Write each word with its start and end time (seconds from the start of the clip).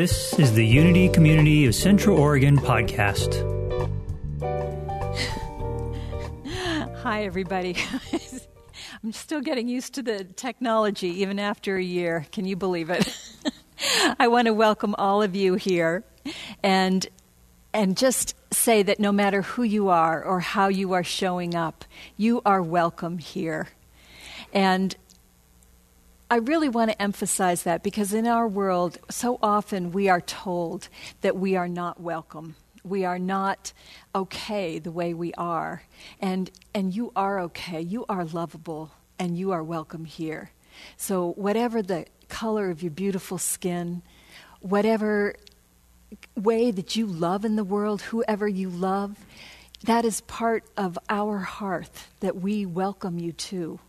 This 0.00 0.32
is 0.38 0.54
the 0.54 0.64
Unity 0.64 1.10
Community 1.10 1.66
of 1.66 1.74
Central 1.74 2.18
Oregon 2.18 2.56
podcast. 2.56 3.34
Hi, 7.02 7.24
everybody. 7.24 7.76
I'm 9.04 9.12
still 9.12 9.42
getting 9.42 9.68
used 9.68 9.92
to 9.96 10.02
the 10.02 10.24
technology 10.24 11.20
even 11.20 11.38
after 11.38 11.76
a 11.76 11.82
year. 11.82 12.24
Can 12.32 12.46
you 12.46 12.56
believe 12.56 12.88
it? 12.88 13.14
I 14.18 14.28
want 14.28 14.46
to 14.46 14.54
welcome 14.54 14.94
all 14.96 15.20
of 15.20 15.36
you 15.36 15.56
here 15.56 16.02
and 16.62 17.06
and 17.74 17.94
just 17.94 18.34
say 18.50 18.82
that 18.82 19.00
no 19.00 19.12
matter 19.12 19.42
who 19.42 19.64
you 19.64 19.90
are 19.90 20.24
or 20.24 20.40
how 20.40 20.68
you 20.68 20.94
are 20.94 21.04
showing 21.04 21.54
up, 21.54 21.84
you 22.16 22.40
are 22.46 22.62
welcome 22.62 23.18
here. 23.18 23.68
And 24.54 24.96
I 26.32 26.36
really 26.36 26.68
want 26.68 26.92
to 26.92 27.02
emphasize 27.02 27.64
that 27.64 27.82
because 27.82 28.14
in 28.14 28.28
our 28.28 28.46
world, 28.46 28.98
so 29.10 29.40
often 29.42 29.90
we 29.90 30.08
are 30.08 30.20
told 30.20 30.88
that 31.22 31.36
we 31.36 31.56
are 31.56 31.66
not 31.66 32.00
welcome. 32.00 32.54
We 32.84 33.04
are 33.04 33.18
not 33.18 33.72
okay 34.14 34.78
the 34.78 34.92
way 34.92 35.12
we 35.12 35.34
are. 35.34 35.82
And, 36.20 36.48
and 36.72 36.94
you 36.94 37.10
are 37.16 37.40
okay. 37.40 37.80
You 37.80 38.06
are 38.08 38.24
lovable 38.24 38.92
and 39.18 39.36
you 39.36 39.50
are 39.50 39.64
welcome 39.64 40.04
here. 40.04 40.52
So, 40.96 41.32
whatever 41.32 41.82
the 41.82 42.06
color 42.28 42.70
of 42.70 42.80
your 42.80 42.92
beautiful 42.92 43.36
skin, 43.36 44.02
whatever 44.60 45.34
way 46.36 46.70
that 46.70 46.94
you 46.94 47.06
love 47.06 47.44
in 47.44 47.56
the 47.56 47.64
world, 47.64 48.02
whoever 48.02 48.46
you 48.46 48.70
love, 48.70 49.18
that 49.82 50.04
is 50.04 50.20
part 50.22 50.64
of 50.76 50.96
our 51.08 51.38
hearth 51.38 52.08
that 52.20 52.36
we 52.36 52.64
welcome 52.66 53.18
you 53.18 53.32
to. 53.32 53.80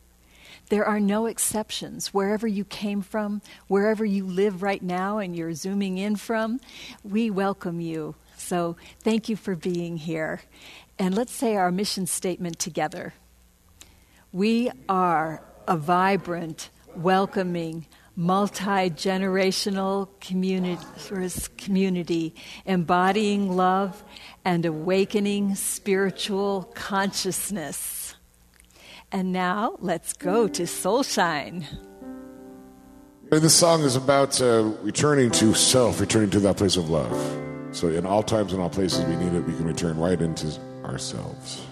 There 0.72 0.86
are 0.86 1.02
no 1.02 1.26
exceptions. 1.26 2.14
Wherever 2.14 2.48
you 2.48 2.64
came 2.64 3.02
from, 3.02 3.42
wherever 3.68 4.06
you 4.06 4.26
live 4.26 4.64
right 4.64 4.82
now 4.82 5.18
and 5.18 5.36
you're 5.36 5.54
zooming 5.54 5.98
in 5.98 6.16
from, 6.16 6.62
we 7.04 7.30
welcome 7.30 7.82
you. 7.82 8.16
So 8.38 8.78
thank 9.02 9.28
you 9.28 9.36
for 9.36 9.54
being 9.54 9.98
here. 9.98 10.44
And 10.98 11.14
let's 11.14 11.34
say 11.34 11.58
our 11.58 11.74
mission 11.74 12.08
statement 12.08 12.58
together. 12.58 13.14
We 14.32 14.72
are 14.88 15.44
a 15.68 15.76
vibrant, 15.76 16.70
welcoming, 16.96 17.86
multi 18.16 18.90
generational 18.92 20.08
community, 20.22 20.86
community 21.58 22.34
embodying 22.66 23.58
love 23.58 24.06
and 24.46 24.66
awakening 24.66 25.56
spiritual 25.56 26.72
consciousness. 26.76 28.01
And 29.12 29.34
now 29.34 29.76
let's 29.80 30.14
go 30.14 30.48
to 30.48 30.64
Soulshine. 30.64 31.66
This 33.30 33.53
song 33.53 33.84
is 33.84 33.95
about 33.95 34.42
uh, 34.42 34.64
returning 34.81 35.31
to 35.31 35.53
self, 35.53 36.00
returning 36.00 36.30
to 36.31 36.40
that 36.42 36.58
place 36.58 36.78
of 36.78 36.90
love. 36.90 37.12
So, 37.72 37.88
in 37.88 38.06
all 38.06 38.23
times 38.23 38.52
and 38.52 38.62
all 38.62 38.70
places 38.70 39.06
we 39.06 39.16
need 39.16 39.34
it, 39.34 39.42
we 39.42 39.53
can 39.53 39.66
return 39.66 39.98
right 39.98 40.22
into 40.22 40.48
ourselves. 40.84 41.66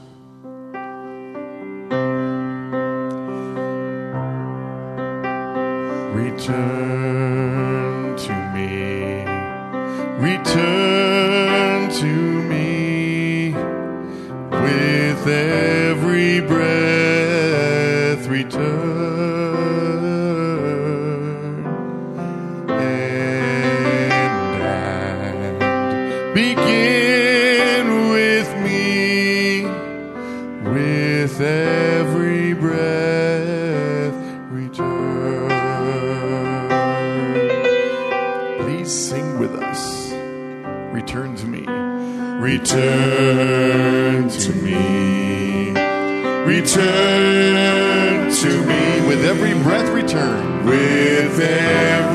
Return 6.13 8.15
to 8.17 8.33
me, 8.53 9.23
return 10.17 11.89
to 11.91 12.43
me 12.43 13.51
with 14.51 15.27
every 15.27 16.38
Return 42.71 44.29
to 44.29 44.53
me. 44.61 45.71
Return 46.45 48.31
to 48.31 48.63
me. 48.67 49.07
With 49.07 49.25
every 49.25 49.55
breath, 49.63 49.89
return. 49.89 50.65
With 50.67 51.39
every 51.39 52.08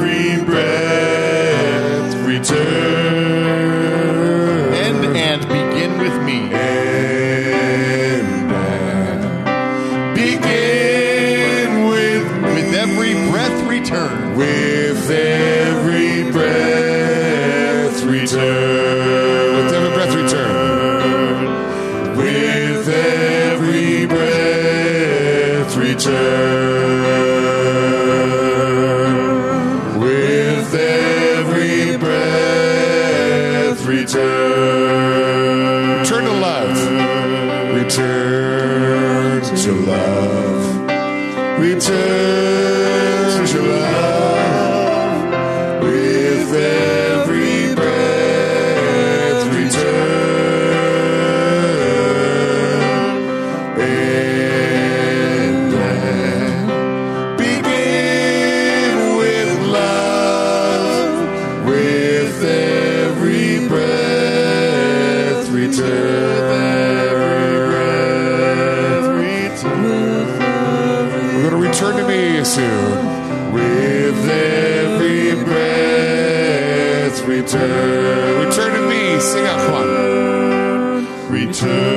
on. 81.66 81.93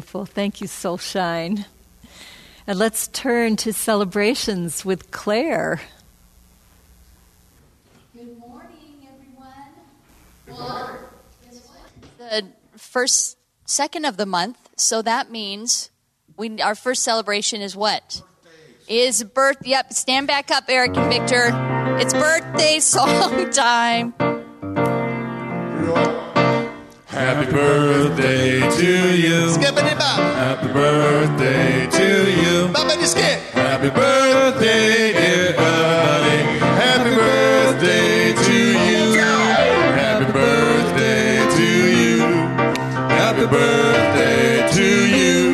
Beautiful. 0.00 0.24
Thank 0.24 0.62
you, 0.62 0.66
Soulshine. 0.66 1.66
And 2.66 2.78
let's 2.78 3.06
turn 3.08 3.56
to 3.56 3.70
celebrations 3.70 4.82
with 4.82 5.10
Claire. 5.10 5.82
Good 8.16 8.38
morning, 8.38 9.06
everyone. 9.12 9.52
Well, 10.48 10.98
guess 11.44 11.68
what? 11.68 12.18
The 12.30 12.46
first, 12.78 13.36
second 13.66 14.06
of 14.06 14.16
the 14.16 14.24
month, 14.24 14.56
so 14.76 15.02
that 15.02 15.30
means 15.30 15.90
we 16.38 16.62
our 16.62 16.74
first 16.74 17.02
celebration 17.02 17.60
is 17.60 17.76
what? 17.76 18.22
Is 18.88 19.22
birth? 19.22 19.58
Yep. 19.66 19.92
Stand 19.92 20.28
back 20.28 20.50
up, 20.50 20.64
Eric 20.68 20.96
and 20.96 21.12
Victor. 21.12 21.50
It's 22.00 22.14
birthday 22.14 22.80
song 22.80 23.50
time. 23.52 24.14
Happy 27.40 27.52
birthday 27.52 28.60
to 28.76 29.16
you. 29.16 29.48
Skippity 29.48 29.94
bop. 29.94 30.18
Happy 30.36 30.68
birthday 30.74 31.88
to 31.90 32.30
you. 32.30 32.68
Boppity 32.68 33.06
skip. 33.06 33.40
Happy 33.54 33.88
birthday, 33.88 35.12
dear 35.14 35.54
buddy. 35.56 36.38
Happy 36.84 37.14
birthday 37.16 38.34
to 38.44 38.52
you. 38.52 39.18
Happy 39.96 40.30
birthday 40.30 41.48
to 41.56 41.68
you. 41.96 42.18
Happy 43.08 43.46
birthday 43.46 44.68
to 44.74 45.08
you. 45.08 45.52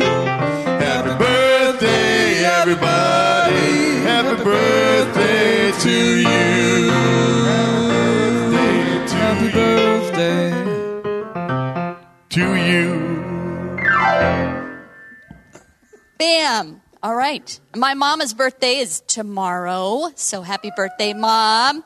Happy 0.83 1.13
birthday, 1.17 2.43
everybody. 2.59 4.03
Happy 4.03 4.43
birthday 4.43 5.71
to 5.79 6.19
you. 6.19 6.36
Right. 17.27 17.59
My 17.75 17.93
mama's 17.93 18.33
birthday 18.33 18.77
is 18.77 19.01
tomorrow, 19.01 20.11
so 20.15 20.43
happy 20.43 20.71
birthday, 20.73 21.11
mom. 21.11 21.83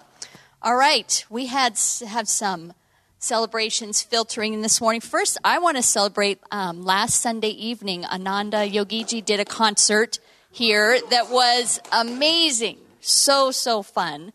All 0.61 0.75
right. 0.75 1.25
We 1.31 1.47
had 1.47 1.79
have 2.07 2.27
some 2.27 2.73
celebrations 3.17 4.03
filtering 4.03 4.53
in 4.53 4.61
this 4.61 4.79
morning. 4.79 5.01
First, 5.01 5.39
I 5.43 5.57
want 5.57 5.77
to 5.77 5.83
celebrate 5.83 6.37
um, 6.51 6.83
last 6.83 7.23
Sunday 7.23 7.49
evening. 7.49 8.05
Ananda 8.05 8.57
Yogiji 8.57 9.25
did 9.25 9.39
a 9.39 9.45
concert 9.45 10.19
here 10.51 10.99
that 11.09 11.31
was 11.31 11.79
amazing, 11.91 12.77
so 12.99 13.49
so 13.49 13.81
fun. 13.81 14.33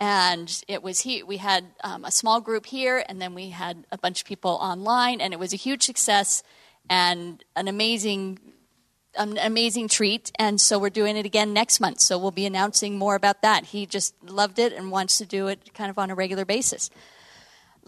And 0.00 0.48
it 0.68 0.82
was 0.82 1.00
he. 1.00 1.22
We 1.22 1.36
had 1.36 1.66
um, 1.84 2.06
a 2.06 2.10
small 2.10 2.40
group 2.40 2.64
here, 2.64 3.04
and 3.06 3.20
then 3.20 3.34
we 3.34 3.50
had 3.50 3.84
a 3.92 3.98
bunch 3.98 4.22
of 4.22 4.26
people 4.26 4.52
online, 4.52 5.20
and 5.20 5.34
it 5.34 5.38
was 5.38 5.52
a 5.52 5.56
huge 5.56 5.82
success 5.82 6.42
and 6.88 7.44
an 7.56 7.68
amazing 7.68 8.38
an 9.16 9.38
amazing 9.38 9.88
treat, 9.88 10.30
and 10.38 10.60
so 10.60 10.78
we're 10.78 10.90
doing 10.90 11.16
it 11.16 11.26
again 11.26 11.52
next 11.52 11.80
month. 11.80 12.00
So 12.00 12.18
we'll 12.18 12.30
be 12.30 12.46
announcing 12.46 12.98
more 12.98 13.14
about 13.14 13.42
that. 13.42 13.66
He 13.66 13.86
just 13.86 14.14
loved 14.22 14.58
it 14.58 14.72
and 14.72 14.90
wants 14.90 15.18
to 15.18 15.26
do 15.26 15.48
it 15.48 15.74
kind 15.74 15.90
of 15.90 15.98
on 15.98 16.10
a 16.10 16.14
regular 16.14 16.44
basis. 16.44 16.90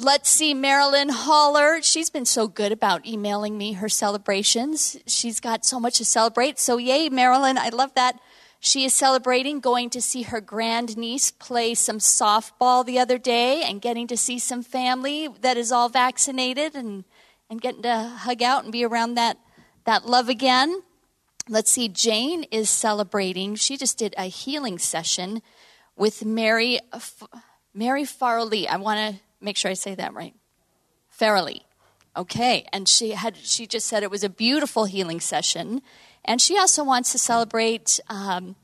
Let's 0.00 0.30
see, 0.30 0.54
Marilyn 0.54 1.08
Haller. 1.08 1.82
She's 1.82 2.08
been 2.08 2.24
so 2.24 2.46
good 2.46 2.70
about 2.70 3.04
emailing 3.04 3.58
me 3.58 3.72
her 3.72 3.88
celebrations. 3.88 4.96
She's 5.06 5.40
got 5.40 5.64
so 5.64 5.80
much 5.80 5.98
to 5.98 6.04
celebrate. 6.04 6.60
So, 6.60 6.76
yay, 6.76 7.08
Marilyn. 7.08 7.58
I 7.58 7.70
love 7.70 7.94
that. 7.94 8.20
She 8.60 8.84
is 8.84 8.94
celebrating 8.94 9.58
going 9.58 9.90
to 9.90 10.00
see 10.00 10.22
her 10.22 10.40
grandniece 10.40 11.32
play 11.32 11.74
some 11.74 11.98
softball 11.98 12.86
the 12.86 12.98
other 12.98 13.18
day 13.18 13.62
and 13.62 13.80
getting 13.80 14.06
to 14.08 14.16
see 14.16 14.38
some 14.38 14.62
family 14.62 15.28
that 15.40 15.56
is 15.56 15.70
all 15.72 15.88
vaccinated 15.88 16.74
and, 16.74 17.04
and 17.50 17.60
getting 17.60 17.82
to 17.82 17.98
hug 17.98 18.42
out 18.42 18.62
and 18.62 18.72
be 18.72 18.84
around 18.84 19.14
that, 19.14 19.38
that 19.84 20.06
love 20.06 20.28
again. 20.28 20.82
Let's 21.48 21.70
see, 21.70 21.88
Jane 21.88 22.44
is 22.44 22.68
celebrating. 22.68 23.54
She 23.54 23.76
just 23.76 23.96
did 23.96 24.14
a 24.18 24.24
healing 24.24 24.78
session 24.78 25.40
with 25.96 26.24
Mary, 26.24 26.78
Mary 27.72 28.04
Farley. 28.04 28.68
I 28.68 28.76
want 28.76 29.14
to 29.14 29.20
make 29.40 29.56
sure 29.56 29.70
I 29.70 29.74
say 29.74 29.94
that 29.94 30.12
right. 30.12 30.34
Farley. 31.08 31.62
Okay, 32.16 32.66
and 32.72 32.88
she 32.88 33.10
had 33.12 33.36
she 33.36 33.66
just 33.66 33.86
said 33.86 34.02
it 34.02 34.10
was 34.10 34.24
a 34.24 34.28
beautiful 34.28 34.84
healing 34.84 35.20
session, 35.20 35.82
and 36.24 36.40
she 36.40 36.58
also 36.58 36.82
wants 36.82 37.12
to 37.12 37.18
celebrate 37.18 38.00
um, 38.08 38.56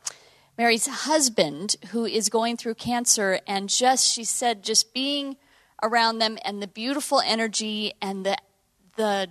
Mary's 0.59 0.87
husband 0.87 1.77
who 1.91 2.05
is 2.05 2.29
going 2.29 2.57
through 2.57 2.75
cancer, 2.75 3.41
and 3.47 3.69
just 3.69 4.13
she 4.13 4.25
said 4.25 4.63
just 4.65 4.93
being 4.93 5.37
around 5.83 6.19
them 6.19 6.37
and 6.45 6.61
the 6.61 6.67
beautiful 6.67 7.21
energy 7.21 7.93
and 8.03 8.27
the 8.27 8.37
the 8.97 9.29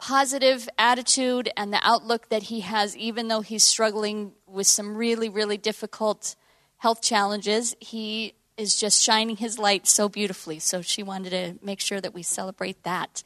positive 0.00 0.68
attitude 0.78 1.50
and 1.56 1.72
the 1.72 1.80
outlook 1.82 2.30
that 2.30 2.44
he 2.44 2.60
has, 2.60 2.96
even 2.96 3.28
though 3.28 3.42
he's 3.42 3.62
struggling 3.62 4.32
with 4.46 4.66
some 4.66 4.96
really, 4.96 5.28
really 5.28 5.58
difficult 5.58 6.34
health 6.78 7.02
challenges, 7.02 7.76
he 7.80 8.34
is 8.56 8.78
just 8.78 9.02
shining 9.02 9.36
his 9.36 9.58
light 9.58 9.86
so 9.86 10.08
beautifully. 10.08 10.58
So 10.58 10.82
she 10.82 11.02
wanted 11.02 11.30
to 11.30 11.64
make 11.64 11.80
sure 11.80 12.00
that 12.00 12.14
we 12.14 12.22
celebrate 12.22 12.82
that. 12.82 13.22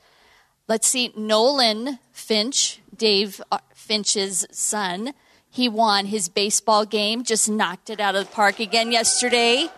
Let's 0.67 0.87
see, 0.87 1.12
Nolan 1.17 1.99
Finch, 2.12 2.81
Dave 2.97 3.41
Finch's 3.75 4.47
son, 4.50 5.12
he 5.50 5.69
won 5.69 6.06
his 6.06 6.29
baseball 6.29 6.85
game, 6.85 7.23
just 7.23 7.49
knocked 7.49 7.91
it 7.91 8.00
out 8.00 8.17
of 8.17 8.26
the 8.26 8.32
park 8.32 8.59
again 8.59 8.91
yesterday. 8.91 9.69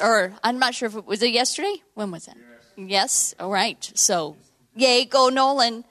Or 0.00 0.32
I'm 0.42 0.58
not 0.58 0.74
sure 0.74 0.88
if 0.88 0.96
it 0.96 1.04
was 1.04 1.22
it 1.22 1.32
yesterday? 1.32 1.74
When 1.94 2.10
was 2.10 2.28
it? 2.28 2.34
Yes. 2.76 2.88
yes? 2.88 3.34
All 3.38 3.50
right. 3.50 3.90
So, 3.94 4.36
yay, 4.74 5.04
go 5.04 5.28
Nolan. 5.28 5.84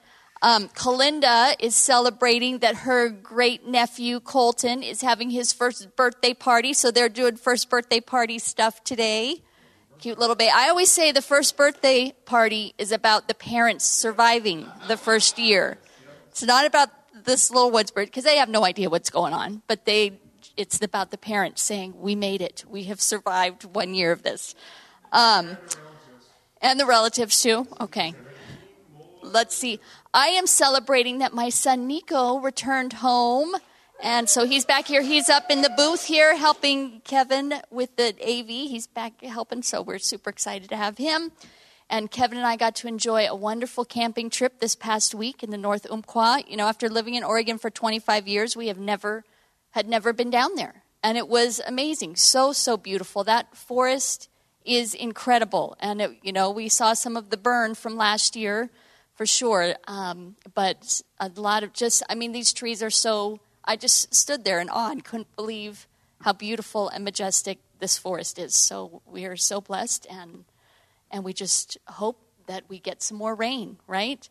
Um, 0.43 0.69
Kalinda 0.69 1.53
is 1.59 1.75
celebrating 1.75 2.59
that 2.59 2.77
her 2.77 3.09
great 3.09 3.67
nephew 3.67 4.19
Colton 4.19 4.81
is 4.81 5.01
having 5.01 5.29
his 5.29 5.53
first 5.53 5.95
birthday 5.95 6.33
party, 6.33 6.73
so 6.73 6.89
they're 6.89 7.09
doing 7.09 7.35
first 7.35 7.69
birthday 7.69 7.99
party 7.99 8.39
stuff 8.39 8.83
today. 8.83 9.43
Cute 9.99 10.17
little 10.17 10.35
baby. 10.35 10.51
I 10.53 10.69
always 10.69 10.89
say 10.89 11.11
the 11.11 11.21
first 11.21 11.55
birthday 11.55 12.13
party 12.25 12.73
is 12.79 12.91
about 12.91 13.27
the 13.27 13.35
parents 13.35 13.85
surviving 13.85 14.65
the 14.87 14.97
first 14.97 15.37
year. 15.37 15.77
It's 16.29 16.41
not 16.41 16.65
about 16.65 16.89
this 17.13 17.51
little 17.51 17.69
woods 17.69 17.91
bird 17.91 18.07
because 18.07 18.23
they 18.23 18.37
have 18.37 18.49
no 18.49 18.65
idea 18.65 18.89
what's 18.89 19.11
going 19.11 19.33
on, 19.33 19.61
but 19.67 19.85
they 19.85 20.19
it's 20.57 20.81
about 20.81 21.11
the 21.11 21.19
parents 21.19 21.61
saying, 21.61 21.93
"We 22.01 22.15
made 22.15 22.41
it. 22.41 22.65
We 22.67 22.85
have 22.85 22.99
survived 22.99 23.63
one 23.63 23.93
year 23.93 24.11
of 24.11 24.23
this," 24.23 24.55
um, 25.11 25.55
and 26.63 26.79
the 26.79 26.87
relatives 26.87 27.39
too. 27.39 27.67
Okay 27.79 28.15
let's 29.23 29.55
see. 29.55 29.79
I 30.13 30.27
am 30.29 30.45
celebrating 30.45 31.19
that 31.19 31.33
my 31.33 31.47
son 31.47 31.87
Nico 31.87 32.39
returned 32.39 32.93
home. 32.93 33.55
And 34.03 34.27
so 34.27 34.45
he's 34.45 34.65
back 34.65 34.85
here. 34.85 35.01
He's 35.01 35.29
up 35.29 35.49
in 35.49 35.61
the 35.61 35.69
booth 35.77 36.03
here 36.03 36.35
helping 36.35 36.99
Kevin 37.01 37.53
with 37.69 37.95
the 37.95 38.09
AV. 38.21 38.47
He's 38.47 38.87
back 38.87 39.21
helping, 39.21 39.63
so 39.63 39.81
we're 39.81 39.99
super 39.99 40.29
excited 40.29 40.69
to 40.69 40.75
have 40.75 40.97
him. 40.97 41.31
And 41.89 42.11
Kevin 42.11 42.37
and 42.37 42.47
I 42.47 42.57
got 42.57 42.75
to 42.77 42.87
enjoy 42.87 43.25
a 43.25 43.35
wonderful 43.35 43.85
camping 43.85 44.29
trip 44.29 44.59
this 44.59 44.75
past 44.75 45.15
week 45.15 45.43
in 45.43 45.49
the 45.49 45.57
North 45.57 45.89
Umpqua. 45.89 46.43
You 46.45 46.57
know, 46.57 46.67
after 46.67 46.89
living 46.89 47.15
in 47.15 47.23
Oregon 47.23 47.57
for 47.57 47.69
25 47.69 48.27
years, 48.27 48.57
we 48.57 48.67
have 48.67 48.79
never 48.79 49.23
had 49.71 49.87
never 49.87 50.11
been 50.11 50.29
down 50.29 50.55
there. 50.55 50.83
And 51.01 51.17
it 51.17 51.29
was 51.29 51.61
amazing. 51.65 52.17
So, 52.17 52.51
so 52.51 52.75
beautiful. 52.75 53.23
That 53.23 53.55
forest 53.55 54.27
is 54.65 54.93
incredible. 54.93 55.77
And, 55.79 56.01
it, 56.01 56.11
you 56.21 56.33
know, 56.33 56.51
we 56.51 56.67
saw 56.67 56.93
some 56.93 57.15
of 57.15 57.29
the 57.29 57.37
burn 57.37 57.75
from 57.75 57.95
last 57.95 58.35
year 58.35 58.69
for 59.21 59.27
sure. 59.27 59.75
Um, 59.87 60.35
but 60.55 60.99
a 61.19 61.29
lot 61.35 61.61
of 61.61 61.73
just, 61.73 62.01
I 62.09 62.15
mean, 62.15 62.31
these 62.31 62.51
trees 62.51 62.81
are 62.81 62.89
so, 62.89 63.39
I 63.63 63.75
just 63.75 64.15
stood 64.15 64.43
there 64.43 64.59
in 64.59 64.67
awe 64.67 64.89
and 64.89 65.05
couldn't 65.05 65.35
believe 65.35 65.87
how 66.21 66.33
beautiful 66.33 66.89
and 66.89 67.03
majestic 67.03 67.59
this 67.77 67.99
forest 67.99 68.39
is. 68.39 68.55
So 68.55 69.03
we 69.05 69.25
are 69.25 69.35
so 69.35 69.61
blessed, 69.61 70.07
and, 70.09 70.45
and 71.11 71.23
we 71.23 71.33
just 71.33 71.77
hope 71.85 72.17
that 72.47 72.63
we 72.67 72.79
get 72.79 73.03
some 73.03 73.19
more 73.19 73.35
rain, 73.35 73.77
right? 73.85 74.27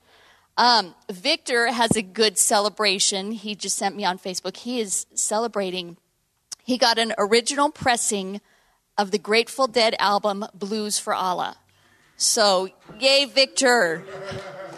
Um, 0.56 0.97
Victor 1.09 1.70
has 1.70 1.94
a 1.94 2.02
good 2.02 2.37
celebration. 2.37 3.30
He 3.30 3.54
just 3.54 3.76
sent 3.76 3.94
me 3.94 4.04
on 4.04 4.18
Facebook. 4.18 4.56
He 4.56 4.80
is 4.80 5.06
celebrating, 5.14 5.99
he 6.64 6.78
got 6.78 6.99
an 6.99 7.14
original 7.16 7.70
pressing 7.70 8.40
of 8.99 9.12
the 9.12 9.18
Grateful 9.18 9.68
Dead 9.68 9.94
album 10.00 10.47
Blues 10.52 10.99
for 10.99 11.14
Allah. 11.14 11.59
So, 12.16 12.68
yay, 12.99 13.25
Victor 13.25 14.04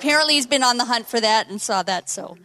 apparently 0.03 0.35
he's 0.35 0.49
been 0.49 0.65
on 0.65 0.79
the 0.79 0.87
hunt 0.87 1.07
for 1.07 1.21
that 1.21 1.49
and 1.49 1.63
saw 1.63 1.81
that. 1.85 2.11
So, 2.11 2.37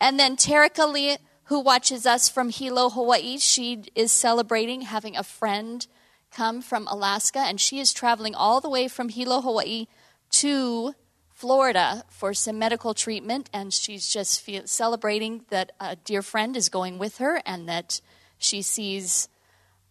and 0.00 0.20
then 0.20 0.36
Tarika 0.36 0.90
Lee, 0.90 1.16
who 1.44 1.58
watches 1.58 2.06
us 2.06 2.28
from 2.28 2.48
Hilo, 2.48 2.90
Hawaii, 2.90 3.38
she 3.38 3.82
is 3.96 4.12
celebrating 4.12 4.82
having 4.82 5.16
a 5.16 5.24
friend 5.24 5.84
come 6.30 6.62
from 6.62 6.86
Alaska, 6.86 7.40
and 7.40 7.60
she 7.60 7.80
is 7.80 7.92
traveling 7.92 8.36
all 8.36 8.60
the 8.60 8.70
way 8.70 8.86
from 8.86 9.08
Hilo, 9.08 9.40
Hawaii, 9.40 9.86
to 10.30 10.94
Florida 11.28 12.04
for 12.08 12.32
some 12.34 12.58
medical 12.58 12.94
treatment, 12.94 13.50
and 13.52 13.74
she's 13.74 14.08
just 14.08 14.40
feel, 14.40 14.62
celebrating 14.66 15.44
that 15.50 15.72
a 15.80 15.96
dear 15.96 16.22
friend 16.22 16.56
is 16.56 16.68
going 16.68 16.98
with 16.98 17.18
her, 17.18 17.42
and 17.44 17.68
that 17.68 18.00
she 18.38 18.62
sees 18.62 19.28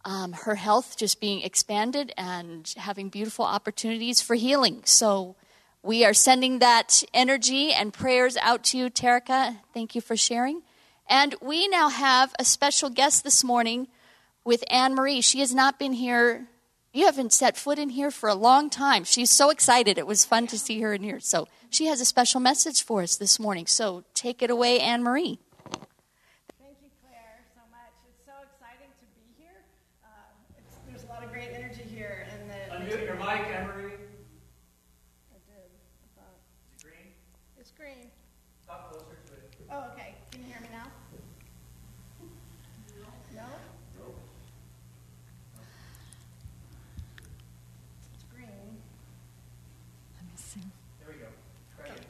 um, 0.05 0.31
her 0.31 0.55
health 0.55 0.95
just 0.97 1.19
being 1.19 1.41
expanded 1.41 2.13
and 2.17 2.73
having 2.77 3.09
beautiful 3.09 3.43
opportunities 3.43 4.21
for 4.21 4.35
healing. 4.35 4.81
So 4.85 5.35
we 5.83 6.05
are 6.05 6.13
sending 6.13 6.59
that 6.59 7.03
energy 7.13 7.71
and 7.73 7.91
prayers 7.93 8.37
out 8.37 8.63
to 8.65 8.77
you, 8.77 8.89
Terica. 8.89 9.57
Thank 9.73 9.95
you 9.95 10.01
for 10.01 10.15
sharing. 10.15 10.61
And 11.09 11.35
we 11.41 11.67
now 11.67 11.89
have 11.89 12.33
a 12.39 12.45
special 12.45 12.89
guest 12.89 13.23
this 13.23 13.43
morning 13.43 13.87
with 14.45 14.63
Anne 14.69 14.95
Marie. 14.95 15.21
She 15.21 15.39
has 15.39 15.53
not 15.53 15.79
been 15.79 15.93
here. 15.93 16.47
You 16.93 17.05
haven't 17.05 17.33
set 17.33 17.57
foot 17.57 17.79
in 17.79 17.89
here 17.89 18.11
for 18.11 18.29
a 18.29 18.35
long 18.35 18.69
time. 18.69 19.03
She's 19.03 19.29
so 19.29 19.49
excited. 19.49 19.97
It 19.97 20.05
was 20.07 20.23
fun 20.25 20.47
to 20.47 20.59
see 20.59 20.81
her 20.81 20.93
in 20.93 21.03
here. 21.03 21.19
So 21.19 21.47
she 21.69 21.87
has 21.87 21.99
a 22.01 22.05
special 22.05 22.39
message 22.39 22.83
for 22.83 23.01
us 23.01 23.15
this 23.15 23.39
morning. 23.39 23.65
So 23.65 24.03
take 24.13 24.41
it 24.41 24.49
away, 24.49 24.79
Anne 24.79 25.03
Marie. 25.03 25.39
Thank 26.59 26.77
you, 26.81 26.89
Claire, 27.01 27.43
so 27.55 27.61
much. 27.71 27.91
It's 28.07 28.25
so 28.25 28.33
exciting 28.43 28.91
to 28.99 29.05
be 29.15 29.43
here. 29.43 29.63
Uh, 30.03 30.07
it's, 30.57 30.75
there's 30.87 31.03
a 31.03 31.07
lot 31.07 31.23
of 31.23 31.31
great 31.31 31.49
energy 31.53 31.83
here, 31.83 32.27
and 32.31 32.49
the 32.49 32.75
Unmute 32.95 33.05
your 33.05 33.15
mic, 33.15 33.47
Emery. 33.55 33.93
I 35.31 35.39
did. 35.47 35.71
I 36.03 36.07
thought 36.15 36.35
Is 36.75 36.83
it 36.83 36.87
green? 36.87 37.07
it's 37.57 37.71
green. 37.71 38.11
Talk 38.67 38.91
closer 38.91 39.15
to 39.27 39.33
it. 39.33 39.53
Oh, 39.71 39.85
okay. 39.93 40.15
Can 40.31 40.41
you 40.41 40.47
hear 40.47 40.59
me 40.61 40.67
now? 40.71 40.87
No. 43.33 43.47
It's 48.13 48.23
green. 48.33 48.47
Let 50.15 50.23
me 50.25 50.35
see. 50.35 50.59
There 50.99 51.07
we 51.13 51.19
go. 51.21 51.27
Try 51.77 51.87
it. 51.95 52.01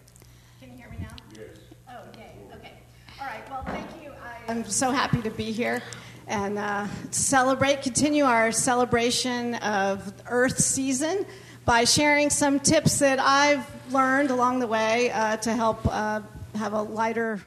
Can 0.59 0.71
you 0.71 0.77
hear 0.77 0.89
me 0.89 0.97
now? 0.99 1.15
Yes. 1.33 1.57
Oh, 1.89 2.01
yay. 2.17 2.33
Okay. 2.57 2.73
All 3.19 3.27
right. 3.27 3.49
Well, 3.49 3.63
thank 3.65 3.87
you. 4.01 4.11
I, 4.23 4.40
I'm 4.51 4.65
so 4.65 4.91
happy 4.91 5.21
to 5.21 5.29
be 5.29 5.53
here 5.53 5.81
and 6.27 6.59
uh, 6.59 6.85
celebrate, 7.09 7.83
continue 7.83 8.25
our 8.25 8.51
celebration 8.51 9.55
of 9.55 10.13
Earth 10.27 10.59
season 10.59 11.25
by 11.63 11.85
sharing 11.85 12.29
some 12.29 12.59
tips 12.59 12.99
that 12.99 13.17
I've 13.17 13.65
learned 13.93 14.29
along 14.29 14.59
the 14.59 14.67
way 14.67 15.09
uh, 15.09 15.37
to 15.37 15.53
help 15.53 15.79
uh, 15.87 16.19
have 16.55 16.73
a 16.73 16.81
lighter 16.81 17.39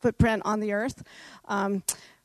footprint 0.00 0.40
on 0.46 0.60
the 0.60 0.72
earth. 0.72 1.02
Um, 1.48 1.82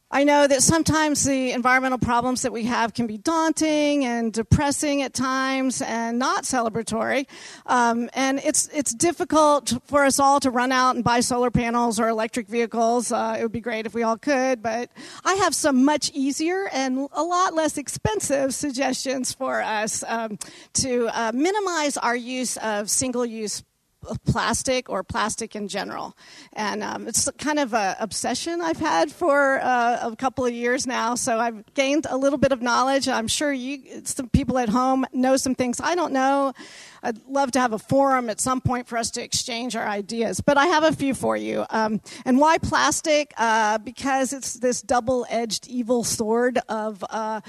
I 0.09 0.23
know 0.23 0.47
that 0.47 0.63
sometimes 0.63 1.25
the 1.25 1.51
environmental 1.51 1.97
problems 1.97 2.43
that 2.43 2.53
we 2.53 2.63
have 2.63 2.93
can 2.93 3.07
be 3.07 3.17
daunting 3.17 4.05
and 4.05 4.31
depressing 4.31 5.01
at 5.01 5.13
times 5.13 5.81
and 5.81 6.17
not 6.17 6.45
celebratory. 6.45 7.27
Um, 7.65 8.09
and 8.13 8.39
it's, 8.41 8.69
it's 8.73 8.93
difficult 8.93 9.73
for 9.83 10.05
us 10.05 10.17
all 10.17 10.39
to 10.39 10.49
run 10.49 10.71
out 10.71 10.95
and 10.95 11.03
buy 11.03 11.19
solar 11.19 11.51
panels 11.51 11.99
or 11.99 12.07
electric 12.07 12.47
vehicles. 12.47 13.11
Uh, 13.11 13.35
it 13.37 13.43
would 13.43 13.51
be 13.51 13.59
great 13.59 13.85
if 13.85 13.93
we 13.93 14.03
all 14.03 14.17
could, 14.17 14.63
but 14.63 14.89
I 15.25 15.33
have 15.35 15.53
some 15.53 15.83
much 15.83 16.09
easier 16.13 16.69
and 16.71 17.09
a 17.11 17.23
lot 17.23 17.53
less 17.53 17.77
expensive 17.77 18.53
suggestions 18.53 19.33
for 19.33 19.61
us 19.61 20.05
um, 20.07 20.39
to 20.75 21.09
uh, 21.11 21.33
minimize 21.33 21.97
our 21.97 22.15
use 22.15 22.55
of 22.57 22.89
single 22.89 23.25
use 23.25 23.61
plastic 24.25 24.89
or 24.89 25.03
plastic 25.03 25.55
in 25.55 25.67
general. 25.67 26.15
And 26.53 26.83
um, 26.83 27.07
it's 27.07 27.29
kind 27.37 27.59
of 27.59 27.73
an 27.73 27.95
obsession 27.99 28.61
I've 28.61 28.79
had 28.79 29.11
for 29.11 29.59
uh, 29.61 29.99
a 30.01 30.15
couple 30.15 30.45
of 30.45 30.53
years 30.53 30.87
now. 30.87 31.15
So 31.15 31.39
I've 31.39 31.73
gained 31.73 32.05
a 32.09 32.17
little 32.17 32.39
bit 32.39 32.51
of 32.51 32.61
knowledge. 32.61 33.07
I'm 33.07 33.27
sure 33.27 33.51
you, 33.51 34.01
some 34.03 34.29
people 34.29 34.57
at 34.57 34.69
home 34.69 35.05
know 35.13 35.37
some 35.37 35.55
things 35.55 35.79
I 35.81 35.95
don't 35.95 36.13
know. 36.13 36.53
I'd 37.03 37.23
love 37.27 37.51
to 37.51 37.59
have 37.59 37.73
a 37.73 37.79
forum 37.79 38.29
at 38.29 38.39
some 38.39 38.61
point 38.61 38.87
for 38.87 38.97
us 38.97 39.11
to 39.11 39.23
exchange 39.23 39.75
our 39.75 39.87
ideas. 39.87 40.41
But 40.41 40.57
I 40.57 40.67
have 40.67 40.83
a 40.83 40.91
few 40.91 41.13
for 41.13 41.37
you. 41.37 41.65
Um, 41.69 42.01
and 42.25 42.39
why 42.39 42.57
plastic? 42.57 43.33
Uh, 43.37 43.77
because 43.77 44.33
it's 44.33 44.53
this 44.53 44.81
double 44.81 45.25
edged 45.29 45.67
evil 45.67 46.03
sword 46.03 46.59
of 46.69 47.03
uh, 47.09 47.41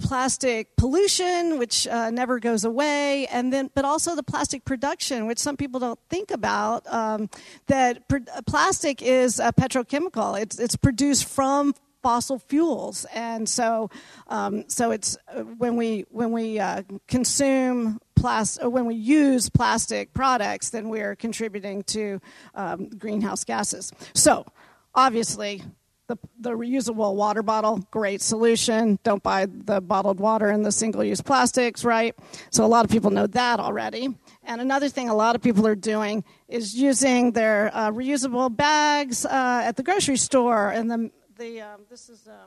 plastic 0.00 0.76
pollution, 0.76 1.58
which 1.58 1.86
uh, 1.86 2.10
never 2.10 2.38
goes 2.38 2.64
away, 2.64 3.26
and 3.28 3.52
then, 3.52 3.70
but 3.74 3.84
also 3.84 4.14
the 4.14 4.22
plastic 4.22 4.64
production, 4.64 5.26
which 5.26 5.38
some 5.38 5.56
people 5.56 5.80
don't 5.80 5.98
think 6.10 6.30
about. 6.30 6.86
Um, 6.92 7.30
that 7.66 8.08
pr- 8.08 8.18
plastic 8.46 9.02
is 9.02 9.38
a 9.38 9.52
petrochemical. 9.52 10.40
It's 10.40 10.58
it's 10.58 10.76
produced 10.76 11.26
from 11.26 11.74
fossil 12.04 12.38
fuels, 12.38 13.06
and 13.14 13.48
so 13.48 13.88
um, 14.28 14.64
so 14.68 14.90
it's 14.90 15.16
uh, 15.34 15.40
when 15.40 15.74
we 15.74 16.04
when 16.10 16.32
we 16.32 16.60
uh, 16.60 16.82
consume 17.08 17.98
plastic 18.14 18.70
when 18.70 18.84
we 18.84 18.94
use 18.94 19.48
plastic 19.48 20.12
products, 20.12 20.68
then 20.68 20.90
we 20.90 21.00
are 21.00 21.16
contributing 21.16 21.82
to 21.84 22.20
um, 22.54 22.90
greenhouse 22.90 23.42
gases. 23.44 23.90
So 24.12 24.46
obviously. 24.94 25.62
The, 26.06 26.18
the 26.38 26.50
reusable 26.50 27.14
water 27.14 27.42
bottle, 27.42 27.78
great 27.90 28.20
solution. 28.20 28.98
Don't 29.04 29.22
buy 29.22 29.46
the 29.46 29.80
bottled 29.80 30.20
water 30.20 30.50
and 30.50 30.62
the 30.62 30.70
single 30.70 31.02
use 31.02 31.22
plastics, 31.22 31.82
right? 31.82 32.14
So, 32.50 32.62
a 32.62 32.68
lot 32.68 32.84
of 32.84 32.90
people 32.90 33.10
know 33.10 33.26
that 33.28 33.58
already. 33.58 34.14
And 34.42 34.60
another 34.60 34.90
thing 34.90 35.08
a 35.08 35.14
lot 35.14 35.34
of 35.34 35.40
people 35.40 35.66
are 35.66 35.74
doing 35.74 36.22
is 36.46 36.74
using 36.74 37.32
their 37.32 37.70
uh, 37.72 37.90
reusable 37.90 38.54
bags 38.54 39.24
uh, 39.24 39.62
at 39.64 39.76
the 39.76 39.82
grocery 39.82 40.18
store. 40.18 40.68
And 40.68 40.90
the, 40.90 41.10
the 41.36 41.60
um, 41.60 41.80
this 41.90 42.08
is 42.08 42.26
a 42.26 42.46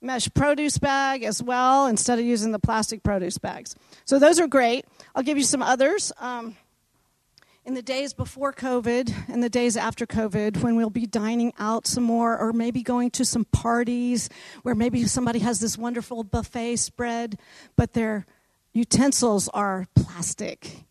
mesh 0.00 0.28
produce 0.34 0.78
bag 0.78 1.24
as 1.24 1.42
well, 1.42 1.86
instead 1.86 2.18
of 2.18 2.24
using 2.24 2.52
the 2.52 2.58
plastic 2.58 3.02
produce 3.02 3.38
bags. 3.38 3.74
So, 4.04 4.18
those 4.18 4.40
are 4.40 4.46
great. 4.46 4.84
I'll 5.14 5.22
give 5.22 5.38
you 5.38 5.44
some 5.44 5.62
others. 5.62 6.12
Um, 6.18 6.56
in 7.64 7.74
the 7.74 7.82
days 7.82 8.14
before 8.14 8.52
COVID 8.52 9.12
and 9.28 9.42
the 9.42 9.48
days 9.48 9.76
after 9.76 10.06
COVID, 10.06 10.62
when 10.62 10.76
we'll 10.76 10.88
be 10.88 11.06
dining 11.06 11.52
out 11.58 11.86
some 11.86 12.04
more, 12.04 12.38
or 12.38 12.52
maybe 12.52 12.82
going 12.82 13.10
to 13.10 13.24
some 13.24 13.44
parties 13.44 14.28
where 14.62 14.76
maybe 14.76 15.02
somebody 15.04 15.40
has 15.40 15.58
this 15.58 15.76
wonderful 15.76 16.22
buffet 16.22 16.76
spread, 16.76 17.38
but 17.74 17.92
their 17.92 18.24
utensils 18.72 19.48
are 19.48 19.88
plastic. 19.96 20.85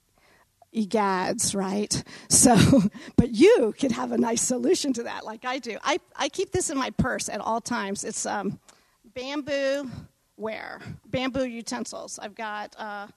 Egads, 0.75 1.55
right? 1.55 2.03
So, 2.29 2.55
but 3.15 3.31
you 3.31 3.73
could 3.79 3.91
have 3.91 4.11
a 4.11 4.17
nice 4.17 4.41
solution 4.41 4.93
to 4.93 5.03
that, 5.03 5.25
like 5.25 5.45
I 5.45 5.59
do. 5.59 5.77
I, 5.83 5.99
I 6.15 6.29
keep 6.29 6.51
this 6.51 6.69
in 6.69 6.77
my 6.77 6.89
purse 6.91 7.29
at 7.29 7.39
all 7.39 7.61
times. 7.61 8.03
It's 8.03 8.25
um, 8.25 8.59
bamboo 9.13 9.89
ware, 10.37 10.81
bamboo 11.07 11.45
utensils. 11.45 12.19
I've 12.19 12.35
got 12.35 12.75
uh, 12.77 13.07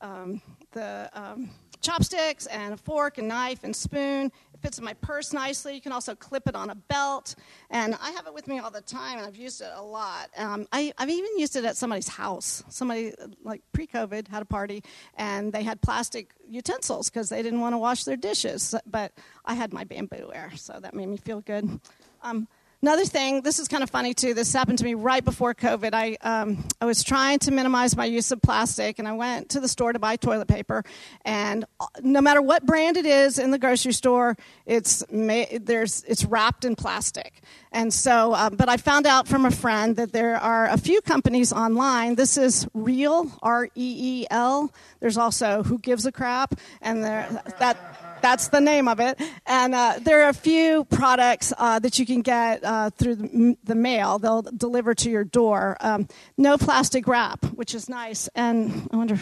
um, 0.00 0.42
the 0.72 1.10
um, 1.14 1.50
chopsticks 1.80 2.46
and 2.46 2.74
a 2.74 2.76
fork 2.76 3.18
and 3.18 3.28
knife 3.28 3.64
and 3.64 3.74
spoon. 3.74 4.30
It 4.62 4.66
fits 4.66 4.78
in 4.78 4.84
my 4.84 4.94
purse 4.94 5.32
nicely. 5.32 5.74
You 5.74 5.80
can 5.80 5.90
also 5.90 6.14
clip 6.14 6.46
it 6.46 6.54
on 6.54 6.70
a 6.70 6.76
belt. 6.76 7.34
And 7.68 7.96
I 8.00 8.12
have 8.12 8.28
it 8.28 8.34
with 8.34 8.46
me 8.46 8.60
all 8.60 8.70
the 8.70 8.80
time, 8.80 9.18
and 9.18 9.26
I've 9.26 9.34
used 9.34 9.60
it 9.60 9.70
a 9.74 9.82
lot. 9.82 10.30
Um, 10.36 10.68
I, 10.70 10.92
have 10.98 11.10
even 11.10 11.36
used 11.36 11.56
it 11.56 11.64
at 11.64 11.76
somebody's 11.76 12.06
house. 12.06 12.62
Somebody, 12.68 13.12
like 13.42 13.62
pre 13.72 13.88
COVID, 13.88 14.28
had 14.28 14.42
a 14.42 14.44
party, 14.44 14.84
and 15.16 15.52
they 15.52 15.64
had 15.64 15.80
plastic 15.80 16.30
utensils 16.48 17.10
because 17.10 17.28
they 17.28 17.42
didn't 17.42 17.60
want 17.60 17.72
to 17.72 17.78
wash 17.78 18.04
their 18.04 18.16
dishes. 18.16 18.72
But 18.86 19.12
I 19.44 19.54
had 19.54 19.72
my 19.72 19.82
bamboo 19.82 20.28
ware, 20.28 20.52
so 20.54 20.78
that 20.80 20.94
made 20.94 21.08
me 21.08 21.16
feel 21.16 21.40
good. 21.40 21.80
Um, 22.22 22.46
Another 22.84 23.04
thing, 23.04 23.42
this 23.42 23.60
is 23.60 23.68
kind 23.68 23.84
of 23.84 23.90
funny 23.90 24.12
too. 24.12 24.34
This 24.34 24.52
happened 24.52 24.78
to 24.78 24.84
me 24.84 24.94
right 24.94 25.24
before 25.24 25.54
COVID. 25.54 25.94
I 25.94 26.16
um, 26.20 26.64
I 26.80 26.84
was 26.84 27.04
trying 27.04 27.38
to 27.40 27.52
minimize 27.52 27.96
my 27.96 28.06
use 28.06 28.32
of 28.32 28.42
plastic, 28.42 28.98
and 28.98 29.06
I 29.06 29.12
went 29.12 29.50
to 29.50 29.60
the 29.60 29.68
store 29.68 29.92
to 29.92 30.00
buy 30.00 30.16
toilet 30.16 30.48
paper. 30.48 30.82
And 31.24 31.64
uh, 31.78 31.86
no 32.02 32.20
matter 32.20 32.42
what 32.42 32.66
brand 32.66 32.96
it 32.96 33.06
is 33.06 33.38
in 33.38 33.52
the 33.52 33.58
grocery 33.60 33.92
store, 33.92 34.36
it's 34.66 35.04
there's 35.08 36.02
it's 36.08 36.24
wrapped 36.24 36.64
in 36.64 36.74
plastic. 36.74 37.42
And 37.70 37.94
so, 37.94 38.32
uh, 38.32 38.50
but 38.50 38.68
I 38.68 38.78
found 38.78 39.06
out 39.06 39.28
from 39.28 39.44
a 39.44 39.52
friend 39.52 39.94
that 39.94 40.12
there 40.12 40.34
are 40.34 40.66
a 40.66 40.76
few 40.76 41.00
companies 41.02 41.52
online. 41.52 42.16
This 42.16 42.36
is 42.36 42.66
Reel 42.74 43.30
R 43.42 43.66
E 43.66 43.70
E 43.76 44.26
L. 44.28 44.74
There's 44.98 45.18
also 45.18 45.62
Who 45.62 45.78
Gives 45.78 46.04
a 46.04 46.10
Crap, 46.10 46.58
and 46.80 47.04
there 47.04 47.44
that 47.60 47.76
that's 48.22 48.48
the 48.48 48.60
name 48.60 48.88
of 48.88 49.00
it. 49.00 49.20
And 49.46 49.74
uh, 49.74 49.98
there 50.00 50.22
are 50.24 50.28
a 50.28 50.34
few 50.34 50.84
products 50.84 51.52
uh, 51.58 51.78
that 51.80 51.98
you 51.98 52.06
can 52.06 52.22
get 52.22 52.64
uh, 52.64 52.90
through 52.90 53.56
the, 53.64 53.74
mail. 53.74 54.18
They'll 54.18 54.42
deliver 54.42 54.94
to 54.94 55.10
your 55.10 55.24
door. 55.24 55.76
Um, 55.80 56.08
no 56.36 56.56
plastic 56.56 57.08
wrap, 57.08 57.44
which 57.46 57.74
is 57.74 57.88
nice. 57.88 58.28
And 58.34 58.88
I 58.92 58.96
wonder, 58.96 59.20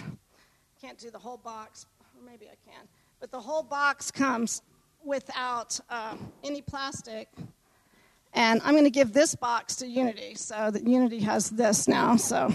can't 0.80 0.98
do 0.98 1.10
the 1.10 1.18
whole 1.18 1.38
box. 1.38 1.86
Or 2.00 2.24
maybe 2.24 2.46
I 2.46 2.70
can. 2.70 2.86
But 3.20 3.30
the 3.30 3.40
whole 3.40 3.62
box 3.62 4.10
comes 4.10 4.62
without 5.04 5.80
uh, 5.88 6.16
any 6.44 6.62
plastic. 6.62 7.28
And 8.34 8.60
I'm 8.64 8.74
going 8.74 8.84
to 8.84 8.90
give 8.90 9.12
this 9.12 9.34
box 9.34 9.76
to 9.76 9.86
Unity, 9.86 10.34
so 10.34 10.70
that 10.70 10.86
Unity 10.86 11.20
has 11.20 11.50
this 11.50 11.88
now. 11.88 12.16
So. 12.16 12.52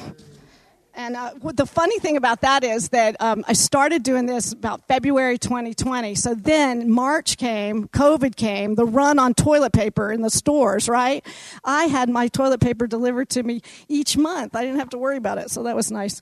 And 0.97 1.17
uh, 1.17 1.31
the 1.53 1.65
funny 1.65 1.99
thing 1.99 2.15
about 2.15 2.41
that 2.41 2.63
is 2.63 2.89
that 2.89 3.17
um, 3.19 3.43
I 3.49 3.53
started 3.53 4.01
doing 4.01 4.27
this 4.27 4.53
about 4.53 4.87
February 4.87 5.37
2020. 5.37 6.15
So 6.15 6.33
then 6.33 6.89
March 6.89 7.37
came, 7.37 7.89
COVID 7.89 8.37
came, 8.37 8.75
the 8.75 8.85
run 8.85 9.19
on 9.19 9.33
toilet 9.33 9.73
paper 9.73 10.11
in 10.13 10.21
the 10.21 10.29
stores, 10.29 10.87
right? 10.87 11.25
I 11.65 11.85
had 11.85 12.09
my 12.09 12.29
toilet 12.29 12.61
paper 12.61 12.87
delivered 12.87 13.29
to 13.31 13.43
me 13.43 13.61
each 13.89 14.15
month. 14.15 14.55
I 14.55 14.61
didn't 14.61 14.79
have 14.79 14.89
to 14.91 14.97
worry 14.97 15.17
about 15.17 15.37
it, 15.37 15.51
so 15.51 15.63
that 15.63 15.75
was 15.75 15.91
nice. 15.91 16.21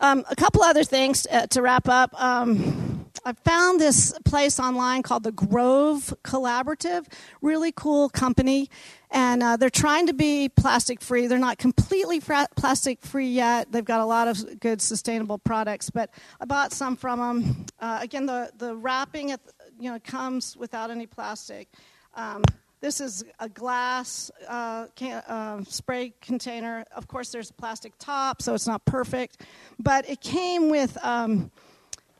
Um, 0.00 0.24
a 0.30 0.36
couple 0.36 0.62
other 0.62 0.84
things 0.84 1.26
uh, 1.30 1.46
to 1.48 1.62
wrap 1.62 1.88
up. 1.88 2.12
Um, 2.20 3.06
I 3.24 3.32
found 3.32 3.80
this 3.80 4.12
place 4.24 4.58
online 4.60 5.02
called 5.02 5.24
the 5.24 5.32
Grove 5.32 6.14
Collaborative. 6.24 7.06
Really 7.42 7.72
cool 7.72 8.08
company. 8.08 8.68
And 9.12 9.42
uh, 9.42 9.56
they're 9.56 9.70
trying 9.70 10.06
to 10.06 10.12
be 10.12 10.48
plastic 10.48 11.00
free. 11.00 11.26
They're 11.26 11.38
not 11.38 11.58
completely 11.58 12.20
fra- 12.20 12.48
plastic 12.56 13.02
free 13.02 13.28
yet. 13.28 13.72
They've 13.72 13.84
got 13.84 14.00
a 14.00 14.04
lot 14.04 14.28
of 14.28 14.60
good 14.60 14.80
sustainable 14.80 15.38
products, 15.38 15.90
but 15.90 16.10
I 16.40 16.44
bought 16.44 16.72
some 16.72 16.96
from 16.96 17.18
them. 17.18 17.66
Uh, 17.80 17.98
again, 18.02 18.26
the, 18.26 18.52
the 18.56 18.76
wrapping 18.76 19.32
at, 19.32 19.40
you 19.80 19.90
know 19.90 19.98
comes 19.98 20.56
without 20.56 20.90
any 20.90 21.06
plastic. 21.06 21.68
Um, 22.14 22.42
this 22.80 23.00
is 23.00 23.24
a 23.38 23.48
glass 23.48 24.30
uh, 24.48 24.86
can, 24.94 25.22
uh, 25.26 25.64
spray 25.64 26.14
container. 26.22 26.84
Of 26.94 27.08
course, 27.08 27.30
there's 27.30 27.50
a 27.50 27.54
plastic 27.54 27.92
top, 27.98 28.40
so 28.40 28.54
it's 28.54 28.66
not 28.66 28.84
perfect. 28.84 29.42
But 29.78 30.08
it 30.08 30.20
came 30.20 30.70
with 30.70 30.96
um, 31.04 31.50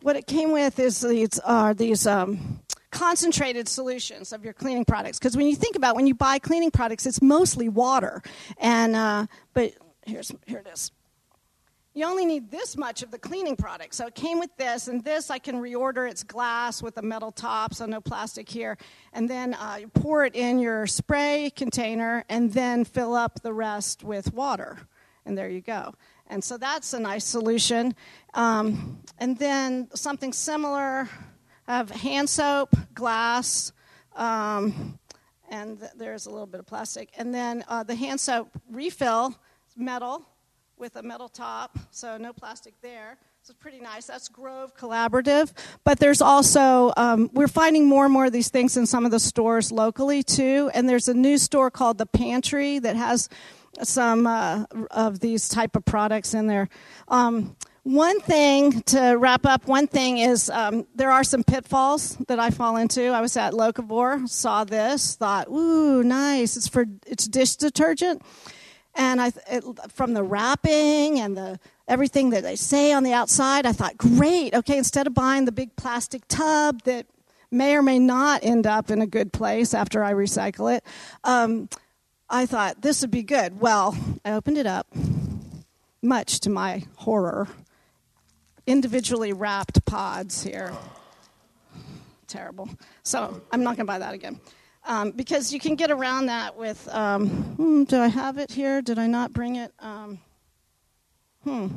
what 0.03 0.17
it 0.17 0.27
came 0.27 0.53
with 0.53 0.79
is 0.79 1.01
these 1.01 1.39
are 1.41 1.73
these 1.73 2.07
um, 2.07 2.61
concentrated 2.91 3.69
solutions 3.69 4.33
of 4.33 4.45
your 4.45 4.53
cleaning 4.53 4.85
products. 4.85 5.19
Because 5.19 5.37
when 5.37 5.47
you 5.47 5.57
think 5.57 5.77
about 5.77 5.97
when 5.97 6.07
you 6.07 6.15
buy 6.15 6.39
cleaning 6.39 6.71
products, 6.71 7.07
it's 7.07 7.23
mostly 7.23 7.69
water. 7.69 8.23
And 8.59 8.97
uh, 8.97 9.27
but 9.55 9.73
here's 10.05 10.33
here 10.47 10.59
it 10.59 10.69
is 10.73 10.91
you 11.93 12.07
only 12.07 12.25
need 12.25 12.51
this 12.53 12.77
much 12.77 13.03
of 13.03 13.11
the 13.11 13.19
cleaning 13.19 13.57
product. 13.57 13.95
So 13.95 14.07
it 14.07 14.15
came 14.15 14.39
with 14.39 14.57
this, 14.57 14.87
and 14.87 15.03
this 15.03 15.29
I 15.29 15.39
can 15.39 15.57
reorder. 15.57 16.09
It's 16.09 16.23
glass 16.23 16.83
with 16.83 16.97
a 16.99 17.03
metal 17.03 17.33
top, 17.33 17.75
so 17.75 17.85
no 17.85 18.01
plastic 18.01 18.49
here. 18.49 18.79
And 19.13 19.29
then 19.29 19.55
uh, 19.55 19.79
you 19.81 19.89
pour 19.89 20.25
it 20.25 20.37
in 20.37 20.61
your 20.61 20.87
spray 20.87 21.51
container, 21.55 22.25
and 22.29 22.53
then 22.53 22.85
fill 22.85 23.15
up 23.15 23.43
the 23.43 23.53
rest 23.53 24.05
with 24.05 24.33
water. 24.33 24.79
And 25.27 25.37
there 25.37 25.49
you 25.49 25.61
go. 25.61 25.95
And 26.29 26.45
so 26.45 26.57
that's 26.57 26.93
a 26.93 27.01
nice 27.01 27.25
solution. 27.25 27.95
Um, 28.35 29.03
and 29.19 29.37
then 29.37 29.89
something 29.95 30.33
similar 30.33 31.09
Have 31.71 31.89
hand 31.89 32.29
soap, 32.29 32.75
glass, 32.95 33.71
um, 34.17 34.99
and 35.49 35.79
th- 35.79 35.93
there's 35.97 36.27
a 36.27 36.31
little 36.31 36.49
bit 36.49 36.59
of 36.59 36.67
plastic. 36.67 37.11
And 37.17 37.33
then 37.33 37.65
uh, 37.69 37.85
the 37.85 37.95
hand 37.95 38.19
soap 38.19 38.51
refill, 38.69 39.39
metal 39.77 40.27
with 40.79 40.97
a 40.97 41.03
metal 41.05 41.29
top, 41.29 41.79
so 41.93 42.17
no 42.17 42.33
plastic 42.33 42.75
there. 42.83 43.19
So 43.43 43.53
it's 43.53 43.63
pretty 43.63 43.79
nice. 43.79 44.07
That's 44.07 44.27
Grove 44.29 44.77
Collaborative. 44.77 45.53
But 45.85 46.01
there's 46.01 46.21
also, 46.21 46.93
um, 46.97 47.31
we're 47.35 47.47
finding 47.47 47.87
more 47.87 48.05
and 48.05 48.13
more 48.13 48.25
of 48.25 48.33
these 48.33 48.49
things 48.49 48.77
in 48.77 48.85
some 48.85 49.05
of 49.05 49.13
the 49.13 49.21
stores 49.21 49.71
locally 49.71 50.25
too. 50.25 50.73
And 50.75 50.89
there's 50.89 51.07
a 51.07 51.15
new 51.15 51.39
store 51.39 51.71
called 51.71 51.99
The 51.99 52.07
Pantry 52.07 52.81
that 52.81 52.97
has 52.97 53.29
some 53.81 54.27
uh, 54.27 54.65
of 54.91 55.21
these 55.21 55.49
type 55.49 55.77
of 55.77 55.85
products 55.85 56.35
in 56.35 56.49
there. 56.49 56.69
Um, 57.07 57.55
one 57.83 58.21
thing 58.21 58.83
to 58.83 59.15
wrap 59.15 59.47
up, 59.47 59.67
one 59.67 59.87
thing 59.87 60.19
is 60.19 60.51
um, 60.51 60.87
there 60.95 61.11
are 61.11 61.25
some 61.25 61.43
pitfalls 61.43 62.17
that 62.29 62.39
I 62.39 62.51
fall 62.51 62.77
into. 62.77 63.09
I 63.09 63.21
was 63.21 63.37
at 63.37 63.53
Locavore, 63.53 64.29
saw 64.29 64.65
this, 64.65 65.17
thought, 65.17 65.49
ooh, 65.49 66.03
nice. 66.03 66.57
It's 66.57 66.69
for 66.69 66.87
it's 67.07 67.27
dish 67.27 67.57
detergent 67.57 68.23
and 68.95 69.21
I, 69.21 69.33
it, 69.49 69.65
from 69.93 70.15
the 70.15 70.23
wrapping 70.23 71.21
and 71.21 71.37
the 71.37 71.59
everything 71.89 72.31
that 72.31 72.43
they 72.43 72.57
say 72.57 72.93
on 72.93 73.03
the 73.03 73.13
outside, 73.13 73.67
I 73.67 73.73
thought, 73.73 73.97
great. 73.97 74.55
Okay, 74.55 74.79
instead 74.79 75.07
of 75.07 75.15
buying 75.15 75.45
the 75.45 75.53
big 75.53 75.75
plastic 75.77 76.27
tub 76.29 76.83
that 76.83 77.07
may 77.51 77.77
or 77.77 77.83
may 77.83 77.99
not 77.99 78.45
end 78.45 78.67
up 78.67 78.91
in 78.91 79.03
a 79.03 79.07
good 79.07 79.33
place 79.33 79.75
after 79.75 80.05
I 80.05 80.13
recycle 80.13 80.75
it, 80.75 80.85
um, 81.25 81.69
I 82.29 82.47
thought 82.47 82.83
this 82.83 83.01
would 83.01 83.11
be 83.11 83.23
good. 83.23 83.61
Well, 83.61 83.97
I 84.25 84.33
opened 84.33 84.59
it 84.59 84.67
up, 84.67 84.87
much 86.03 86.41
to 86.41 86.51
my 86.51 86.85
horror. 86.97 87.49
Individually 88.67 89.33
wrapped 89.33 89.85
pods 89.85 90.43
here. 90.43 90.73
Terrible. 92.27 92.69
So 93.03 93.43
I'm 93.51 93.63
not 93.63 93.77
going 93.77 93.87
to 93.87 93.93
buy 93.93 93.99
that 93.99 94.15
again 94.15 94.41
um, 94.85 95.11
because 95.13 95.53
you 95.53 95.61
can 95.61 95.75
get 95.75 95.91
around 95.91 96.27
that 96.27 96.57
with. 96.57 96.89
Um, 96.89 97.29
hmm, 97.29 97.85
do 97.85 98.01
I 98.01 98.09
have 98.09 98.39
it 98.39 98.51
here? 98.51 98.83
Did 98.83 98.99
I 98.99 99.07
not 99.07 99.33
bring 99.33 99.57
it? 99.57 99.73
Um, 99.79 100.21
hmm. 101.45 101.69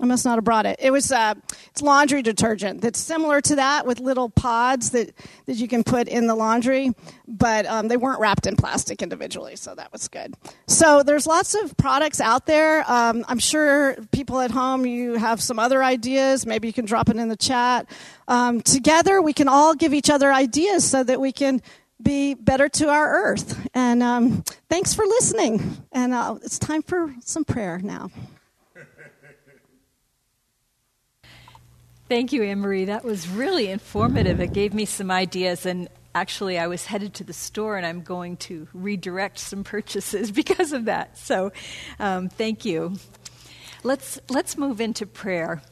I 0.00 0.06
must 0.06 0.24
not 0.24 0.36
have 0.36 0.44
brought 0.44 0.66
it. 0.66 0.76
It 0.80 0.90
was 0.90 1.12
uh, 1.12 1.34
it's 1.66 1.80
laundry 1.80 2.20
detergent 2.20 2.80
that's 2.80 2.98
similar 2.98 3.40
to 3.42 3.56
that 3.56 3.86
with 3.86 4.00
little 4.00 4.28
pods 4.28 4.90
that, 4.90 5.14
that 5.46 5.54
you 5.54 5.68
can 5.68 5.84
put 5.84 6.08
in 6.08 6.26
the 6.26 6.34
laundry, 6.34 6.90
but 7.28 7.64
um, 7.66 7.86
they 7.86 7.96
weren't 7.96 8.18
wrapped 8.18 8.46
in 8.46 8.56
plastic 8.56 9.02
individually, 9.02 9.54
so 9.54 9.72
that 9.76 9.92
was 9.92 10.08
good. 10.08 10.34
So 10.66 11.04
there's 11.04 11.28
lots 11.28 11.54
of 11.54 11.76
products 11.76 12.20
out 12.20 12.46
there. 12.46 12.84
Um, 12.90 13.24
I'm 13.28 13.38
sure 13.38 13.96
people 14.10 14.40
at 14.40 14.50
home 14.50 14.84
you 14.84 15.14
have 15.14 15.40
some 15.40 15.60
other 15.60 15.82
ideas. 15.82 16.44
Maybe 16.44 16.66
you 16.66 16.74
can 16.74 16.86
drop 16.86 17.08
it 17.08 17.16
in 17.16 17.28
the 17.28 17.36
chat. 17.36 17.88
Um, 18.26 18.62
together 18.62 19.22
we 19.22 19.32
can 19.32 19.46
all 19.46 19.74
give 19.76 19.94
each 19.94 20.10
other 20.10 20.32
ideas 20.32 20.84
so 20.84 21.04
that 21.04 21.20
we 21.20 21.30
can 21.30 21.62
be 22.02 22.34
better 22.34 22.68
to 22.68 22.88
our 22.88 23.26
earth. 23.26 23.68
And 23.74 24.02
um, 24.02 24.42
thanks 24.68 24.92
for 24.92 25.04
listening. 25.04 25.84
And 25.92 26.12
uh, 26.12 26.38
it's 26.42 26.58
time 26.58 26.82
for 26.82 27.14
some 27.20 27.44
prayer 27.44 27.78
now. 27.78 28.10
Thank 32.08 32.32
you, 32.32 32.42
Anne 32.42 32.60
Marie. 32.60 32.84
That 32.84 33.04
was 33.04 33.28
really 33.28 33.70
informative. 33.70 34.40
It 34.40 34.52
gave 34.52 34.74
me 34.74 34.84
some 34.84 35.10
ideas, 35.10 35.64
and 35.66 35.88
actually, 36.14 36.58
I 36.58 36.66
was 36.66 36.84
headed 36.84 37.14
to 37.14 37.24
the 37.24 37.32
store, 37.32 37.76
and 37.76 37.86
I'm 37.86 38.02
going 38.02 38.36
to 38.38 38.68
redirect 38.74 39.38
some 39.38 39.64
purchases 39.64 40.30
because 40.42 40.72
of 40.72 40.84
that. 40.84 41.16
So, 41.16 41.52
um, 41.98 42.28
thank 42.28 42.64
you. 42.64 42.98
Let's 43.82 44.20
let's 44.28 44.56
move 44.56 44.80
into 44.80 45.06
prayer, 45.06 45.62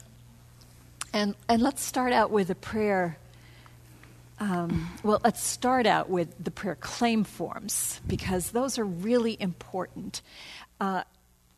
and 1.12 1.34
and 1.48 1.62
let's 1.62 1.82
start 1.82 2.12
out 2.12 2.30
with 2.30 2.50
a 2.50 2.54
prayer 2.54 3.18
um, 4.42 4.90
well, 5.04 5.20
let's 5.22 5.40
start 5.40 5.86
out 5.86 6.10
with 6.10 6.34
the 6.42 6.50
prayer 6.50 6.74
claim 6.74 7.22
forms 7.22 8.00
because 8.08 8.50
those 8.50 8.76
are 8.76 8.84
really 8.84 9.36
important. 9.38 10.20
Uh, 10.80 11.04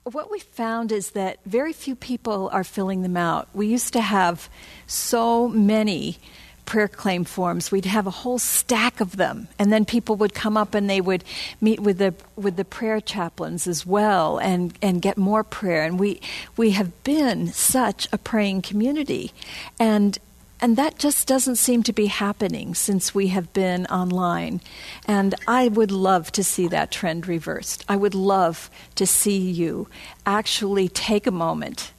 what 0.05 0.31
we 0.31 0.38
found 0.38 0.93
is 0.93 1.11
that 1.12 1.38
very 1.47 1.73
few 1.73 1.97
people 1.97 2.51
are 2.53 2.64
filling 2.64 3.03
them 3.03 3.17
out. 3.17 3.49
We 3.55 3.67
used 3.67 3.93
to 3.95 4.01
have 4.01 4.49
so 4.87 5.49
many 5.49 6.19
prayer 6.67 6.88
claim 6.88 7.25
forms. 7.25 7.71
We'd 7.71 7.85
have 7.85 8.07
a 8.07 8.11
whole 8.11 8.38
stack 8.38 9.01
of 9.01 9.17
them, 9.17 9.49
and 9.59 9.73
then 9.73 9.85
people 9.85 10.17
would 10.17 10.35
come 10.35 10.57
up 10.57 10.75
and 10.75 10.88
they 10.88 11.01
would 11.01 11.25
meet 11.61 11.81
with 11.81 11.99
the 11.99 12.14
with 12.37 12.57
the 12.57 12.64
prayer 12.64 13.01
chaplains 13.01 13.67
as 13.67 13.87
well, 13.87 14.38
and 14.38 14.77
and 14.83 15.01
get 15.01 15.17
more 15.17 15.45
prayer. 15.45 15.85
And 15.85 15.99
we 15.99 16.21
we 16.57 16.73
have 16.73 17.05
been 17.05 17.49
such 17.49 18.09
a 18.12 18.19
praying 18.19 18.62
community, 18.62 19.33
and 19.79 20.19
and 20.64 20.79
that 20.79 20.96
just 20.96 21.29
doesn't 21.29 21.57
seem 21.57 21.83
to 21.83 21.92
be 21.92 22.07
happening 22.07 22.74
since 22.74 23.14
we 23.14 23.27
have 23.27 23.53
been 23.53 23.85
online. 23.88 24.62
And 25.07 25.35
I 25.46 25.68
would 25.68 25.90
love 25.90 26.33
to 26.33 26.42
see 26.42 26.68
that 26.68 26.90
trend 26.90 27.29
reversed. 27.29 27.85
I 27.87 27.96
would 27.96 28.14
love 28.14 28.70
to 28.94 29.07
see 29.07 29.37
you 29.37 29.88
actually 30.24 30.88
take 30.88 31.27
a 31.27 31.31
moment 31.31 31.92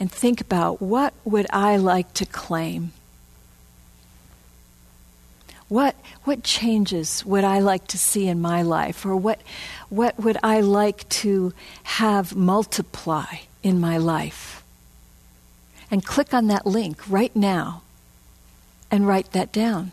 and 0.00 0.10
think 0.10 0.40
about 0.40 0.82
what 0.82 1.14
would 1.24 1.46
I 1.50 1.76
like 1.76 2.12
to 2.14 2.26
claim? 2.26 2.90
What, 5.68 5.94
what 6.24 6.42
changes 6.42 7.24
would 7.24 7.44
I 7.44 7.60
like 7.60 7.86
to 7.86 7.98
see 7.98 8.26
in 8.26 8.40
my 8.40 8.62
life? 8.62 9.06
Or 9.06 9.14
what, 9.14 9.38
what 9.90 10.18
would 10.18 10.38
I 10.42 10.60
like 10.60 11.08
to 11.20 11.54
have 11.84 12.34
multiply 12.34 13.26
in 13.62 13.78
my 13.78 13.96
life? 13.98 14.55
And 15.90 16.04
click 16.04 16.34
on 16.34 16.46
that 16.48 16.66
link 16.66 17.08
right 17.08 17.34
now 17.34 17.82
and 18.90 19.06
write 19.06 19.32
that 19.32 19.52
down. 19.52 19.92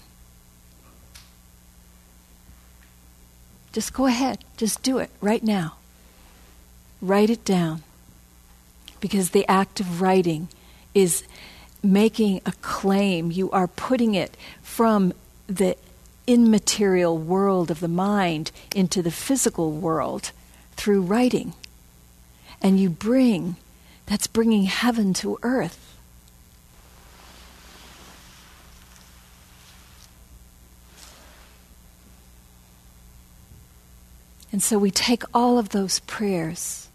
Just 3.71 3.93
go 3.93 4.06
ahead, 4.06 4.43
just 4.56 4.84
do 4.84 4.99
it 4.99 5.10
right 5.19 5.43
now. 5.43 5.75
Write 7.01 7.29
it 7.29 7.43
down. 7.43 7.84
Because 8.99 9.32
the 9.32 9.47
act 9.47 9.79
of 9.79 10.01
writing 10.01 10.47
is 10.93 11.23
making 11.82 12.41
a 12.45 12.53
claim. 12.62 13.32
You 13.32 13.49
are 13.51 13.67
putting 13.67 14.13
it 14.15 14.38
from 14.62 15.12
the 15.47 15.75
immaterial 16.27 17.17
world 17.17 17.69
of 17.69 17.79
the 17.79 17.88
mind 17.88 18.51
into 18.75 19.01
the 19.01 19.12
physical 19.12 19.71
world 19.71 20.32
through 20.75 21.01
writing. 21.01 21.53
And 22.62 22.79
you 22.79 22.89
bring 22.89 23.58
that's 24.06 24.27
bringing 24.27 24.63
heaven 24.63 25.13
to 25.15 25.39
earth. 25.43 25.83
And 34.54 34.62
so 34.62 34.78
we 34.78 34.92
take 34.92 35.24
all 35.34 35.58
of 35.58 35.70
those 35.70 36.00
prayers 36.02 36.88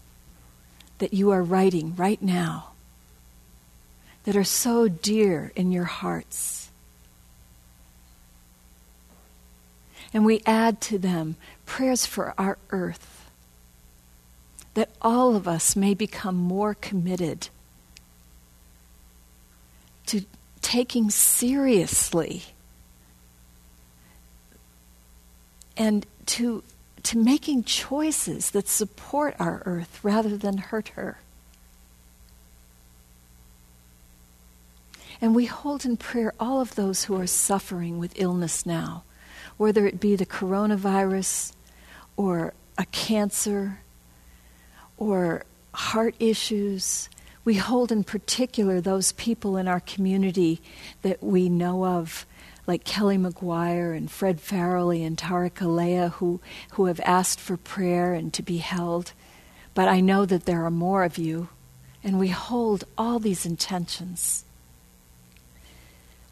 that 0.99 1.13
you 1.13 1.29
are 1.29 1.43
writing 1.43 1.93
right 1.95 2.21
now, 2.21 2.71
that 4.23 4.35
are 4.35 4.45
so 4.45 4.87
dear 4.87 5.51
in 5.57 5.71
your 5.71 5.83
hearts, 5.83 6.71
and 10.13 10.25
we 10.25 10.41
add 10.45 10.79
to 10.81 10.97
them 10.97 11.35
prayers 11.65 12.05
for 12.05 12.33
our 12.37 12.57
earth 12.71 13.29
that 14.73 14.89
all 15.01 15.35
of 15.35 15.47
us 15.47 15.75
may 15.75 15.93
become 15.93 16.35
more 16.35 16.73
committed 16.73 17.49
to 20.05 20.23
taking 20.61 21.09
seriously 21.09 22.43
and 25.75 26.05
to, 26.25 26.63
to 27.03 27.17
making 27.17 27.63
choices 27.63 28.51
that 28.51 28.67
support 28.67 29.35
our 29.39 29.61
earth 29.65 29.99
rather 30.03 30.37
than 30.37 30.57
hurt 30.57 30.89
her. 30.89 31.19
And 35.21 35.35
we 35.35 35.45
hold 35.45 35.85
in 35.85 35.97
prayer 35.97 36.33
all 36.39 36.61
of 36.61 36.75
those 36.75 37.05
who 37.05 37.19
are 37.19 37.27
suffering 37.27 37.99
with 37.99 38.19
illness 38.19 38.65
now, 38.65 39.03
whether 39.57 39.85
it 39.85 39.99
be 39.99 40.15
the 40.15 40.25
coronavirus 40.25 41.53
or 42.15 42.53
a 42.77 42.85
cancer 42.85 43.79
or 44.97 45.43
heart 45.73 46.15
issues. 46.19 47.09
We 47.43 47.55
hold 47.55 47.91
in 47.91 48.03
particular 48.03 48.79
those 48.79 49.11
people 49.13 49.57
in 49.57 49.67
our 49.67 49.79
community 49.81 50.61
that 51.01 51.21
we 51.21 51.49
know 51.49 51.85
of, 51.85 52.25
like 52.69 52.83
Kelly 52.83 53.17
McGuire 53.17 53.97
and 53.97 54.11
Fred 54.11 54.37
Farrelly 54.37 55.03
and 55.03 55.17
Tara 55.17 55.49
Kalea, 55.49 56.11
who, 56.11 56.39
who 56.73 56.85
have 56.85 57.01
asked 57.03 57.39
for 57.39 57.57
prayer 57.57 58.13
and 58.13 58.31
to 58.35 58.43
be 58.43 58.57
held. 58.57 59.11
But 59.73 59.87
I 59.87 60.01
know 60.01 60.23
that 60.27 60.45
there 60.45 60.63
are 60.63 60.69
more 60.69 61.03
of 61.03 61.17
you, 61.17 61.49
and 62.03 62.19
we 62.19 62.27
hold 62.27 62.83
all 62.95 63.17
these 63.17 63.43
intentions. 63.43 64.45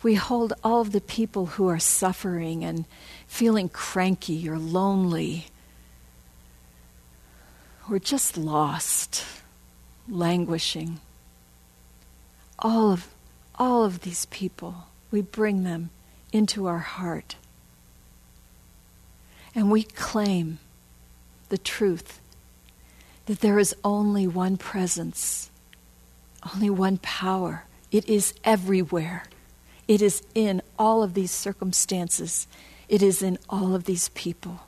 We 0.03 0.13
hold 0.13 0.53
all 0.63 0.81
of 0.81 0.91
the 0.91 1.01
people 1.01 1.47
who 1.47 1.67
are 1.69 1.79
suffering 1.79 2.63
and 2.63 2.85
feeling 3.25 3.67
cranky 3.67 4.47
or 4.47 4.59
lonely 4.59 5.47
or 7.89 7.97
just 7.97 8.37
lost, 8.37 9.25
languishing. 10.07 10.99
All 12.59 12.91
of, 12.91 13.07
all 13.57 13.83
of 13.83 14.01
these 14.01 14.27
people, 14.27 14.85
we 15.09 15.21
bring 15.21 15.63
them 15.63 15.89
into 16.31 16.67
our 16.67 16.79
heart. 16.79 17.35
And 19.55 19.71
we 19.71 19.83
claim 19.83 20.59
the 21.49 21.57
truth 21.57 22.19
that 23.25 23.41
there 23.41 23.59
is 23.59 23.75
only 23.83 24.27
one 24.27 24.57
presence, 24.57 25.49
only 26.53 26.69
one 26.69 26.97
power. 26.97 27.65
It 27.91 28.07
is 28.07 28.33
everywhere. 28.43 29.23
It 29.87 30.01
is 30.01 30.21
in 30.35 30.61
all 30.77 31.03
of 31.03 31.13
these 31.13 31.31
circumstances. 31.31 32.47
It 32.89 33.01
is 33.01 33.21
in 33.21 33.37
all 33.49 33.73
of 33.73 33.85
these 33.85 34.09
people. 34.09 34.61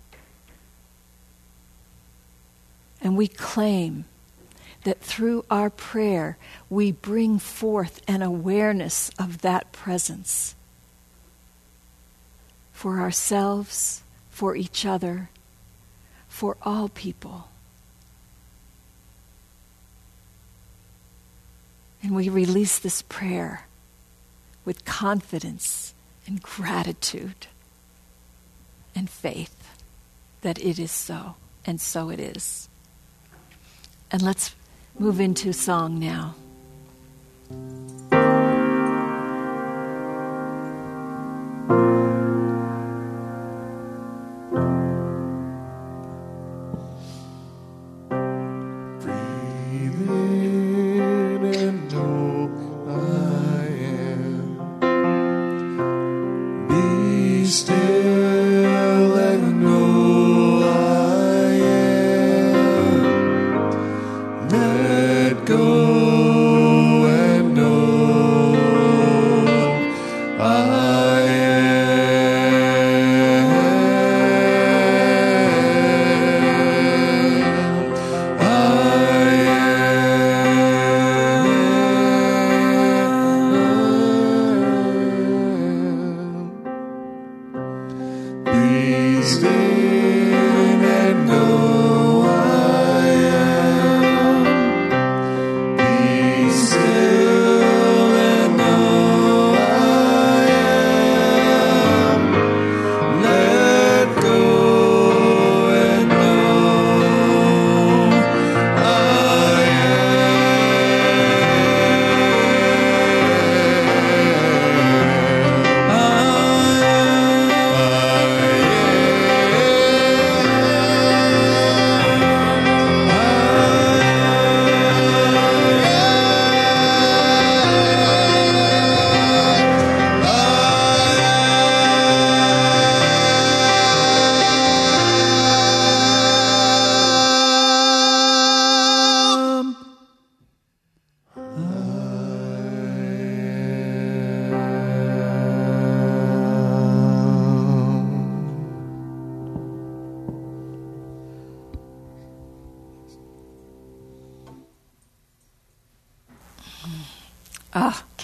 And 3.01 3.15
we 3.15 3.27
claim 3.27 4.05
that 4.83 5.01
through 5.01 5.45
our 5.49 5.69
prayer, 5.69 6.37
we 6.69 6.91
bring 6.91 7.39
forth 7.39 8.01
an 8.07 8.21
awareness 8.21 9.09
of 9.19 9.41
that 9.41 9.71
presence 9.71 10.55
for 12.79 13.01
ourselves, 13.01 14.03
for 14.29 14.55
each 14.55 14.85
other, 14.85 15.29
for 16.29 16.55
all 16.61 16.87
people. 16.87 17.49
And 22.01 22.15
we 22.15 22.29
release 22.29 22.79
this 22.79 23.01
prayer 23.01 23.65
with 24.63 24.85
confidence 24.85 25.93
and 26.25 26.41
gratitude 26.41 27.47
and 28.95 29.09
faith 29.09 29.77
that 30.39 30.57
it 30.63 30.79
is 30.79 30.91
so, 30.93 31.35
and 31.65 31.81
so 31.81 32.09
it 32.09 32.21
is. 32.21 32.69
And 34.09 34.21
let's 34.21 34.55
move 34.97 35.19
into 35.19 35.51
song 35.51 35.99
now. 35.99 36.33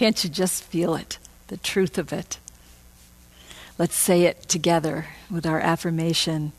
Can't 0.05 0.23
you 0.23 0.29
just 0.29 0.63
feel 0.65 0.93
it? 0.93 1.17
The 1.47 1.57
truth 1.57 1.97
of 1.97 2.13
it. 2.13 2.37
Let's 3.79 3.95
say 3.95 4.25
it 4.25 4.43
together 4.47 5.07
with 5.31 5.47
our 5.47 5.59
affirmation. 5.59 6.51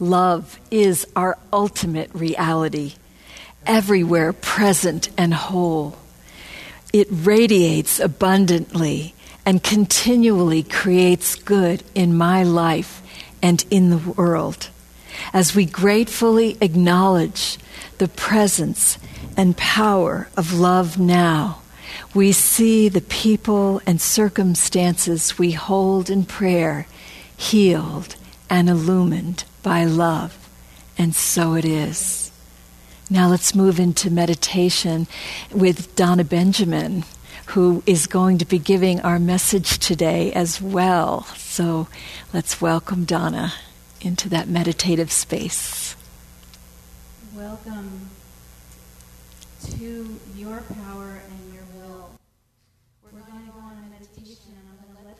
Love 0.00 0.58
is 0.72 1.06
our 1.14 1.38
ultimate 1.52 2.12
reality, 2.12 2.94
everywhere 3.64 4.32
present 4.32 5.10
and 5.16 5.32
whole. 5.32 5.96
It 6.92 7.06
radiates 7.08 8.00
abundantly 8.00 9.14
and 9.46 9.62
continually 9.62 10.64
creates 10.64 11.36
good 11.36 11.84
in 11.94 12.16
my 12.16 12.42
life 12.42 13.00
and 13.40 13.64
in 13.70 13.90
the 13.90 14.10
world. 14.10 14.70
As 15.32 15.54
we 15.54 15.66
gratefully 15.66 16.58
acknowledge 16.60 17.58
the 17.98 18.08
presence 18.08 18.98
and 19.36 19.56
power 19.56 20.28
of 20.36 20.52
love 20.52 20.98
now, 20.98 21.60
we 22.14 22.32
see 22.32 22.88
the 22.88 23.00
people 23.00 23.80
and 23.86 24.00
circumstances 24.00 25.38
we 25.38 25.52
hold 25.52 26.10
in 26.10 26.24
prayer 26.24 26.86
healed 27.38 28.16
and 28.50 28.68
illumined 28.68 29.44
by 29.62 29.84
love. 29.84 30.48
And 30.98 31.14
so 31.14 31.54
it 31.54 31.64
is. 31.64 32.30
Now 33.08 33.28
let's 33.28 33.54
move 33.54 33.80
into 33.80 34.10
meditation 34.10 35.06
with 35.54 35.94
Donna 35.96 36.24
Benjamin, 36.24 37.04
who 37.46 37.82
is 37.86 38.06
going 38.06 38.36
to 38.38 38.44
be 38.44 38.58
giving 38.58 39.00
our 39.00 39.18
message 39.18 39.78
today 39.78 40.32
as 40.32 40.60
well. 40.60 41.22
So 41.36 41.88
let's 42.34 42.60
welcome 42.60 43.04
Donna 43.04 43.54
into 44.00 44.28
that 44.28 44.48
meditative 44.48 45.10
space. 45.10 45.96
Welcome 47.34 48.10
to 49.70 50.18
your 50.36 50.60
power 50.84 51.20
and 51.30 51.54
your 51.54 51.64
will. 51.76 52.10
We're 53.04 53.20
going 53.20 53.46
to 53.46 53.52
go 53.52 53.58
on 53.58 53.72
a 53.86 53.90
meditation 53.90 54.48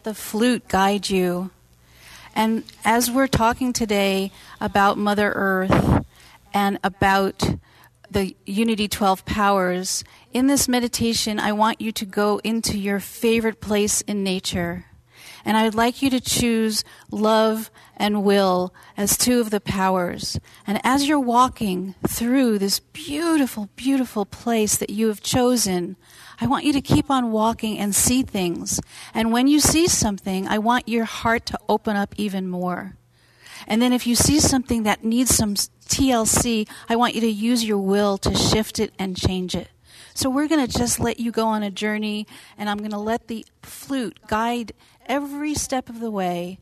the 0.09 0.15
flute 0.15 0.67
guide 0.69 1.11
you. 1.11 1.51
And 2.35 2.65
as 2.83 3.11
we're 3.11 3.27
talking 3.27 3.75
today 3.75 4.33
about 4.59 4.97
Mother 4.97 5.31
Earth 5.37 6.03
and 6.55 6.79
about 6.83 7.57
the 8.11 8.35
Unity 8.47 8.89
12 8.89 9.27
powers, 9.27 10.05
in 10.33 10.47
this 10.47 10.67
meditation, 10.67 11.39
I 11.39 11.53
want 11.53 11.83
you 11.83 11.93
to 11.93 12.07
go 12.07 12.41
into 12.43 12.79
your 12.79 13.01
favorite 13.01 13.61
place 13.61 14.01
in 14.01 14.25
nature. 14.25 14.87
And 15.45 15.57
I'd 15.57 15.75
like 15.75 16.03
you 16.03 16.11
to 16.11 16.21
choose 16.21 16.85
love 17.11 17.71
and 17.97 18.25
will 18.25 18.75
as 18.97 19.17
two 19.17 19.41
of 19.41 19.51
the 19.51 19.61
powers. 19.61 20.39
And 20.67 20.81
as 20.85 21.09
you're 21.09 21.19
walking 21.19 21.95
through 22.07 22.59
this 22.59 22.81
beautiful, 22.81 23.69
beautiful 23.77 24.25
place 24.25 24.77
that 24.77 24.91
you 24.91 25.09
have 25.09 25.23
chosen, 25.23 25.97
I 26.41 26.47
want 26.47 26.65
you 26.65 26.73
to 26.73 26.81
keep 26.81 27.11
on 27.11 27.33
walking 27.33 27.79
and 27.79 27.95
see 27.95 28.23
things. 28.23 28.81
And 29.13 29.33
when 29.33 29.49
you 29.49 29.61
see 29.61 29.89
something, 29.89 30.47
I 30.47 30.59
want 30.59 30.89
your 30.89 31.05
heart 31.05 31.47
to 31.47 31.59
open 31.69 31.97
up 31.97 32.15
even 32.17 32.49
more. 32.49 32.97
And 33.67 33.83
then 33.83 33.93
if 33.93 34.07
you 34.07 34.15
see 34.15 34.39
something 34.39 34.85
that 34.85 35.03
needs 35.03 35.35
some 35.35 35.55
TLC, 35.55 36.69
I 36.89 36.97
want 36.97 37.15
you 37.15 37.21
to 37.23 37.29
use 37.29 37.65
your 37.65 37.79
will 37.79 38.19
to 38.19 38.35
shift 38.35 38.79
it 38.79 38.93
and 38.99 39.17
change 39.17 39.55
it. 39.57 39.69
So 40.15 40.31
we're 40.31 40.49
going 40.49 40.67
to 40.67 40.79
just 40.79 40.99
let 40.99 41.21
you 41.21 41.31
go 41.31 41.47
on 41.47 41.63
a 41.63 41.71
journey, 41.71 42.27
and 42.57 42.69
I'm 42.69 42.79
going 42.79 42.91
to 42.91 42.99
let 42.99 43.29
the 43.29 43.47
flute 43.63 44.19
guide 44.27 44.73
every 45.09 45.55
step 45.55 45.89
of 45.89 46.01
the 46.01 46.11
way. 46.11 46.61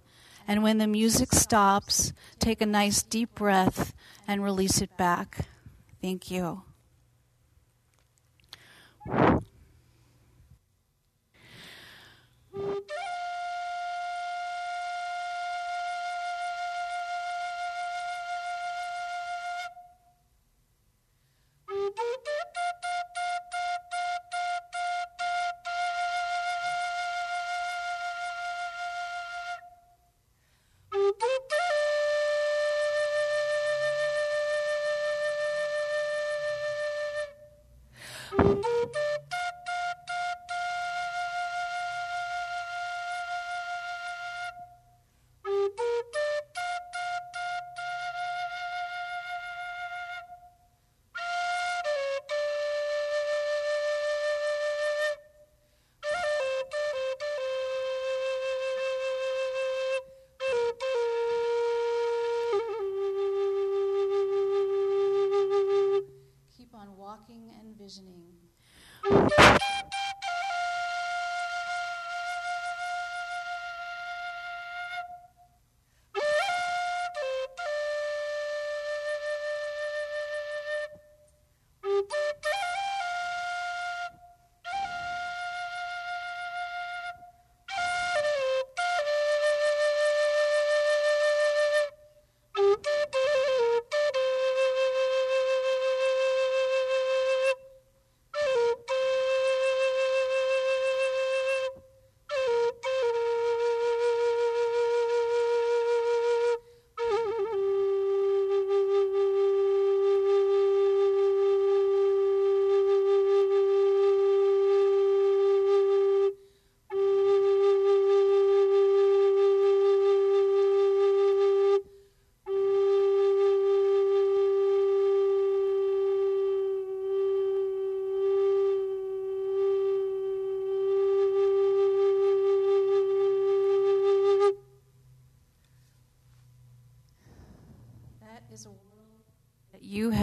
And 0.49 0.63
when 0.63 0.79
the 0.79 0.87
music 0.87 1.33
stops, 1.33 2.13
take 2.39 2.61
a 2.61 2.67
nice 2.67 3.03
deep 3.03 3.35
breath 3.35 3.93
and 4.29 4.43
release 4.43 4.81
it 4.81 4.97
back. 4.97 5.47
Thank 6.01 6.31
you. 6.31 6.63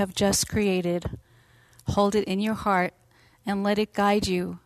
Have 0.04 0.14
just 0.14 0.50
created. 0.50 1.06
Hold 1.88 2.14
it 2.14 2.26
in 2.26 2.42
your 2.42 2.56
heart 2.56 2.94
and 3.46 3.64
let 3.64 3.80
it 3.80 3.94
guide 3.94 4.28
you 4.28 4.60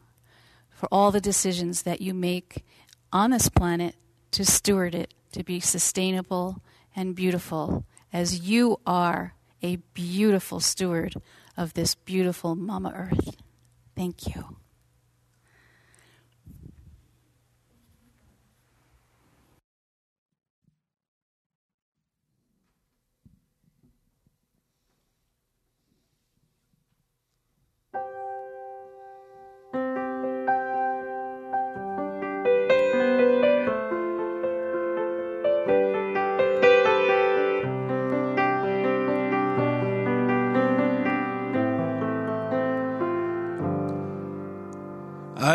for 0.71 0.89
all 0.91 1.12
the 1.12 1.21
decisions 1.21 1.84
that 1.84 2.02
you 2.02 2.15
make 2.15 2.65
on 3.13 3.30
this 3.30 3.47
planet 3.47 3.95
to 4.32 4.43
steward 4.43 4.95
it, 4.95 5.13
to 5.34 5.43
be 5.43 5.60
sustainable 5.60 6.63
and 6.95 7.15
beautiful, 7.15 7.86
as 8.12 8.50
you 8.50 8.80
are 8.88 9.36
a 9.62 9.76
beautiful 9.93 10.60
steward 10.60 11.13
of 11.56 11.76
this 11.76 11.93
beautiful 11.93 12.56
Mama 12.56 12.91
Earth. 12.95 13.38
Thank 13.95 14.36
you. 14.36 14.57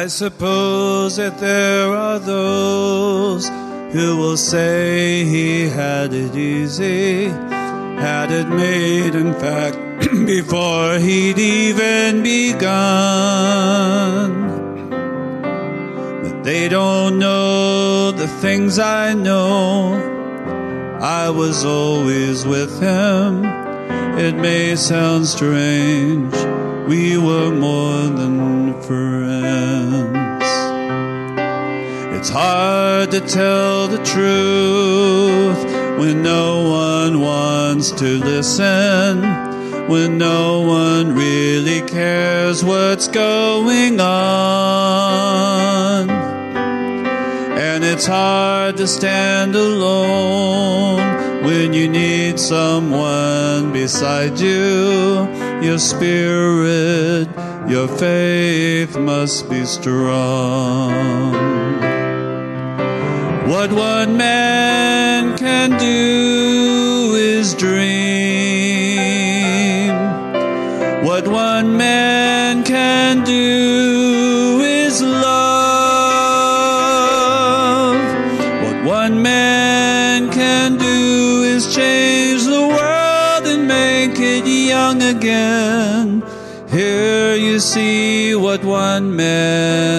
I 0.03 0.09
suppose 0.09 1.15
that 1.15 1.39
there 1.39 1.95
are 1.95 2.19
those 2.19 3.49
who 3.93 4.17
will 4.17 4.37
say 4.37 5.23
he 5.25 5.69
had 5.69 6.13
it 6.13 6.35
easy, 6.35 7.29
had 7.29 8.33
it 8.33 8.49
made, 8.49 9.15
in 9.15 9.33
fact, 9.33 9.79
before 10.27 10.99
he'd 10.99 11.39
even 11.39 12.25
begun. 12.25 12.81
But 16.25 16.43
they 16.43 16.69
don't 16.69 17.21
know 17.21 18.11
the 18.11 18.27
things 18.27 18.81
I 18.81 19.15
know. 19.15 19.95
I 21.01 21.31
was 21.31 21.65
always 21.65 22.45
with 22.45 22.81
him. 22.81 23.45
It 24.19 24.35
may 24.35 24.75
sound 24.75 25.29
strange, 25.29 26.35
we 26.89 27.17
were 27.17 27.53
more 27.53 28.09
than 28.19 28.52
hard 32.33 33.11
to 33.11 33.21
tell 33.21 33.89
the 33.89 33.99
truth 33.99 35.65
when 36.01 36.23
no 36.23 36.67
one 36.67 37.21
wants 37.21 37.91
to 37.91 38.17
listen, 38.25 39.21
when 39.87 40.17
no 40.17 40.63
one 40.63 41.15
really 41.15 41.83
cares 41.83 42.65
what's 42.65 43.07
going 43.07 44.01
on. 44.01 44.09
And 47.59 47.85
it's 47.85 48.07
hard 48.07 48.79
to 48.79 48.87
stand 48.87 49.55
alone 49.55 51.45
when 51.45 51.75
you 51.75 51.87
need 51.87 52.41
someone 52.41 53.75
beside 53.75 54.41
you. 54.41 55.29
Your 55.61 55.79
spirit, 55.79 57.29
your 57.69 57.89
faith 57.89 58.97
must 58.97 59.51
be 59.51 59.67
strong. 59.67 61.13
What 63.53 63.71
one 63.71 64.17
man 64.17 65.37
can 65.37 65.77
do 65.79 67.15
is 67.17 67.53
dream. 67.53 67.83
What 71.05 71.29
one 71.29 71.77
man 71.77 72.65
can 72.65 73.23
do 73.25 74.61
is 74.63 75.03
love. 75.03 75.43
What 78.65 78.85
one 78.87 79.21
man 79.21 80.31
can 80.33 80.79
do 80.79 81.43
is 81.55 81.75
change 81.75 82.45
the 82.47 82.67
world 82.77 83.47
and 83.53 83.69
make 83.69 84.19
it 84.19 84.47
young 84.47 85.03
again. 85.03 86.23
Here 86.71 87.35
you 87.37 87.61
see 87.61 88.35
what 88.35 88.65
one 88.65 89.15
man 89.15 89.92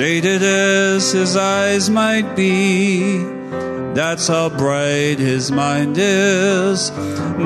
shaded 0.00 0.42
as 0.42 1.12
his 1.12 1.36
eyes 1.36 1.90
might 1.90 2.34
be, 2.34 3.18
that's 3.92 4.28
how 4.28 4.48
bright 4.48 5.18
his 5.18 5.52
mind 5.52 5.96
is. 5.98 6.90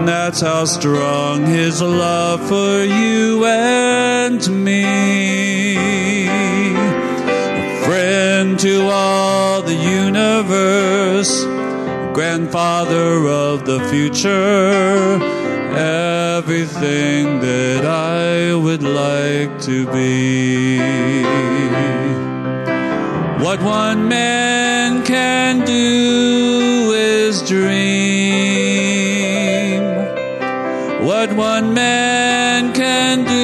That's 0.06 0.40
how 0.40 0.64
strong 0.64 1.46
his 1.46 1.82
love 1.82 2.48
for 2.48 2.84
you 2.84 3.44
and 3.44 4.64
me. 4.64 6.28
A 6.28 7.84
friend 7.86 8.56
to 8.60 8.88
all 8.88 9.62
the 9.62 9.74
universe, 9.74 11.42
grandfather 12.14 13.26
of 13.26 13.66
the 13.66 13.80
future, 13.90 15.18
everything 15.76 17.40
that 17.40 17.84
I 17.84 18.54
would 18.54 18.84
like 18.84 19.60
to 19.62 19.92
be. 19.92 22.03
What 23.44 23.60
one 23.62 24.08
man 24.08 25.04
can 25.04 25.66
do 25.66 26.92
is 26.94 27.42
dream. 27.42 27.74
What 31.04 31.30
one 31.34 31.74
man 31.74 32.72
can 32.72 33.24
do 33.26 33.43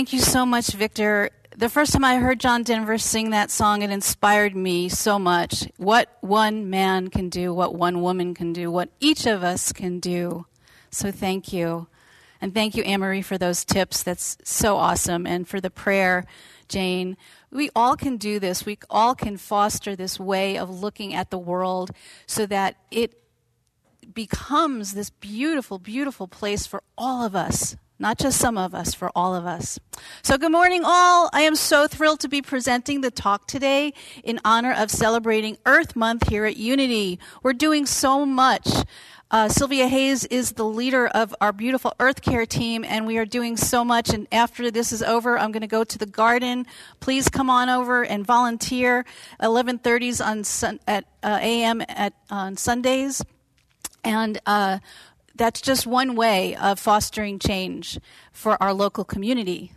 thank 0.00 0.14
you 0.14 0.18
so 0.18 0.46
much, 0.46 0.68
Victor. 0.68 1.28
The 1.54 1.68
first 1.68 1.92
time 1.92 2.04
I 2.04 2.16
heard 2.16 2.40
John 2.40 2.62
Denver 2.62 2.96
sing 2.96 3.32
that 3.32 3.50
song, 3.50 3.82
it 3.82 3.90
inspired 3.90 4.56
me 4.56 4.88
so 4.88 5.18
much. 5.18 5.68
What 5.76 6.16
one 6.22 6.70
man 6.70 7.08
can 7.08 7.28
do, 7.28 7.52
what 7.52 7.74
one 7.74 8.00
woman 8.00 8.32
can 8.32 8.54
do, 8.54 8.70
what 8.70 8.88
each 8.98 9.26
of 9.26 9.44
us 9.44 9.74
can 9.74 10.00
do. 10.00 10.46
So 10.90 11.12
thank 11.12 11.52
you. 11.52 11.86
And 12.40 12.54
thank 12.54 12.76
you, 12.76 12.82
Anne 12.84 13.00
Marie, 13.00 13.20
for 13.20 13.36
those 13.36 13.62
tips. 13.62 14.02
That's 14.02 14.38
so 14.42 14.78
awesome. 14.78 15.26
And 15.26 15.46
for 15.46 15.60
the 15.60 15.68
prayer, 15.68 16.24
Jane. 16.66 17.18
We 17.50 17.68
all 17.76 17.94
can 17.94 18.16
do 18.16 18.38
this. 18.40 18.64
We 18.64 18.78
all 18.88 19.14
can 19.14 19.36
foster 19.36 19.94
this 19.94 20.18
way 20.18 20.56
of 20.56 20.70
looking 20.70 21.12
at 21.12 21.28
the 21.28 21.38
world 21.38 21.90
so 22.26 22.46
that 22.46 22.76
it 22.90 23.22
becomes 24.14 24.94
this 24.94 25.10
beautiful, 25.10 25.78
beautiful 25.78 26.26
place 26.26 26.66
for 26.66 26.82
all 26.96 27.22
of 27.22 27.36
us, 27.36 27.76
not 28.00 28.18
just 28.18 28.38
some 28.38 28.56
of 28.56 28.74
us, 28.74 28.94
for 28.94 29.10
all 29.14 29.34
of 29.34 29.44
us. 29.44 29.78
So, 30.22 30.38
good 30.38 30.50
morning, 30.50 30.82
all. 30.84 31.28
I 31.32 31.42
am 31.42 31.54
so 31.54 31.86
thrilled 31.86 32.20
to 32.20 32.28
be 32.28 32.40
presenting 32.40 33.02
the 33.02 33.10
talk 33.10 33.46
today 33.46 33.92
in 34.24 34.40
honor 34.44 34.72
of 34.72 34.90
celebrating 34.90 35.58
Earth 35.66 35.94
Month 35.94 36.28
here 36.28 36.46
at 36.46 36.56
Unity. 36.56 37.18
We're 37.42 37.52
doing 37.52 37.84
so 37.84 38.24
much. 38.24 38.66
Uh, 39.32 39.48
Sylvia 39.48 39.86
Hayes 39.86 40.24
is 40.24 40.52
the 40.52 40.64
leader 40.64 41.06
of 41.06 41.32
our 41.40 41.52
beautiful 41.52 41.94
Earth 42.00 42.20
Care 42.20 42.46
team, 42.46 42.84
and 42.84 43.06
we 43.06 43.16
are 43.16 43.24
doing 43.24 43.56
so 43.56 43.84
much. 43.84 44.08
And 44.12 44.26
after 44.32 44.72
this 44.72 44.90
is 44.92 45.04
over, 45.04 45.38
I'm 45.38 45.52
going 45.52 45.60
to 45.60 45.68
go 45.68 45.84
to 45.84 45.98
the 45.98 46.06
garden. 46.06 46.66
Please 46.98 47.28
come 47.28 47.48
on 47.48 47.68
over 47.68 48.02
and 48.02 48.26
volunteer. 48.26 49.04
11:30s 49.40 50.24
on 50.24 50.42
sun, 50.42 50.80
at 50.88 51.04
uh, 51.22 51.38
a.m. 51.40 51.80
at 51.88 52.14
on 52.28 52.56
Sundays, 52.56 53.22
and 54.02 54.40
uh, 54.46 54.78
that's 55.34 55.60
just 55.60 55.86
one 55.86 56.14
way 56.14 56.54
of 56.56 56.78
fostering 56.78 57.38
change 57.38 57.98
for 58.32 58.60
our 58.62 58.72
local 58.72 59.04
community. 59.04 59.72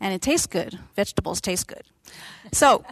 And 0.00 0.12
it 0.12 0.22
tastes 0.22 0.46
good. 0.46 0.78
Vegetables 0.96 1.40
taste 1.40 1.66
good. 1.66 1.84
So, 2.52 2.84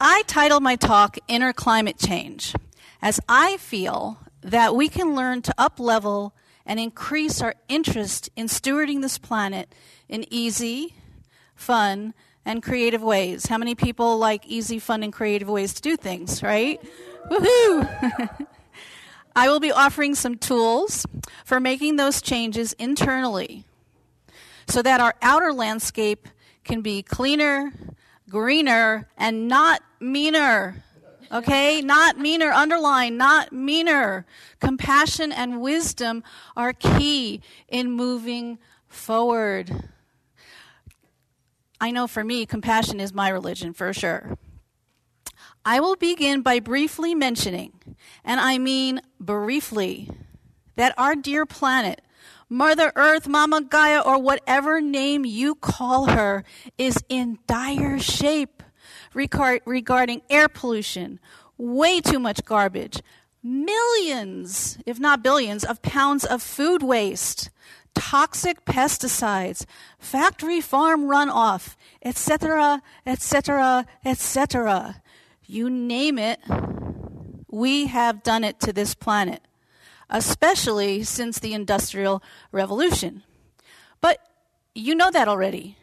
I 0.00 0.22
titled 0.26 0.62
my 0.62 0.76
talk 0.76 1.18
"Inner 1.28 1.52
Climate 1.52 1.98
Change," 1.98 2.54
as 3.00 3.20
I 3.28 3.56
feel 3.56 4.18
that 4.42 4.74
we 4.74 4.88
can 4.88 5.14
learn 5.14 5.42
to 5.42 5.54
uplevel 5.58 6.32
and 6.66 6.78
increase 6.78 7.40
our 7.40 7.54
interest 7.68 8.28
in 8.36 8.46
stewarding 8.46 9.00
this 9.00 9.18
planet 9.18 9.74
in 10.08 10.26
easy, 10.30 10.94
fun, 11.54 12.14
and 12.44 12.62
creative 12.62 13.02
ways. 13.02 13.46
How 13.46 13.58
many 13.58 13.74
people 13.74 14.18
like 14.18 14.46
easy, 14.46 14.78
fun, 14.78 15.02
and 15.02 15.12
creative 15.12 15.48
ways 15.48 15.74
to 15.74 15.82
do 15.82 15.96
things, 15.96 16.42
right? 16.42 16.80
Woohoo! 17.30 18.46
I 19.34 19.48
will 19.48 19.60
be 19.60 19.72
offering 19.72 20.14
some 20.14 20.36
tools 20.36 21.06
for 21.44 21.60
making 21.60 21.96
those 21.96 22.20
changes 22.20 22.72
internally 22.74 23.64
so 24.66 24.82
that 24.82 25.00
our 25.00 25.14
outer 25.22 25.52
landscape 25.52 26.28
can 26.64 26.82
be 26.82 27.02
cleaner, 27.02 27.72
greener, 28.28 29.08
and 29.16 29.48
not 29.48 29.82
meaner. 30.00 30.82
Okay? 31.30 31.80
Not 31.80 32.18
meaner, 32.18 32.50
underline, 32.50 33.16
not 33.16 33.52
meaner. 33.52 34.26
Compassion 34.60 35.32
and 35.32 35.60
wisdom 35.60 36.22
are 36.56 36.72
key 36.72 37.40
in 37.68 37.90
moving 37.90 38.58
forward. 38.86 39.88
I 41.80 41.90
know 41.90 42.06
for 42.06 42.22
me, 42.22 42.46
compassion 42.46 43.00
is 43.00 43.12
my 43.12 43.28
religion 43.28 43.72
for 43.72 43.92
sure. 43.92 44.38
I 45.64 45.78
will 45.78 45.96
begin 45.96 46.42
by 46.42 46.58
briefly 46.58 47.14
mentioning, 47.14 47.72
and 48.24 48.40
I 48.40 48.58
mean 48.58 49.00
briefly, 49.20 50.10
that 50.74 50.92
our 50.98 51.14
dear 51.14 51.46
planet, 51.46 52.00
Mother 52.48 52.92
Earth, 52.96 53.28
Mama 53.28 53.62
Gaia, 53.62 54.00
or 54.00 54.20
whatever 54.20 54.80
name 54.80 55.24
you 55.24 55.54
call 55.54 56.06
her, 56.06 56.42
is 56.78 56.98
in 57.08 57.38
dire 57.46 58.00
shape 58.00 58.62
regarding 59.14 60.22
air 60.28 60.48
pollution, 60.48 61.20
way 61.56 62.00
too 62.00 62.18
much 62.18 62.44
garbage, 62.44 63.00
millions, 63.42 64.78
if 64.84 64.98
not 64.98 65.22
billions, 65.22 65.64
of 65.64 65.80
pounds 65.80 66.24
of 66.24 66.42
food 66.42 66.82
waste, 66.82 67.50
toxic 67.94 68.64
pesticides, 68.64 69.64
factory 69.98 70.60
farm 70.60 71.02
runoff, 71.02 71.76
etc., 72.02 72.82
etc., 73.06 73.86
etc. 74.04 75.02
You 75.46 75.68
name 75.68 76.18
it, 76.18 76.40
we 77.48 77.86
have 77.86 78.22
done 78.22 78.44
it 78.44 78.60
to 78.60 78.72
this 78.72 78.94
planet, 78.94 79.42
especially 80.08 81.04
since 81.04 81.38
the 81.38 81.52
Industrial 81.52 82.22
Revolution. 82.50 83.22
But 84.00 84.18
you 84.74 84.94
know 84.94 85.10
that 85.10 85.28
already. 85.28 85.76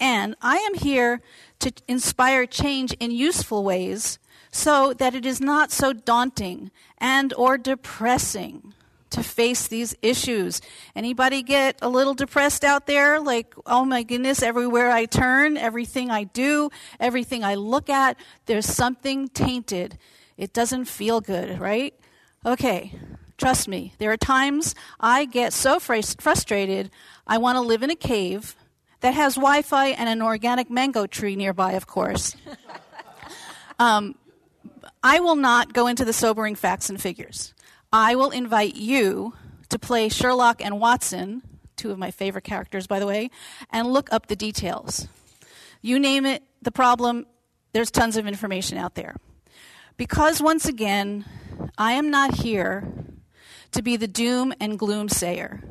And 0.00 0.34
I 0.40 0.56
am 0.56 0.74
here 0.74 1.20
to 1.60 1.72
inspire 1.86 2.46
change 2.46 2.92
in 2.94 3.10
useful 3.10 3.62
ways 3.62 4.18
so 4.50 4.92
that 4.94 5.14
it 5.14 5.24
is 5.24 5.40
not 5.40 5.70
so 5.70 5.92
daunting 5.92 6.70
and 6.98 7.32
or 7.34 7.56
depressing 7.56 8.74
to 9.12 9.22
face 9.22 9.68
these 9.68 9.94
issues. 10.02 10.60
Anybody 10.94 11.42
get 11.42 11.78
a 11.80 11.88
little 11.88 12.14
depressed 12.14 12.64
out 12.64 12.86
there 12.86 13.20
like 13.20 13.54
oh 13.66 13.84
my 13.84 14.02
goodness 14.02 14.42
everywhere 14.42 14.90
I 14.90 15.06
turn, 15.06 15.56
everything 15.56 16.10
I 16.10 16.24
do, 16.24 16.70
everything 17.00 17.44
I 17.44 17.54
look 17.54 17.88
at, 17.88 18.16
there's 18.46 18.66
something 18.66 19.28
tainted. 19.28 19.98
It 20.36 20.52
doesn't 20.52 20.86
feel 20.86 21.20
good, 21.20 21.60
right? 21.60 21.94
Okay. 22.44 22.98
Trust 23.38 23.66
me, 23.66 23.92
there 23.98 24.12
are 24.12 24.16
times 24.16 24.74
I 25.00 25.24
get 25.24 25.52
so 25.52 25.80
frustrated, 25.80 26.90
I 27.26 27.38
want 27.38 27.56
to 27.56 27.60
live 27.60 27.82
in 27.82 27.90
a 27.90 27.96
cave 27.96 28.54
that 29.00 29.14
has 29.14 29.34
Wi 29.34 29.62
Fi 29.62 29.88
and 29.88 30.08
an 30.08 30.22
organic 30.22 30.70
mango 30.70 31.06
tree 31.06 31.34
nearby, 31.34 31.72
of 31.72 31.88
course. 31.88 32.36
um, 33.80 34.14
I 35.02 35.18
will 35.20 35.34
not 35.34 35.72
go 35.72 35.88
into 35.88 36.04
the 36.04 36.12
sobering 36.12 36.54
facts 36.54 36.88
and 36.88 37.00
figures. 37.00 37.52
I 37.92 38.14
will 38.14 38.30
invite 38.30 38.74
you 38.74 39.34
to 39.68 39.78
play 39.78 40.08
Sherlock 40.08 40.64
and 40.64 40.80
Watson, 40.80 41.42
two 41.76 41.90
of 41.90 41.98
my 41.98 42.10
favorite 42.10 42.44
characters, 42.44 42.86
by 42.86 42.98
the 42.98 43.06
way, 43.06 43.30
and 43.70 43.92
look 43.92 44.10
up 44.12 44.28
the 44.28 44.36
details. 44.36 45.08
You 45.82 45.98
name 45.98 46.24
it, 46.24 46.42
the 46.62 46.72
problem, 46.72 47.26
there's 47.72 47.90
tons 47.90 48.16
of 48.16 48.26
information 48.26 48.78
out 48.78 48.94
there. 48.94 49.16
Because 49.96 50.40
once 50.40 50.66
again, 50.66 51.26
I 51.76 51.92
am 51.92 52.10
not 52.10 52.36
here 52.36 52.92
to 53.72 53.82
be 53.82 53.96
the 53.96 54.08
doom 54.08 54.54
and 54.58 54.78
gloom 54.78 55.08
sayer. 55.08 55.62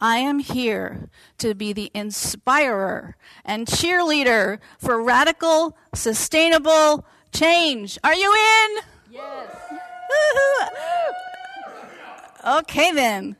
I 0.00 0.18
am 0.18 0.38
here 0.38 1.10
to 1.38 1.54
be 1.54 1.72
the 1.72 1.90
inspirer 1.94 3.16
and 3.44 3.66
cheerleader 3.66 4.58
for 4.78 5.02
radical, 5.02 5.76
sustainable 5.94 7.04
change. 7.32 7.98
Are 8.02 8.14
you 8.14 8.32
in? 8.32 8.82
Yes. 9.10 9.56
Okay, 12.44 12.92
then. 12.92 13.36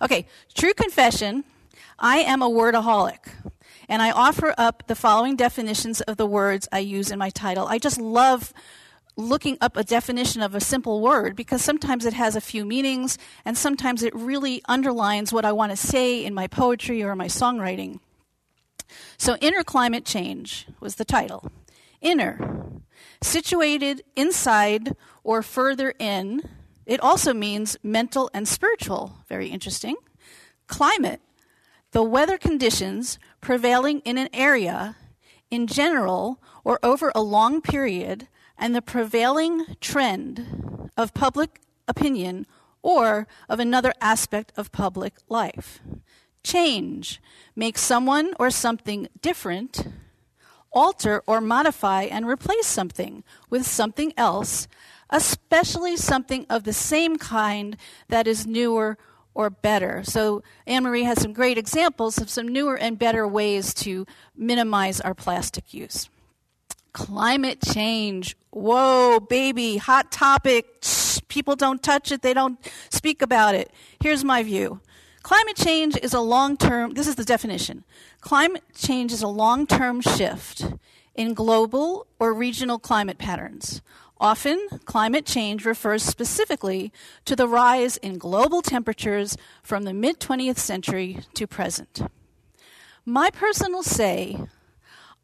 Okay, 0.00 0.26
true 0.54 0.74
confession 0.74 1.44
I 1.98 2.18
am 2.18 2.42
a 2.42 2.48
wordaholic. 2.48 3.18
And 3.88 4.02
I 4.02 4.10
offer 4.10 4.54
up 4.58 4.86
the 4.86 4.94
following 4.94 5.34
definitions 5.34 6.00
of 6.02 6.16
the 6.16 6.26
words 6.26 6.68
I 6.70 6.78
use 6.80 7.10
in 7.10 7.18
my 7.18 7.30
title. 7.30 7.66
I 7.66 7.78
just 7.78 7.98
love 7.98 8.52
looking 9.16 9.58
up 9.60 9.76
a 9.76 9.82
definition 9.82 10.42
of 10.42 10.54
a 10.54 10.60
simple 10.60 11.00
word 11.00 11.34
because 11.34 11.62
sometimes 11.62 12.04
it 12.04 12.12
has 12.12 12.36
a 12.36 12.40
few 12.40 12.64
meanings 12.64 13.18
and 13.44 13.58
sometimes 13.58 14.02
it 14.02 14.14
really 14.14 14.62
underlines 14.68 15.32
what 15.32 15.44
I 15.44 15.52
want 15.52 15.72
to 15.72 15.76
say 15.76 16.24
in 16.24 16.34
my 16.34 16.46
poetry 16.46 17.02
or 17.02 17.16
my 17.16 17.26
songwriting. 17.26 17.98
So, 19.16 19.36
Inner 19.36 19.64
Climate 19.64 20.04
Change 20.04 20.66
was 20.80 20.94
the 20.94 21.04
title. 21.04 21.50
Inner, 22.00 22.70
situated 23.20 24.04
inside 24.14 24.96
or 25.24 25.42
further 25.42 25.92
in. 25.98 26.48
It 26.88 27.00
also 27.00 27.34
means 27.34 27.76
mental 27.82 28.30
and 28.32 28.48
spiritual. 28.48 29.18
Very 29.28 29.48
interesting. 29.48 29.96
Climate, 30.66 31.20
the 31.92 32.02
weather 32.02 32.38
conditions 32.38 33.18
prevailing 33.42 34.00
in 34.00 34.16
an 34.16 34.30
area 34.32 34.96
in 35.50 35.66
general 35.66 36.42
or 36.64 36.78
over 36.82 37.12
a 37.14 37.20
long 37.20 37.60
period 37.60 38.26
and 38.56 38.74
the 38.74 38.80
prevailing 38.80 39.66
trend 39.82 40.90
of 40.96 41.12
public 41.12 41.60
opinion 41.86 42.46
or 42.80 43.28
of 43.50 43.60
another 43.60 43.92
aspect 44.00 44.50
of 44.56 44.72
public 44.72 45.12
life. 45.28 45.80
Change 46.42 47.20
makes 47.54 47.82
someone 47.82 48.32
or 48.38 48.48
something 48.48 49.08
different, 49.20 49.88
alter 50.72 51.22
or 51.26 51.42
modify 51.42 52.04
and 52.04 52.26
replace 52.26 52.66
something 52.66 53.24
with 53.50 53.66
something 53.66 54.14
else, 54.16 54.68
especially 55.10 55.96
something 55.96 56.46
of 56.48 56.64
the 56.64 56.72
same 56.72 57.16
kind 57.16 57.76
that 58.08 58.26
is 58.26 58.46
newer 58.46 58.98
or 59.34 59.50
better. 59.50 60.02
So, 60.04 60.42
Anne 60.66 60.82
Marie 60.82 61.04
has 61.04 61.20
some 61.20 61.32
great 61.32 61.58
examples 61.58 62.18
of 62.18 62.28
some 62.28 62.48
newer 62.48 62.76
and 62.76 62.98
better 62.98 63.26
ways 63.26 63.72
to 63.74 64.06
minimize 64.36 65.00
our 65.00 65.14
plastic 65.14 65.72
use. 65.72 66.08
Climate 66.92 67.60
change. 67.60 68.36
Whoa, 68.50 69.20
baby, 69.20 69.76
hot 69.76 70.10
topic. 70.10 70.82
People 71.28 71.54
don't 71.54 71.82
touch 71.82 72.10
it, 72.10 72.22
they 72.22 72.34
don't 72.34 72.58
speak 72.90 73.22
about 73.22 73.54
it. 73.54 73.70
Here's 74.00 74.24
my 74.24 74.42
view 74.42 74.80
climate 75.22 75.56
change 75.56 75.94
is 76.02 76.14
a 76.14 76.20
long 76.20 76.56
term, 76.56 76.94
this 76.94 77.06
is 77.06 77.16
the 77.16 77.24
definition. 77.24 77.84
Climate 78.22 78.64
change 78.74 79.12
is 79.12 79.22
a 79.22 79.28
long 79.28 79.66
term 79.66 80.00
shift 80.00 80.64
in 81.14 81.34
global 81.34 82.06
or 82.18 82.32
regional 82.32 82.78
climate 82.78 83.18
patterns. 83.18 83.82
Often, 84.20 84.80
climate 84.84 85.24
change 85.24 85.64
refers 85.64 86.02
specifically 86.02 86.92
to 87.24 87.36
the 87.36 87.46
rise 87.46 87.96
in 87.98 88.18
global 88.18 88.62
temperatures 88.62 89.36
from 89.62 89.84
the 89.84 89.94
mid 89.94 90.18
20th 90.18 90.58
century 90.58 91.20
to 91.34 91.46
present. 91.46 92.02
My 93.04 93.30
personal 93.30 93.82
say 93.82 94.36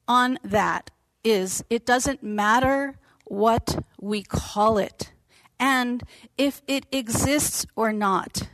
on 0.07 0.39
that 0.45 0.91
is 1.25 1.65
it 1.71 1.85
doesn't 1.85 2.23
matter 2.23 2.97
what 3.25 3.85
we 4.01 4.23
call 4.23 4.79
it 4.79 5.13
and 5.59 6.03
if 6.39 6.63
it 6.69 6.87
exists 6.93 7.67
or 7.75 7.93
not. 7.93 8.49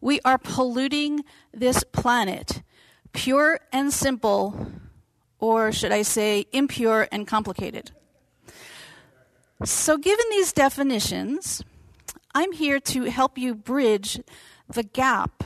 We 0.00 0.20
are 0.24 0.38
polluting 0.38 1.24
this 1.52 1.82
planet, 1.84 2.62
pure 3.12 3.60
and 3.72 3.92
simple, 3.92 4.70
or 5.38 5.72
should 5.72 5.92
I 5.92 6.02
say, 6.02 6.46
impure 6.52 7.08
and 7.10 7.26
complicated. 7.26 7.90
So, 9.64 9.96
given 9.96 10.26
these 10.30 10.52
definitions, 10.52 11.62
I'm 12.34 12.52
here 12.52 12.78
to 12.80 13.04
help 13.04 13.38
you 13.38 13.54
bridge 13.54 14.20
the 14.68 14.82
gap 14.82 15.42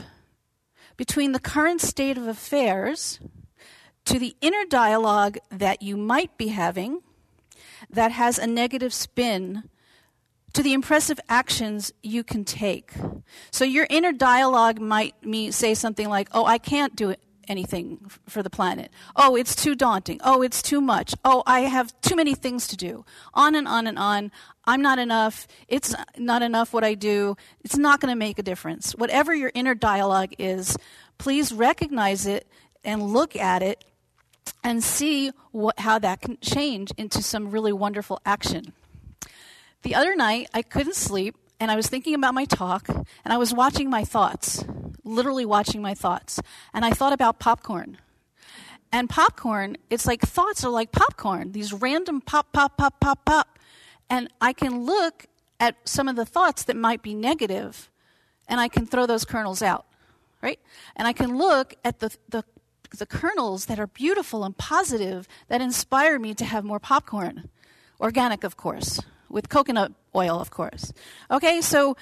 between 0.97 1.31
the 1.31 1.39
current 1.39 1.81
state 1.81 2.19
of 2.19 2.27
affairs 2.27 3.21
to 4.07 4.19
the 4.19 4.35
inner 4.41 4.65
dialogue 4.69 5.39
that 5.53 5.83
you 5.83 5.97
might 5.97 6.37
be 6.37 6.49
having 6.49 7.03
that 7.89 8.11
has 8.11 8.39
a 8.39 8.47
negative 8.49 8.93
spin 8.93 9.69
to 10.53 10.65
the 10.65 10.73
impressive 10.73 11.21
actions 11.29 11.93
you 12.03 12.25
can 12.25 12.45
take. 12.45 12.95
So 13.53 13.65
your 13.65 13.87
inner 13.89 14.13
dialogue 14.13 14.81
might 14.81 15.15
say 15.55 15.75
something 15.75 16.09
like, 16.09 16.29
"Oh, 16.33 16.45
I 16.45 16.59
can't 16.59 16.97
do 16.97 17.15
anything 17.49 18.11
for 18.29 18.43
the 18.43 18.51
planet. 18.51 18.91
Oh, 19.17 19.35
it's 19.37 19.55
too 19.55 19.75
daunting. 19.75 20.21
Oh, 20.23 20.43
it's 20.43 20.63
too 20.63 20.81
much. 20.81 21.15
Oh, 21.25 21.43
I 21.47 21.61
have 21.61 21.99
too 22.01 22.17
many 22.17 22.35
things 22.35 22.67
to 22.69 22.77
do." 22.77 23.05
On 23.35 23.55
and 23.55 23.67
on 23.67 23.87
and 23.87 23.99
on. 23.99 24.31
I'm 24.65 24.83
not 24.83 24.99
enough. 24.99 25.47
It's 25.67 25.95
not 26.17 26.43
enough 26.43 26.73
what 26.73 26.85
I 26.85 26.95
do. 26.95 27.37
It's 27.65 27.77
not 27.77 28.01
going 28.01 28.13
to 28.13 28.19
make 28.19 28.39
a 28.39 28.43
difference. 28.43 28.93
Whatever 28.93 29.35
your 29.35 29.51
inner 29.55 29.75
dialogue 29.75 30.35
is, 30.39 30.77
please 31.17 31.53
recognize 31.53 32.27
it 32.27 32.47
and 32.85 33.03
look 33.03 33.35
at 33.35 33.63
it 33.63 33.85
and 34.63 34.83
see 34.83 35.31
what, 35.53 35.79
how 35.81 35.99
that 35.99 36.21
can 36.21 36.39
change 36.41 36.93
into 36.97 37.23
some 37.23 37.51
really 37.51 37.73
wonderful 37.73 38.21
action. 38.25 38.73
The 39.83 39.95
other 39.95 40.17
night, 40.17 40.49
I 40.53 40.63
couldn't 40.63 40.97
sleep, 40.97 41.37
and 41.61 41.71
I 41.71 41.77
was 41.77 41.87
thinking 41.87 42.15
about 42.15 42.35
my 42.35 42.45
talk, 42.45 42.89
and 42.89 43.07
I 43.25 43.39
was 43.39 43.55
watching 43.55 43.89
my 43.89 44.05
thoughts, 44.05 44.65
literally 45.09 45.47
watching 45.47 45.83
my 45.83 45.95
thoughts. 45.95 46.41
And 46.73 46.85
I 46.85 46.91
thought 46.91 47.13
about 47.13 47.39
popcorn. 47.39 47.99
And 48.91 49.09
popcorn, 49.09 49.77
it's 49.91 50.07
like 50.07 50.23
thoughts 50.23 50.65
are 50.65 50.71
like 50.71 50.93
popcorn, 50.93 51.53
these 51.53 51.73
random 51.73 52.21
pop, 52.21 52.53
pop, 52.53 52.77
pop, 52.77 53.01
pop, 53.01 53.25
pop. 53.25 53.59
And 54.09 54.29
I 54.41 54.53
can 54.53 54.85
look 54.85 55.27
at 55.61 55.77
some 55.85 56.09
of 56.09 56.17
the 56.17 56.25
thoughts 56.25 56.63
that 56.65 56.77
might 56.77 57.03
be 57.03 57.15
negative, 57.15 57.91
and 58.49 58.61
I 58.61 58.69
can 58.69 58.87
throw 58.87 59.05
those 59.05 59.25
kernels 59.25 59.61
out, 59.61 59.85
right? 60.41 60.59
And 60.97 61.07
I 61.07 61.13
can 61.13 61.37
look 61.37 61.75
at 61.85 61.99
the, 61.99 62.17
the 62.29 62.45
the 62.97 63.07
kernels 63.07 63.67
that 63.67 63.79
are 63.79 63.87
beautiful 63.87 64.45
and 64.45 64.57
positive 64.57 65.29
that 65.49 65.61
inspire 65.61 66.19
me 66.19 66.35
to 66.35 66.45
have 66.45 66.65
more 66.65 66.79
popcorn. 66.79 67.51
Organic, 68.01 68.45
of 68.45 68.57
course, 68.57 69.01
with 69.29 69.49
coconut 69.49 69.93
oil, 70.15 70.41
of 70.41 70.51
course. 70.51 70.93
Okay, 71.31 71.61
so 71.61 71.97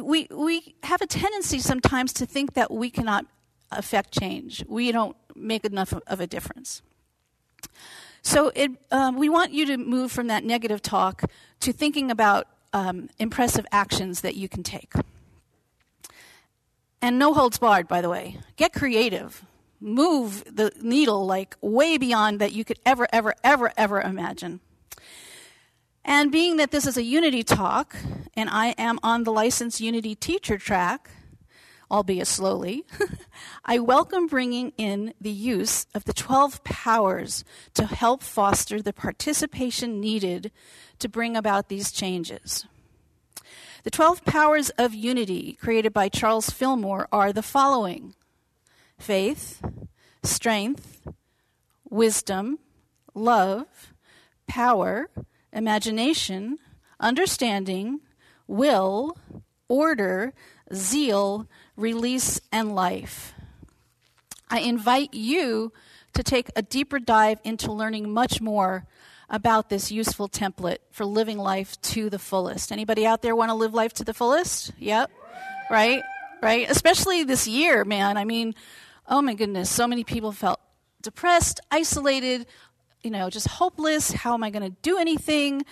we, 0.00 0.26
we 0.30 0.74
have 0.82 1.00
a 1.00 1.06
tendency 1.06 1.58
sometimes 1.58 2.12
to 2.14 2.26
think 2.26 2.54
that 2.54 2.70
we 2.70 2.90
cannot 2.90 3.26
affect 3.70 4.18
change. 4.18 4.64
We 4.68 4.92
don't 4.92 5.16
make 5.34 5.64
enough 5.64 5.92
of 6.06 6.20
a 6.20 6.26
difference. 6.26 6.82
So 8.22 8.52
it, 8.54 8.70
um, 8.90 9.18
we 9.18 9.28
want 9.28 9.52
you 9.52 9.66
to 9.66 9.76
move 9.76 10.12
from 10.12 10.28
that 10.28 10.44
negative 10.44 10.80
talk 10.80 11.24
to 11.60 11.72
thinking 11.72 12.10
about 12.10 12.46
um, 12.72 13.08
impressive 13.18 13.66
actions 13.70 14.22
that 14.22 14.36
you 14.36 14.48
can 14.48 14.62
take. 14.62 14.92
And 17.02 17.18
no 17.18 17.34
holds 17.34 17.58
barred, 17.58 17.86
by 17.86 18.00
the 18.00 18.08
way. 18.08 18.38
Get 18.56 18.72
creative 18.72 19.44
move 19.84 20.44
the 20.50 20.72
needle 20.80 21.26
like 21.26 21.56
way 21.60 21.98
beyond 21.98 22.40
that 22.40 22.52
you 22.52 22.64
could 22.64 22.78
ever, 22.86 23.06
ever, 23.12 23.34
ever, 23.44 23.70
ever 23.76 24.00
imagine. 24.00 24.60
And 26.04 26.30
being 26.30 26.58
that 26.58 26.70
this 26.70 26.86
is 26.86 26.98
a 26.98 27.02
Unity 27.02 27.42
talk, 27.42 27.96
and 28.34 28.50
I 28.50 28.68
am 28.76 28.98
on 29.02 29.24
the 29.24 29.32
licensed 29.32 29.80
Unity 29.80 30.14
teacher 30.14 30.58
track, 30.58 31.10
albeit 31.90 32.26
slowly, 32.26 32.84
I 33.64 33.78
welcome 33.78 34.26
bringing 34.26 34.72
in 34.76 35.14
the 35.18 35.30
use 35.30 35.86
of 35.94 36.04
the 36.04 36.12
12 36.12 36.62
powers 36.62 37.42
to 37.72 37.86
help 37.86 38.22
foster 38.22 38.82
the 38.82 38.92
participation 38.92 39.98
needed 39.98 40.52
to 40.98 41.08
bring 41.08 41.38
about 41.38 41.70
these 41.70 41.90
changes. 41.90 42.66
The 43.84 43.90
12 43.90 44.26
powers 44.26 44.70
of 44.70 44.92
unity 44.92 45.54
created 45.54 45.94
by 45.94 46.10
Charles 46.10 46.50
Fillmore 46.50 47.08
are 47.12 47.32
the 47.32 47.42
following 47.42 48.14
faith, 48.98 49.62
strength, 50.22 51.06
wisdom, 51.88 52.58
love, 53.14 53.94
power, 54.46 55.08
imagination, 55.54 56.58
understanding, 57.00 58.00
will, 58.46 59.16
order, 59.68 60.34
zeal, 60.74 61.48
release, 61.76 62.40
and 62.52 62.74
life. 62.74 63.32
I 64.50 64.60
invite 64.60 65.14
you 65.14 65.72
to 66.12 66.22
take 66.22 66.50
a 66.54 66.62
deeper 66.62 66.98
dive 66.98 67.40
into 67.44 67.72
learning 67.72 68.12
much 68.12 68.40
more 68.40 68.86
about 69.30 69.68
this 69.68 69.90
useful 69.90 70.28
template 70.28 70.78
for 70.90 71.04
living 71.04 71.38
life 71.38 71.80
to 71.80 72.10
the 72.10 72.18
fullest. 72.18 72.70
Anybody 72.70 73.06
out 73.06 73.22
there 73.22 73.34
want 73.34 73.50
to 73.50 73.54
live 73.54 73.74
life 73.74 73.92
to 73.94 74.04
the 74.04 74.14
fullest? 74.14 74.72
Yep. 74.78 75.10
Right? 75.70 76.02
Right? 76.42 76.70
Especially 76.70 77.24
this 77.24 77.48
year, 77.48 77.84
man. 77.84 78.16
I 78.16 78.24
mean, 78.24 78.54
oh 79.08 79.22
my 79.22 79.34
goodness, 79.34 79.70
so 79.70 79.86
many 79.86 80.04
people 80.04 80.30
felt 80.30 80.60
depressed, 81.02 81.60
isolated, 81.70 82.46
you 83.04 83.10
know, 83.10 83.28
just 83.28 83.46
hopeless. 83.46 84.12
How 84.12 84.34
am 84.34 84.42
I 84.42 84.50
going 84.50 84.62
to 84.62 84.76
do 84.82 84.98
anything? 84.98 85.64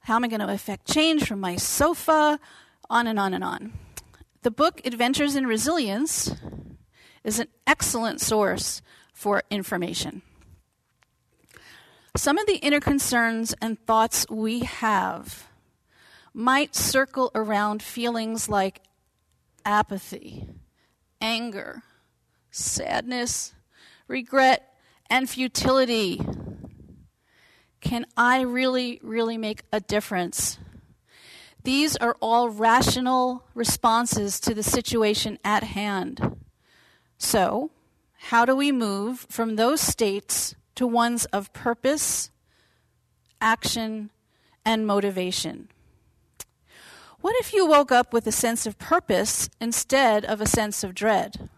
How 0.00 0.16
am 0.16 0.24
I 0.24 0.28
going 0.28 0.40
to 0.40 0.52
affect 0.52 0.86
change 0.86 1.26
from 1.26 1.40
my 1.40 1.56
sofa? 1.56 2.38
On 2.90 3.06
and 3.06 3.18
on 3.18 3.32
and 3.32 3.42
on. 3.42 3.72
The 4.42 4.50
book 4.50 4.82
Adventures 4.84 5.34
in 5.34 5.46
Resilience 5.46 6.30
is 7.24 7.38
an 7.38 7.48
excellent 7.66 8.20
source 8.20 8.82
for 9.14 9.42
information. 9.50 10.20
Some 12.14 12.36
of 12.36 12.46
the 12.46 12.56
inner 12.56 12.80
concerns 12.80 13.54
and 13.62 13.78
thoughts 13.86 14.26
we 14.28 14.60
have 14.60 15.48
might 16.34 16.74
circle 16.74 17.30
around 17.34 17.82
feelings 17.82 18.48
like 18.48 18.82
apathy, 19.64 20.46
anger, 21.22 21.82
sadness, 22.50 23.54
regret, 24.06 24.74
and 25.08 25.28
futility. 25.30 26.20
Can 27.84 28.06
I 28.16 28.40
really, 28.40 28.98
really 29.02 29.36
make 29.36 29.62
a 29.70 29.78
difference? 29.78 30.58
These 31.64 31.96
are 31.96 32.16
all 32.20 32.48
rational 32.48 33.44
responses 33.54 34.40
to 34.40 34.54
the 34.54 34.62
situation 34.62 35.38
at 35.44 35.62
hand. 35.62 36.38
So, 37.18 37.70
how 38.30 38.46
do 38.46 38.56
we 38.56 38.72
move 38.72 39.26
from 39.28 39.56
those 39.56 39.82
states 39.82 40.54
to 40.76 40.86
ones 40.86 41.26
of 41.26 41.52
purpose, 41.52 42.30
action, 43.40 44.10
and 44.64 44.86
motivation? 44.86 45.68
What 47.20 47.36
if 47.38 47.52
you 47.52 47.66
woke 47.66 47.92
up 47.92 48.14
with 48.14 48.26
a 48.26 48.32
sense 48.32 48.66
of 48.66 48.78
purpose 48.78 49.50
instead 49.60 50.24
of 50.24 50.40
a 50.40 50.46
sense 50.46 50.84
of 50.84 50.94
dread? 50.94 51.50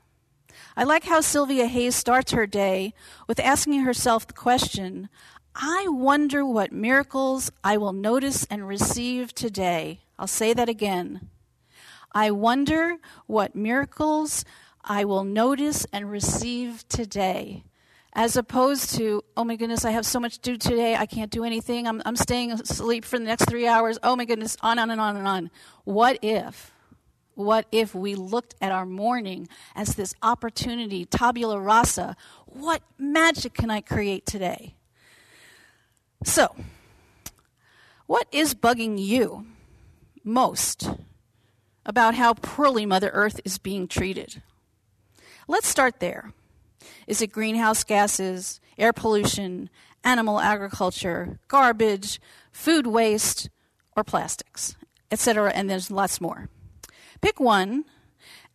I 0.76 0.84
like 0.84 1.04
how 1.04 1.22
Sylvia 1.22 1.66
Hayes 1.66 1.94
starts 1.94 2.32
her 2.32 2.46
day 2.46 2.92
with 3.26 3.40
asking 3.40 3.80
herself 3.80 4.26
the 4.26 4.34
question 4.34 5.08
I 5.59 5.86
wonder 5.88 6.44
what 6.44 6.70
miracles 6.70 7.50
I 7.64 7.78
will 7.78 7.94
notice 7.94 8.44
and 8.50 8.68
receive 8.68 9.34
today. 9.34 10.00
I'll 10.18 10.26
say 10.26 10.52
that 10.52 10.68
again. 10.68 11.30
I 12.12 12.30
wonder 12.30 12.98
what 13.26 13.57
miracles 13.57 14.44
I 14.84 15.07
will 15.07 15.24
notice 15.24 15.86
and 15.94 16.11
receive 16.11 16.86
today. 16.88 17.64
As 18.12 18.36
opposed 18.36 18.96
to, 18.96 19.24
oh 19.34 19.44
my 19.44 19.57
goodness, 19.57 19.86
I 19.86 19.92
have 19.92 20.04
so 20.04 20.20
much 20.20 20.34
to 20.34 20.40
do 20.42 20.57
today, 20.59 20.94
I 20.94 21.07
can't 21.07 21.30
do 21.30 21.42
anything, 21.42 21.88
I'm, 21.88 22.02
I'm 22.04 22.16
staying 22.16 22.52
asleep 22.52 23.07
for 23.07 23.18
the 23.18 23.24
next 23.24 23.48
three 23.48 23.66
hours, 23.66 23.98
oh 24.02 24.14
my 24.14 24.26
goodness, 24.26 24.59
on, 24.61 24.78
on, 24.78 24.90
and 24.90 25.00
on 25.00 25.16
and 25.16 25.26
on. 25.26 25.50
What 25.84 26.18
if? 26.20 26.70
What 27.34 27.66
if 27.72 27.94
we 27.94 28.14
looked 28.14 28.54
at 28.61 28.72
our 28.72 28.86
morning 28.86 29.48
as 29.74 29.94
this 29.94 30.14
opportunity, 30.22 31.07
tabula 31.07 31.59
rasa? 31.59 32.14
What 32.44 32.82
magic 32.98 33.54
can 33.54 33.70
I 33.70 33.80
create 33.80 34.26
today? 34.26 34.75
So, 36.26 36.54
what 38.06 38.26
is 38.32 38.52
bugging 38.52 38.98
you 38.98 39.46
most 40.24 40.90
about 41.86 42.16
how 42.16 42.34
poorly 42.34 42.84
Mother 42.84 43.10
Earth 43.14 43.40
is 43.44 43.58
being 43.58 43.86
treated? 43.86 44.42
Let's 45.46 45.68
start 45.68 46.00
there. 46.00 46.32
Is 47.06 47.22
it 47.22 47.28
greenhouse 47.28 47.84
gases, 47.84 48.60
air 48.76 48.92
pollution, 48.92 49.70
animal 50.02 50.40
agriculture, 50.40 51.38
garbage, 51.46 52.20
food 52.50 52.88
waste, 52.88 53.48
or 53.96 54.02
plastics, 54.02 54.76
etc., 55.12 55.52
and 55.54 55.70
there's 55.70 55.92
lots 55.92 56.20
more. 56.20 56.50
Pick 57.22 57.38
one 57.38 57.84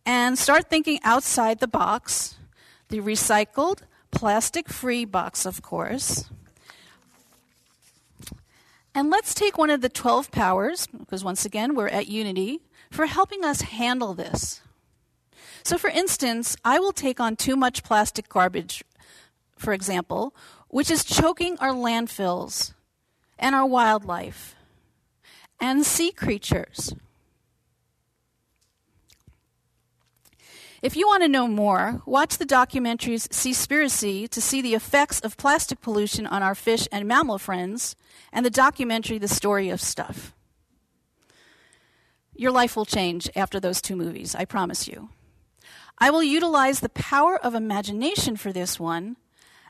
and 0.04 0.38
start 0.38 0.68
thinking 0.68 1.00
outside 1.02 1.58
the 1.58 1.66
box, 1.66 2.36
the 2.90 3.00
recycled, 3.00 3.80
plastic 4.10 4.68
free 4.68 5.06
box, 5.06 5.46
of 5.46 5.62
course. 5.62 6.28
And 8.94 9.10
let's 9.10 9.34
take 9.34 9.56
one 9.56 9.70
of 9.70 9.80
the 9.80 9.88
12 9.88 10.30
powers, 10.30 10.86
because 10.86 11.24
once 11.24 11.44
again, 11.44 11.74
we're 11.74 11.88
at 11.88 12.08
unity, 12.08 12.60
for 12.90 13.06
helping 13.06 13.44
us 13.44 13.62
handle 13.62 14.12
this. 14.12 14.60
So, 15.62 15.78
for 15.78 15.88
instance, 15.88 16.56
I 16.64 16.78
will 16.78 16.92
take 16.92 17.20
on 17.20 17.36
too 17.36 17.56
much 17.56 17.82
plastic 17.82 18.28
garbage, 18.28 18.84
for 19.56 19.72
example, 19.72 20.34
which 20.68 20.90
is 20.90 21.04
choking 21.04 21.56
our 21.58 21.72
landfills 21.72 22.74
and 23.38 23.54
our 23.54 23.66
wildlife 23.66 24.56
and 25.60 25.86
sea 25.86 26.10
creatures. 26.10 26.94
If 30.82 30.96
you 30.96 31.06
want 31.06 31.22
to 31.22 31.28
know 31.28 31.46
more, 31.46 32.02
watch 32.06 32.38
the 32.38 32.44
documentaries 32.44 33.28
Seaspiracy 33.28 34.28
to 34.28 34.40
see 34.40 34.60
the 34.60 34.74
effects 34.74 35.20
of 35.20 35.36
plastic 35.36 35.80
pollution 35.80 36.26
on 36.26 36.42
our 36.42 36.56
fish 36.56 36.88
and 36.90 37.06
mammal 37.06 37.38
friends, 37.38 37.94
and 38.32 38.44
the 38.44 38.50
documentary 38.50 39.18
The 39.18 39.28
Story 39.28 39.70
of 39.70 39.80
Stuff. 39.80 40.34
Your 42.34 42.50
life 42.50 42.74
will 42.74 42.84
change 42.84 43.30
after 43.36 43.60
those 43.60 43.80
two 43.80 43.94
movies, 43.94 44.34
I 44.34 44.44
promise 44.44 44.88
you. 44.88 45.10
I 45.98 46.10
will 46.10 46.24
utilize 46.24 46.80
the 46.80 46.88
power 46.88 47.38
of 47.38 47.54
imagination 47.54 48.34
for 48.34 48.52
this 48.52 48.80
one 48.80 49.16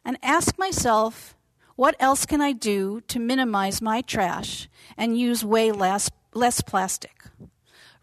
and 0.06 0.16
ask 0.22 0.58
myself, 0.58 1.36
what 1.76 1.94
else 2.00 2.24
can 2.24 2.40
I 2.40 2.52
do 2.52 3.02
to 3.08 3.18
minimize 3.18 3.82
my 3.82 4.00
trash 4.00 4.66
and 4.96 5.18
use 5.18 5.44
way 5.44 5.72
less, 5.72 6.10
less 6.32 6.62
plastic? 6.62 7.24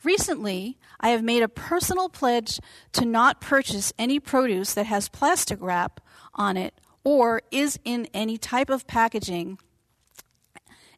Recently, 0.03 0.77
I 0.99 1.09
have 1.09 1.23
made 1.23 1.43
a 1.43 1.49
personal 1.49 2.09
pledge 2.09 2.59
to 2.93 3.05
not 3.05 3.41
purchase 3.41 3.93
any 3.97 4.19
produce 4.19 4.73
that 4.73 4.85
has 4.85 5.09
plastic 5.09 5.59
wrap 5.61 6.01
on 6.33 6.57
it 6.57 6.73
or 7.03 7.41
is 7.51 7.79
in 7.85 8.07
any 8.13 8.37
type 8.37 8.69
of 8.69 8.87
packaging 8.87 9.57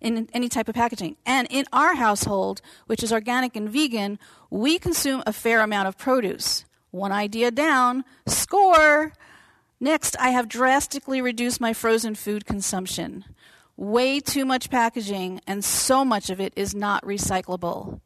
in 0.02 0.28
any 0.34 0.50
type 0.50 0.68
of 0.68 0.76
packaging. 0.76 1.16
And 1.26 1.48
in 1.50 1.66
our 1.72 1.96
household, 1.96 2.62
which 2.88 3.04
is 3.04 3.14
organic 3.14 3.56
and 3.56 3.70
vegan, 3.70 4.20
we 4.50 4.80
consume 4.80 5.24
a 5.26 5.32
fair 5.32 5.62
amount 5.62 5.88
of 5.88 5.98
produce. 5.98 6.66
One 6.90 7.12
idea 7.12 7.52
down, 7.52 8.04
score. 8.26 9.14
Next, 9.80 10.18
I 10.20 10.30
have 10.30 10.50
drastically 10.50 11.22
reduced 11.22 11.62
my 11.62 11.74
frozen 11.74 12.16
food 12.16 12.46
consumption. 12.46 13.26
Way 13.78 14.20
too 14.20 14.46
much 14.46 14.70
packaging, 14.70 15.40
and 15.48 15.64
so 15.64 16.04
much 16.04 16.30
of 16.30 16.42
it 16.42 16.54
is 16.56 16.76
not 16.76 17.04
recyclable. 17.06 18.02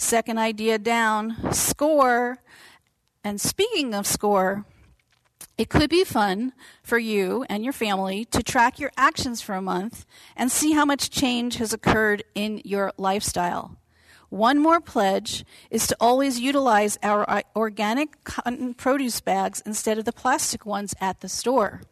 Second 0.00 0.38
idea 0.38 0.78
down, 0.78 1.52
score. 1.52 2.38
And 3.22 3.38
speaking 3.38 3.92
of 3.92 4.06
score, 4.06 4.64
it 5.58 5.68
could 5.68 5.90
be 5.90 6.04
fun 6.04 6.54
for 6.82 6.98
you 6.98 7.44
and 7.50 7.62
your 7.62 7.74
family 7.74 8.24
to 8.24 8.42
track 8.42 8.80
your 8.80 8.90
actions 8.96 9.42
for 9.42 9.54
a 9.54 9.60
month 9.60 10.06
and 10.34 10.50
see 10.50 10.72
how 10.72 10.86
much 10.86 11.10
change 11.10 11.56
has 11.56 11.74
occurred 11.74 12.24
in 12.34 12.62
your 12.64 12.92
lifestyle. 12.96 13.76
One 14.30 14.58
more 14.58 14.80
pledge 14.80 15.44
is 15.70 15.86
to 15.88 15.96
always 16.00 16.40
utilize 16.40 16.96
our 17.02 17.28
uh, 17.28 17.42
organic 17.54 18.24
cotton 18.24 18.72
produce 18.72 19.20
bags 19.20 19.62
instead 19.66 19.98
of 19.98 20.06
the 20.06 20.12
plastic 20.12 20.64
ones 20.64 20.94
at 20.98 21.20
the 21.20 21.28
store. 21.28 21.82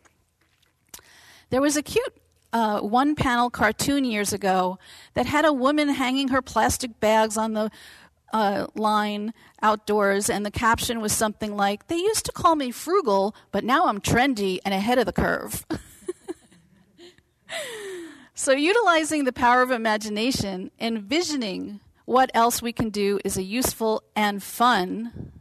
There 1.51 1.61
was 1.61 1.77
a 1.77 1.83
cute 1.83 2.18
uh, 2.53 2.81
one 2.81 3.15
panel 3.15 3.51
cartoon 3.51 4.05
years 4.05 4.33
ago 4.33 4.79
that 5.15 5.27
had 5.27 5.45
a 5.45 5.53
woman 5.53 5.89
hanging 5.89 6.29
her 6.29 6.43
plastic 6.43 6.99
bags 7.01 7.37
on 7.37 7.53
the 7.53 7.71
uh, 8.33 8.67
line 8.75 9.33
outdoors, 9.63 10.29
and 10.29 10.45
the 10.45 10.51
caption 10.51 11.01
was 11.01 11.13
something 11.13 11.57
like, 11.57 11.87
They 11.87 11.97
used 11.97 12.27
to 12.27 12.33
call 12.33 12.57
me 12.57 12.71
frugal, 12.71 13.35
but 13.53 13.65
now 13.65 13.87
I'm 13.87 14.01
trendy 14.01 14.59
and 14.65 14.75
ahead 14.75 14.99
of 14.99 15.07
the 15.07 15.13
curve. 15.13 15.65
so, 18.35 18.53
utilizing 18.53 19.25
the 19.25 19.33
power 19.33 19.63
of 19.63 19.71
imagination, 19.71 20.71
envisioning 20.79 21.81
what 22.05 22.31
else 22.35 22.61
we 22.61 22.73
can 22.73 22.91
do 22.91 23.19
is 23.25 23.37
a 23.37 23.43
useful 23.43 24.03
and 24.15 24.43
fun 24.43 25.33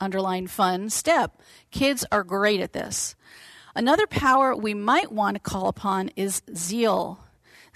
underline 0.00 0.46
fun, 0.46 0.90
step. 0.90 1.40
Kids 1.70 2.04
are 2.12 2.24
great 2.24 2.60
at 2.60 2.72
this. 2.72 3.14
Another 3.76 4.06
power 4.06 4.56
we 4.56 4.72
might 4.72 5.12
want 5.12 5.34
to 5.34 5.40
call 5.40 5.68
upon 5.68 6.10
is 6.16 6.40
zeal. 6.54 7.20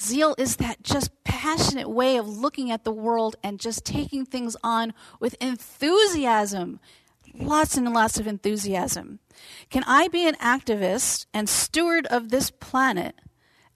Zeal 0.00 0.34
is 0.38 0.56
that 0.56 0.82
just 0.82 1.10
passionate 1.24 1.90
way 1.90 2.16
of 2.16 2.26
looking 2.26 2.70
at 2.70 2.84
the 2.84 2.90
world 2.90 3.36
and 3.44 3.60
just 3.60 3.84
taking 3.84 4.24
things 4.24 4.56
on 4.64 4.94
with 5.20 5.36
enthusiasm. 5.42 6.80
Lots 7.34 7.76
and 7.76 7.92
lots 7.92 8.18
of 8.18 8.26
enthusiasm. 8.26 9.18
Can 9.68 9.84
I 9.86 10.08
be 10.08 10.26
an 10.26 10.36
activist 10.36 11.26
and 11.34 11.50
steward 11.50 12.06
of 12.06 12.30
this 12.30 12.50
planet 12.50 13.16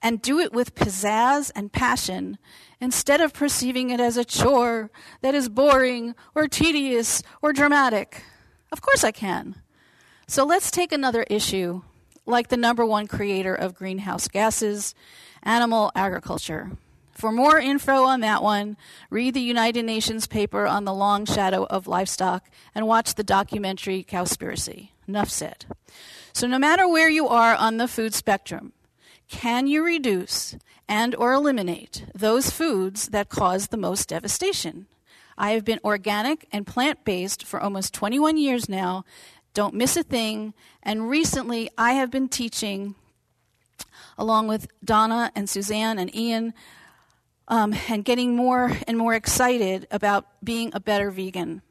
and 0.01 0.19
do 0.19 0.39
it 0.39 0.51
with 0.51 0.73
pizzazz 0.73 1.51
and 1.55 1.71
passion 1.71 2.39
instead 2.81 3.21
of 3.21 3.33
perceiving 3.33 3.91
it 3.91 3.99
as 3.99 4.17
a 4.17 4.25
chore 4.25 4.89
that 5.21 5.35
is 5.35 5.47
boring 5.47 6.15
or 6.33 6.47
tedious 6.47 7.21
or 7.43 7.53
dramatic? 7.53 8.23
Of 8.71 8.81
course 8.81 9.03
I 9.03 9.11
can. 9.11 9.61
So 10.27 10.43
let's 10.43 10.71
take 10.71 10.91
another 10.91 11.23
issue, 11.29 11.83
like 12.25 12.47
the 12.47 12.57
number 12.57 12.85
one 12.85 13.07
creator 13.07 13.53
of 13.53 13.75
greenhouse 13.75 14.27
gases 14.27 14.95
animal 15.43 15.91
agriculture. 15.95 16.71
For 17.11 17.31
more 17.31 17.57
info 17.59 18.03
on 18.03 18.19
that 18.21 18.43
one, 18.43 18.75
read 19.09 19.35
the 19.35 19.41
United 19.41 19.85
Nations 19.85 20.27
paper 20.27 20.67
on 20.67 20.83
the 20.83 20.93
long 20.93 21.25
shadow 21.25 21.65
of 21.65 21.87
livestock 21.87 22.49
and 22.73 22.87
watch 22.87 23.15
the 23.15 23.23
documentary 23.23 24.03
Cowspiracy. 24.03 24.89
Enough 25.07 25.29
said. 25.29 25.65
So 26.33 26.45
no 26.45 26.59
matter 26.59 26.87
where 26.87 27.09
you 27.09 27.29
are 27.29 27.55
on 27.55 27.77
the 27.77 27.87
food 27.87 28.13
spectrum, 28.13 28.73
can 29.29 29.67
you 29.67 29.83
reduce 29.83 30.57
and 30.89 31.15
or 31.15 31.31
eliminate 31.31 32.05
those 32.13 32.49
foods 32.49 33.07
that 33.09 33.29
cause 33.29 33.67
the 33.67 33.77
most 33.77 34.09
devastation? 34.09 34.87
I 35.37 35.51
have 35.51 35.65
been 35.65 35.79
organic 35.83 36.47
and 36.51 36.67
plant-based 36.67 37.45
for 37.45 37.59
almost 37.59 37.93
21 37.93 38.37
years 38.37 38.69
now. 38.69 39.03
Don't 39.55 39.73
miss 39.73 39.97
a 39.97 40.03
thing. 40.03 40.53
And 40.83 41.09
recently 41.09 41.71
I 41.75 41.93
have 41.93 42.11
been 42.11 42.29
teaching 42.29 42.93
along 44.17 44.47
with 44.47 44.67
Donna 44.83 45.31
and 45.35 45.49
Suzanne 45.49 45.99
and 45.99 46.13
Ian, 46.15 46.53
um, 47.47 47.75
and 47.89 48.03
getting 48.05 48.35
more 48.35 48.71
and 48.87 48.97
more 48.97 49.13
excited 49.13 49.87
about 49.91 50.25
being 50.43 50.71
a 50.73 50.79
better 50.79 51.11
vegan. 51.11 51.61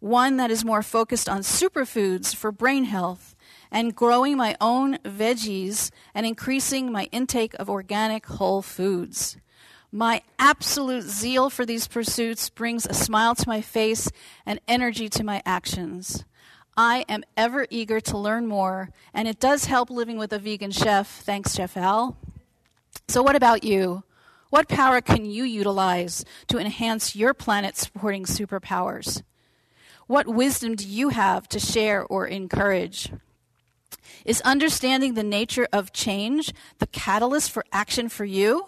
One 0.00 0.38
that 0.38 0.50
is 0.50 0.64
more 0.64 0.82
focused 0.82 1.28
on 1.28 1.40
superfoods 1.40 2.34
for 2.34 2.50
brain 2.50 2.84
health 2.84 3.36
and 3.70 3.94
growing 3.94 4.36
my 4.36 4.56
own 4.60 4.96
veggies 4.98 5.90
and 6.14 6.24
increasing 6.24 6.90
my 6.90 7.08
intake 7.12 7.54
of 7.54 7.68
organic 7.68 8.26
whole 8.26 8.62
foods. 8.62 9.36
My 9.92 10.22
absolute 10.38 11.04
zeal 11.04 11.50
for 11.50 11.66
these 11.66 11.86
pursuits 11.86 12.48
brings 12.48 12.86
a 12.86 12.94
smile 12.94 13.34
to 13.34 13.48
my 13.48 13.60
face 13.60 14.10
and 14.46 14.60
energy 14.66 15.08
to 15.10 15.24
my 15.24 15.42
actions. 15.44 16.24
I 16.76 17.04
am 17.08 17.24
ever 17.36 17.66
eager 17.70 18.00
to 18.00 18.18
learn 18.18 18.46
more, 18.46 18.90
and 19.12 19.26
it 19.26 19.40
does 19.40 19.66
help 19.66 19.90
living 19.90 20.18
with 20.18 20.32
a 20.32 20.38
vegan 20.38 20.70
chef. 20.70 21.08
Thanks, 21.08 21.54
Chef 21.54 21.76
Al. 21.76 22.16
So, 23.08 23.22
what 23.22 23.36
about 23.36 23.64
you? 23.64 24.04
What 24.50 24.68
power 24.68 25.00
can 25.00 25.24
you 25.24 25.44
utilize 25.44 26.24
to 26.48 26.58
enhance 26.58 27.14
your 27.14 27.34
planet 27.34 27.76
supporting 27.76 28.24
superpowers? 28.24 29.22
What 30.06 30.26
wisdom 30.26 30.74
do 30.74 30.86
you 30.86 31.10
have 31.10 31.48
to 31.50 31.60
share 31.60 32.04
or 32.04 32.26
encourage? 32.26 33.12
Is 34.24 34.40
understanding 34.40 35.14
the 35.14 35.22
nature 35.22 35.68
of 35.72 35.92
change 35.92 36.52
the 36.78 36.88
catalyst 36.88 37.52
for 37.52 37.64
action 37.72 38.08
for 38.08 38.24
you? 38.24 38.66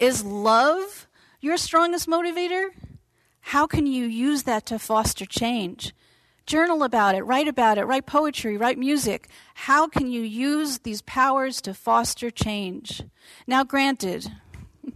Is 0.00 0.24
love 0.24 1.06
your 1.40 1.56
strongest 1.56 2.08
motivator? 2.08 2.70
How 3.40 3.68
can 3.68 3.86
you 3.86 4.06
use 4.06 4.42
that 4.42 4.66
to 4.66 4.78
foster 4.78 5.24
change? 5.24 5.94
Journal 6.46 6.84
about 6.84 7.16
it, 7.16 7.22
write 7.22 7.48
about 7.48 7.76
it, 7.76 7.86
write 7.86 8.06
poetry, 8.06 8.56
write 8.56 8.78
music. 8.78 9.28
How 9.54 9.88
can 9.88 10.08
you 10.12 10.22
use 10.22 10.78
these 10.78 11.02
powers 11.02 11.60
to 11.62 11.74
foster 11.74 12.30
change? 12.30 13.02
Now, 13.48 13.64
granted, 13.64 14.30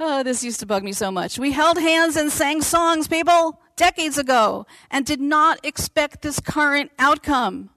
oh, 0.00 0.22
this 0.22 0.42
used 0.42 0.60
to 0.60 0.66
bug 0.66 0.84
me 0.84 0.92
so 0.92 1.10
much. 1.10 1.38
We 1.38 1.52
held 1.52 1.78
hands 1.78 2.16
and 2.16 2.32
sang 2.32 2.62
songs, 2.62 3.08
people, 3.08 3.60
decades 3.76 4.16
ago, 4.16 4.66
and 4.90 5.04
did 5.04 5.20
not 5.20 5.60
expect 5.62 6.22
this 6.22 6.40
current 6.40 6.90
outcome. 6.98 7.68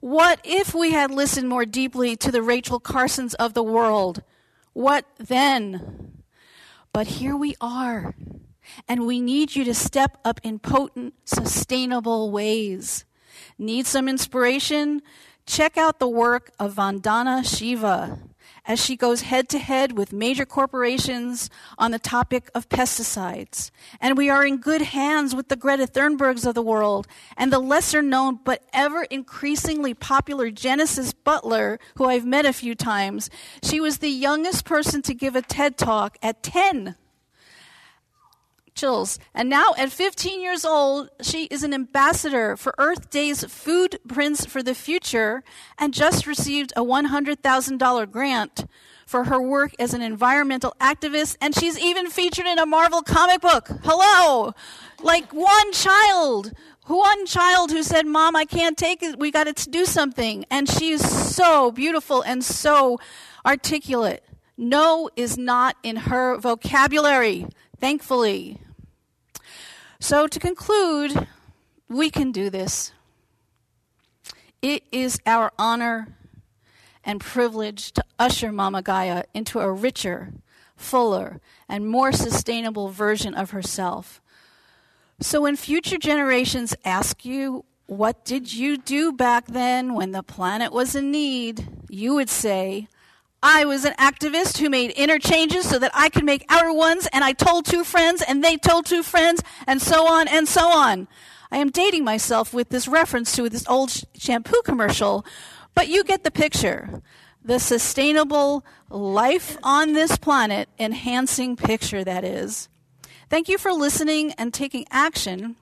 What 0.00 0.40
if 0.42 0.74
we 0.74 0.92
had 0.92 1.10
listened 1.10 1.50
more 1.50 1.66
deeply 1.66 2.16
to 2.16 2.32
the 2.32 2.40
Rachel 2.40 2.80
Carsons 2.80 3.34
of 3.34 3.52
the 3.52 3.62
world? 3.62 4.22
What 4.72 5.04
then? 5.18 6.22
But 6.94 7.06
here 7.06 7.36
we 7.36 7.56
are. 7.60 8.14
And 8.88 9.06
we 9.06 9.20
need 9.20 9.54
you 9.54 9.64
to 9.64 9.74
step 9.74 10.18
up 10.24 10.40
in 10.42 10.58
potent, 10.58 11.14
sustainable 11.24 12.30
ways. 12.30 13.04
Need 13.58 13.86
some 13.86 14.08
inspiration? 14.08 15.02
Check 15.46 15.76
out 15.76 15.98
the 15.98 16.08
work 16.08 16.52
of 16.58 16.74
Vandana 16.74 17.44
Shiva 17.44 18.18
as 18.66 18.82
she 18.82 18.96
goes 18.96 19.22
head 19.22 19.48
to 19.48 19.58
head 19.58 19.96
with 19.96 20.12
major 20.12 20.46
corporations 20.46 21.50
on 21.78 21.90
the 21.90 21.98
topic 21.98 22.50
of 22.54 22.68
pesticides. 22.68 23.70
And 24.00 24.16
we 24.16 24.30
are 24.30 24.44
in 24.44 24.58
good 24.58 24.82
hands 24.82 25.34
with 25.34 25.48
the 25.48 25.56
Greta 25.56 25.86
Thunbergs 25.86 26.46
of 26.46 26.54
the 26.54 26.62
world 26.62 27.06
and 27.36 27.52
the 27.52 27.58
lesser 27.58 28.02
known 28.02 28.38
but 28.44 28.62
ever 28.72 29.04
increasingly 29.04 29.94
popular 29.94 30.50
Genesis 30.50 31.12
Butler, 31.12 31.78
who 31.96 32.04
I've 32.04 32.26
met 32.26 32.46
a 32.46 32.52
few 32.52 32.74
times. 32.74 33.30
She 33.62 33.80
was 33.80 33.98
the 33.98 34.10
youngest 34.10 34.64
person 34.64 35.02
to 35.02 35.14
give 35.14 35.34
a 35.34 35.42
TED 35.42 35.76
talk 35.76 36.16
at 36.22 36.42
10 36.42 36.96
chills. 38.80 39.18
And 39.34 39.50
now 39.50 39.74
at 39.76 39.92
15 39.92 40.40
years 40.40 40.64
old, 40.64 41.10
she 41.20 41.44
is 41.44 41.62
an 41.62 41.74
ambassador 41.74 42.56
for 42.56 42.74
Earth 42.78 43.10
Day's 43.10 43.44
Food 43.44 43.98
Prints 44.08 44.46
for 44.46 44.62
the 44.62 44.74
Future 44.74 45.44
and 45.78 45.92
just 45.92 46.26
received 46.26 46.72
a 46.74 46.82
$100,000 46.82 48.10
grant 48.10 48.64
for 49.06 49.24
her 49.24 49.40
work 49.40 49.72
as 49.78 49.92
an 49.92 50.00
environmental 50.00 50.74
activist. 50.80 51.36
And 51.40 51.54
she's 51.54 51.78
even 51.78 52.08
featured 52.08 52.46
in 52.46 52.58
a 52.58 52.66
Marvel 52.66 53.02
comic 53.02 53.42
book. 53.42 53.68
Hello! 53.84 54.54
Like 55.02 55.32
one 55.32 55.72
child. 55.72 56.52
One 56.86 57.26
child 57.26 57.70
who 57.70 57.82
said, 57.82 58.06
Mom, 58.06 58.34
I 58.34 58.46
can't 58.46 58.78
take 58.78 59.02
it. 59.02 59.18
We 59.18 59.30
got 59.30 59.54
to 59.54 59.70
do 59.70 59.84
something. 59.84 60.44
And 60.50 60.68
she 60.68 60.90
is 60.90 61.06
so 61.36 61.70
beautiful 61.70 62.22
and 62.22 62.42
so 62.42 62.98
articulate. 63.44 64.24
No 64.56 65.10
is 65.16 65.36
not 65.38 65.76
in 65.82 65.96
her 65.96 66.38
vocabulary 66.38 67.46
thankfully. 67.80 68.58
So, 70.02 70.26
to 70.26 70.40
conclude, 70.40 71.28
we 71.88 72.10
can 72.10 72.32
do 72.32 72.48
this. 72.48 72.92
It 74.62 74.82
is 74.90 75.20
our 75.26 75.52
honor 75.58 76.08
and 77.04 77.20
privilege 77.20 77.92
to 77.92 78.04
usher 78.18 78.50
Mama 78.50 78.80
Gaia 78.80 79.24
into 79.34 79.60
a 79.60 79.70
richer, 79.70 80.32
fuller, 80.74 81.40
and 81.68 81.86
more 81.86 82.12
sustainable 82.12 82.88
version 82.88 83.34
of 83.34 83.50
herself. 83.50 84.22
So, 85.20 85.42
when 85.42 85.54
future 85.56 85.98
generations 85.98 86.74
ask 86.84 87.24
you, 87.24 87.64
What 87.86 88.24
did 88.24 88.54
you 88.54 88.78
do 88.78 89.12
back 89.12 89.46
then 89.48 89.94
when 89.94 90.12
the 90.12 90.22
planet 90.22 90.72
was 90.72 90.94
in 90.94 91.10
need? 91.10 91.68
you 91.90 92.14
would 92.14 92.30
say, 92.30 92.88
I 93.42 93.64
was 93.64 93.86
an 93.86 93.94
activist 93.94 94.58
who 94.58 94.68
made 94.68 94.92
inner 94.96 95.18
changes 95.18 95.66
so 95.68 95.78
that 95.78 95.92
I 95.94 96.10
could 96.10 96.24
make 96.24 96.44
outer 96.50 96.72
ones, 96.74 97.08
and 97.10 97.24
I 97.24 97.32
told 97.32 97.64
two 97.64 97.84
friends, 97.84 98.22
and 98.22 98.44
they 98.44 98.58
told 98.58 98.84
two 98.84 99.02
friends, 99.02 99.42
and 99.66 99.80
so 99.80 100.06
on 100.06 100.28
and 100.28 100.46
so 100.46 100.68
on. 100.68 101.08
I 101.50 101.56
am 101.56 101.70
dating 101.70 102.04
myself 102.04 102.52
with 102.52 102.68
this 102.68 102.86
reference 102.86 103.34
to 103.36 103.48
this 103.48 103.66
old 103.66 103.90
sh- 103.90 104.04
shampoo 104.14 104.60
commercial, 104.64 105.24
but 105.74 105.88
you 105.88 106.04
get 106.04 106.22
the 106.22 106.30
picture. 106.30 107.02
The 107.42 107.58
sustainable 107.58 108.62
life 108.90 109.56
on 109.62 109.94
this 109.94 110.18
planet 110.18 110.68
enhancing 110.78 111.56
picture, 111.56 112.04
that 112.04 112.24
is. 112.24 112.68
Thank 113.30 113.48
you 113.48 113.56
for 113.56 113.72
listening 113.72 114.32
and 114.32 114.52
taking 114.52 114.84
action. 114.90 115.56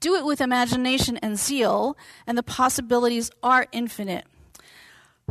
Do 0.00 0.14
it 0.14 0.26
with 0.26 0.42
imagination 0.42 1.16
and 1.16 1.38
zeal, 1.38 1.96
and 2.26 2.36
the 2.36 2.42
possibilities 2.42 3.30
are 3.42 3.66
infinite. 3.72 4.26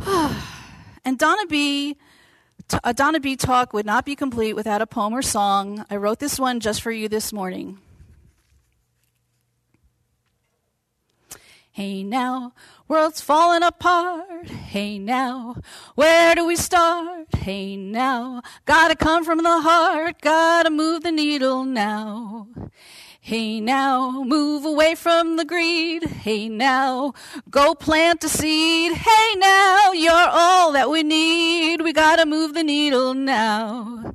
And 1.06 1.20
Donna 1.20 1.46
B. 1.46 1.96
A 2.82 2.92
Donna 2.92 3.20
B 3.20 3.36
talk 3.36 3.72
would 3.72 3.86
not 3.86 4.04
be 4.04 4.16
complete 4.16 4.54
without 4.54 4.82
a 4.82 4.88
poem 4.88 5.12
or 5.12 5.22
song. 5.22 5.86
I 5.88 5.94
wrote 5.94 6.18
this 6.18 6.36
one 6.36 6.58
just 6.58 6.82
for 6.82 6.90
you 6.90 7.08
this 7.08 7.32
morning. 7.32 7.78
Hey 11.70 12.02
now, 12.02 12.54
world's 12.88 13.20
falling 13.20 13.62
apart. 13.62 14.48
Hey 14.48 14.98
now, 14.98 15.56
where 15.94 16.34
do 16.34 16.44
we 16.44 16.56
start? 16.56 17.32
Hey 17.36 17.76
now, 17.76 18.42
gotta 18.64 18.96
come 18.96 19.24
from 19.24 19.44
the 19.44 19.60
heart, 19.60 20.20
gotta 20.20 20.70
move 20.70 21.04
the 21.04 21.12
needle 21.12 21.64
now. 21.64 22.48
Hey 23.26 23.58
now, 23.58 24.22
move 24.22 24.64
away 24.64 24.94
from 24.94 25.34
the 25.34 25.44
greed. 25.44 26.04
Hey 26.04 26.48
now, 26.48 27.12
go 27.50 27.74
plant 27.74 28.22
a 28.22 28.28
seed. 28.28 28.92
Hey 28.92 29.34
now, 29.34 29.90
you're 29.90 30.28
all 30.30 30.70
that 30.70 30.88
we 30.90 31.02
need. 31.02 31.80
We 31.80 31.92
gotta 31.92 32.24
move 32.24 32.54
the 32.54 32.62
needle 32.62 33.14
now. 33.14 34.14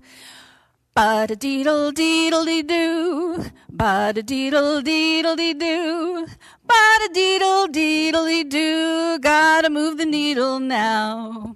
Ba 0.95 1.27
da 1.27 1.35
deedle 1.35 1.91
deedle 1.91 2.45
dee 2.45 2.61
doo. 2.61 3.47
Ba 3.69 4.13
da 4.15 4.21
deedle 4.21 4.81
deedle 4.81 5.35
dee 5.35 5.55
doo. 5.55 6.25
Ba 6.65 6.81
da 7.01 7.07
deedle 7.13 7.67
deedle 7.67 8.27
dee 8.27 8.45
doo. 8.45 9.19
Gotta 9.19 9.69
move 9.69 9.97
the 9.97 10.05
needle 10.05 10.61
now. 10.61 11.53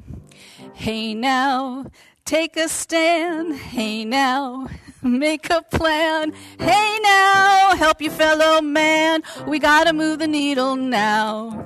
Hey 0.73 1.13
now, 1.13 1.85
take 2.25 2.57
a 2.57 2.67
stand. 2.67 3.55
Hey 3.55 4.03
now, 4.03 4.67
make 5.05 5.49
a 5.49 5.61
plan. 5.61 6.33
Hey 6.59 6.97
now, 7.01 7.75
help 7.75 8.01
your 8.01 8.11
fellow 8.11 8.61
man. 8.61 9.23
We 9.47 9.59
gotta 9.59 9.93
move 9.93 10.19
the 10.19 10.27
needle 10.27 10.75
now. 10.75 11.65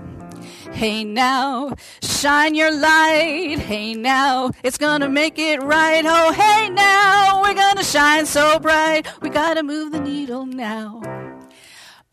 Hey 0.71 1.03
now, 1.03 1.73
shine 2.03 2.53
your 2.53 2.71
light. 2.71 3.57
Hey 3.59 3.93
now, 3.93 4.51
it's 4.63 4.77
gonna 4.77 5.09
make 5.09 5.39
it 5.39 5.61
right. 5.63 6.03
Oh, 6.05 6.31
hey 6.33 6.69
now, 6.69 7.41
we're 7.41 7.55
gonna 7.55 7.83
shine 7.83 8.25
so 8.25 8.59
bright. 8.59 9.07
We 9.21 9.29
gotta 9.29 9.63
move 9.63 9.91
the 9.91 9.99
needle 9.99 10.45
now. 10.45 11.01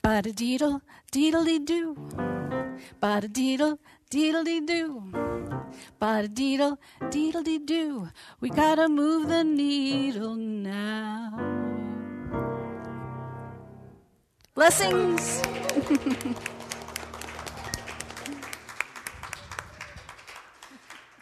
Ba 0.03 0.23
da 0.23 0.31
deedle, 0.31 0.81
deedle 1.13 1.45
dee 1.45 1.59
doo. 1.59 1.97
Ba 3.01 3.21
da 3.21 3.29
deedle, 3.29 3.79
deedle 4.17 4.43
dee 4.45 4.65
doo. 4.65 5.03
Ba 6.01 6.23
da 6.23 6.29
deedle, 6.39 6.79
deedle 7.11 7.43
dee 7.45 7.65
doo. 7.65 8.09
We 8.41 8.49
gotta 8.49 8.89
move 8.89 9.29
the 9.29 9.45
needle 9.45 10.35
now. 10.35 11.39
Blessings. 14.55 15.43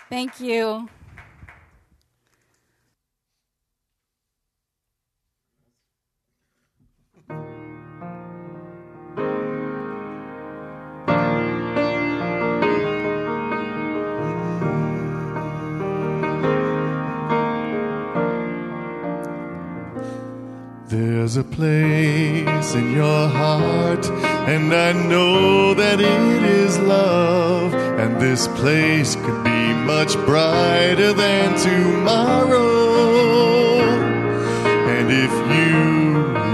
Thank 0.09 0.39
you. 0.39 0.89
There's 20.87 21.39
a 21.39 21.45
place 21.45 22.75
in 22.75 22.93
your 22.93 23.29
heart, 23.29 24.07
and 24.47 24.75
I 24.75 24.93
know 24.93 25.73
that 25.73 25.99
it 25.99 26.43
is 26.43 26.79
love. 26.79 27.73
And 27.73 28.21
this 28.21 28.49
place 28.49 29.17
could 29.17 29.45
be 29.45 29.73
much 29.73 30.15
brighter 30.27 31.15
than 31.15 31.59
tomorrow. 31.59 32.61
And 34.95 35.11
if 35.11 35.33
you 35.57 35.73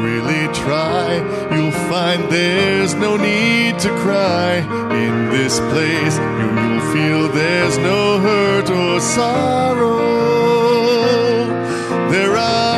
really 0.07 0.47
try, 0.55 1.17
you'll 1.53 1.73
find 1.91 2.31
there's 2.31 2.95
no 2.95 3.17
need 3.17 3.81
to 3.81 3.89
cry. 3.89 4.63
In 4.93 5.31
this 5.31 5.59
place, 5.59 6.17
you- 6.19 6.57
you'll 6.63 6.87
feel 6.95 7.29
there's 7.35 7.79
no 7.79 8.21
hurt 8.21 8.71
or 8.71 9.01
sorrow. 9.01 9.99
There 12.13 12.37
are 12.37 12.70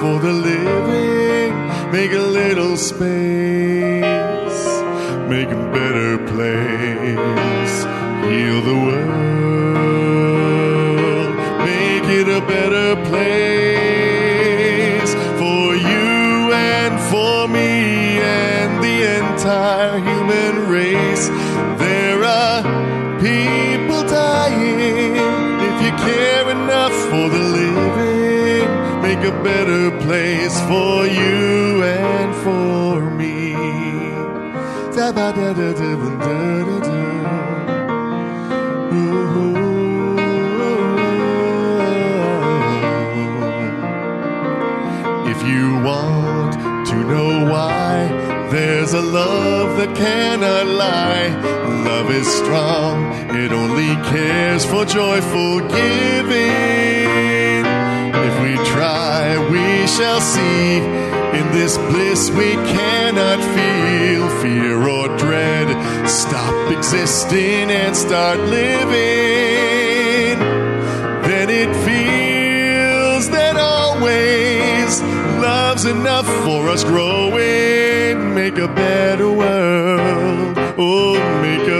for 0.00 0.18
the 0.20 0.32
living. 0.32 1.52
Make 1.90 2.12
a 2.12 2.20
little 2.20 2.76
space, 2.76 4.02
make 5.28 5.50
a 5.50 5.70
better 5.72 6.18
place. 6.32 7.84
Heal 8.28 8.60
the 8.70 8.78
world, 8.86 9.78
make 11.64 12.06
it 12.20 12.28
a 12.28 12.40
better 12.46 12.94
place 13.10 15.12
for 15.40 15.64
you 15.74 16.52
and 16.52 17.00
for 17.10 17.48
me 17.48 18.20
and 18.20 18.82
the 18.84 18.96
entire 19.18 19.98
human 19.98 20.54
race. 20.60 20.67
A 29.38 29.44
better 29.44 29.90
place 30.00 30.58
for 30.62 31.06
you 31.06 31.82
and 31.82 32.34
for 32.42 33.10
me. 33.10 33.54
If 45.30 45.46
you 45.46 45.82
want 45.84 46.54
to 46.88 46.96
know 46.96 47.50
why, 47.52 48.08
there's 48.50 48.92
a 48.92 49.00
love 49.00 49.76
that 49.76 49.96
cannot 49.96 50.66
lie. 50.66 51.28
Love 51.84 52.10
is 52.10 52.26
strong, 52.26 53.12
it 53.36 53.52
only 53.52 53.94
cares 54.10 54.64
for 54.64 54.84
joyful 54.84 55.60
giving. 55.68 56.97
Shall 59.96 60.20
see. 60.20 60.78
In 61.38 61.46
this 61.52 61.76
bliss 61.76 62.30
we 62.30 62.52
cannot 62.76 63.38
feel 63.56 64.28
fear 64.42 64.76
or 64.88 65.08
dread. 65.18 65.68
Stop 66.08 66.72
existing 66.72 67.70
and 67.70 67.96
start 67.96 68.38
living. 68.40 70.38
Then 71.28 71.48
it 71.50 71.70
feels 71.86 73.30
that 73.30 73.56
always 73.56 75.02
love's 75.40 75.84
enough 75.84 76.26
for 76.44 76.68
us 76.68 76.84
growing. 76.84 78.34
Make 78.34 78.58
a 78.58 78.68
better 78.68 79.30
world. 79.30 80.56
Oh, 80.78 81.14
make 81.42 81.68
a 81.68 81.77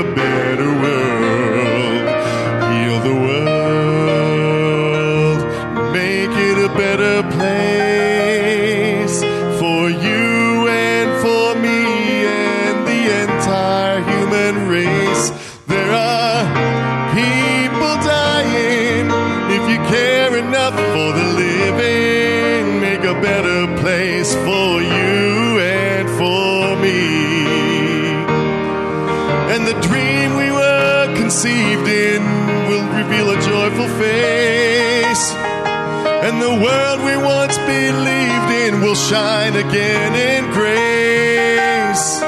shine 39.09 39.57
again 39.57 40.15
in 40.15 40.45
grace. 40.53 42.21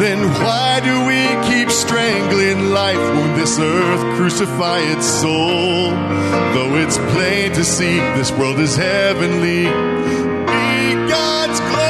Then 0.00 0.26
why 0.42 0.80
do 0.82 1.04
we 1.06 1.26
keep 1.48 1.70
strangling 1.70 2.70
life? 2.70 2.96
Won't 2.96 3.36
this 3.36 3.58
earth 3.58 4.16
crucify 4.16 4.78
its 4.78 5.06
soul? 5.06 5.90
Though 6.54 6.76
it's 6.76 6.96
plain 7.12 7.52
to 7.52 7.64
see 7.64 7.98
this 8.16 8.32
world 8.32 8.58
is 8.58 8.74
heavenly. 8.74 9.66
Be 9.66 10.94
God's 11.10 11.60
glow. 11.60 11.84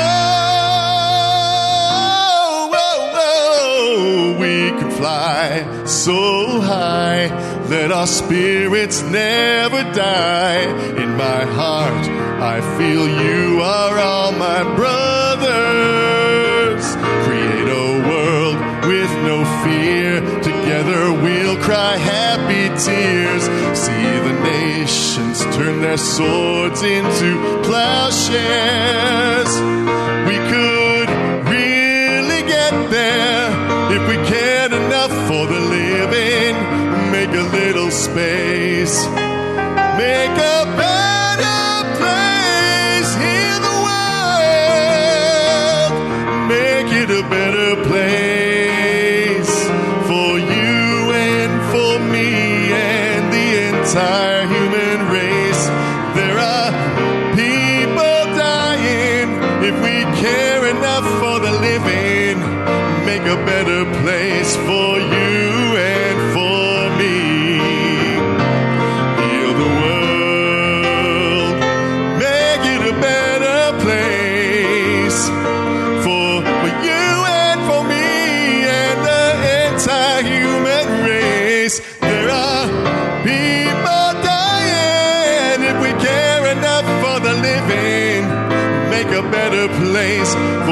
We 4.40 4.70
can 4.78 4.90
fly 4.90 5.64
so 5.86 6.60
high 6.60 7.28
that 7.68 7.92
our 7.92 8.08
spirits 8.08 9.00
never 9.02 9.84
die. 9.92 10.64
In 11.00 11.16
my 11.16 11.44
heart, 11.44 12.23
I 12.44 12.60
feel 12.76 13.08
you 13.08 13.62
are 13.62 13.98
all 13.98 14.30
my 14.32 14.62
brothers. 14.76 15.64
Create 17.24 17.68
a 17.72 17.86
world 18.06 18.56
with 18.86 19.10
no 19.24 19.44
fear. 19.64 20.20
Together 20.42 21.10
we'll 21.10 21.56
cry 21.62 21.96
happy 21.96 22.68
tears. 22.84 23.44
See 23.84 24.18
the 24.28 24.34
nations 24.44 25.40
turn 25.56 25.80
their 25.80 25.96
swords 25.96 26.82
into 26.82 27.40
plowshares. 27.64 29.48
We 30.28 30.36
could 30.52 31.08
really 31.48 32.42
get 32.46 32.74
there 32.90 33.48
if 33.96 34.02
we 34.06 34.16
cared 34.28 34.72
enough 34.74 35.12
for 35.28 35.46
the 35.46 35.60
living. 35.60 36.54
Make 37.10 37.30
a 37.30 37.46
little 37.56 37.90
space. 37.90 39.23
Place 90.24 90.63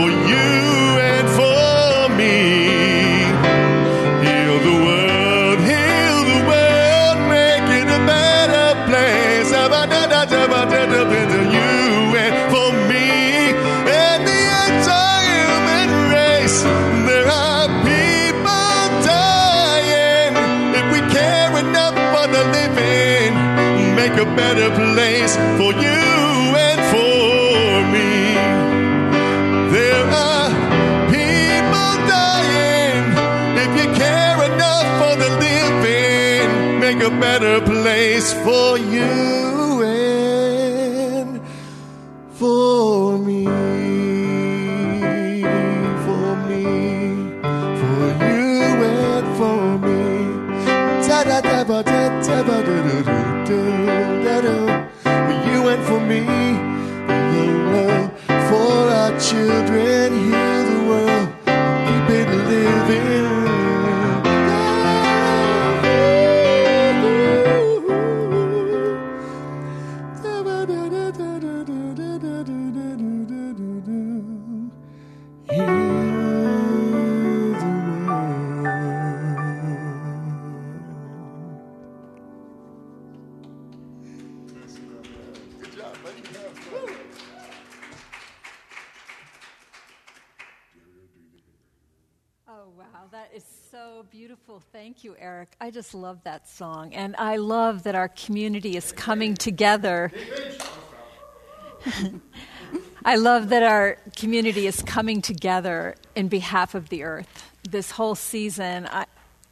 place 38.12 38.34
for 38.44 38.76
you 38.76 39.41
love 96.12 96.24
that 96.24 96.46
song. 96.46 96.92
And 96.92 97.16
I 97.16 97.36
love 97.36 97.84
that 97.84 97.94
our 97.94 98.08
community 98.08 98.76
is 98.76 98.92
coming 98.92 99.34
together. 99.34 100.12
I 103.04 103.16
love 103.16 103.48
that 103.48 103.62
our 103.62 103.96
community 104.14 104.66
is 104.66 104.82
coming 104.82 105.22
together 105.22 105.94
in 106.14 106.28
behalf 106.28 106.74
of 106.74 106.90
the 106.90 107.04
earth. 107.04 107.50
This 107.66 107.92
whole 107.92 108.14
season, 108.14 108.86
I, 108.92 109.06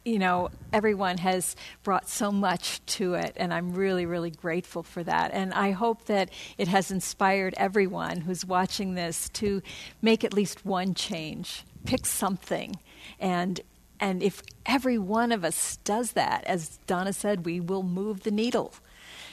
you 0.05 0.19
know, 0.19 0.51
everyone 0.71 1.17
has 1.17 1.55
brought 1.81 2.07
so 2.07 2.31
much 2.31 2.85
to 2.97 3.15
it, 3.15 3.33
and 3.37 3.51
I'm 3.51 3.73
really, 3.73 4.05
really 4.05 4.29
grateful 4.29 4.83
for 4.83 5.03
that. 5.03 5.31
And 5.33 5.55
I 5.55 5.71
hope 5.71 6.05
that 6.05 6.29
it 6.59 6.67
has 6.67 6.91
inspired 6.91 7.55
everyone 7.57 8.21
who's 8.21 8.45
watching 8.45 8.93
this 8.93 9.29
to 9.29 9.63
make 9.99 10.23
at 10.23 10.31
least 10.31 10.63
one 10.63 10.93
change, 10.93 11.63
pick 11.85 12.05
something, 12.05 12.75
and 13.19 13.59
and 14.01 14.21
if 14.21 14.41
every 14.65 14.97
one 14.97 15.31
of 15.31 15.45
us 15.45 15.77
does 15.85 16.11
that, 16.13 16.43
as 16.45 16.79
Donna 16.87 17.13
said, 17.13 17.45
we 17.45 17.59
will 17.61 17.83
move 17.83 18.23
the 18.23 18.31
needle. 18.31 18.73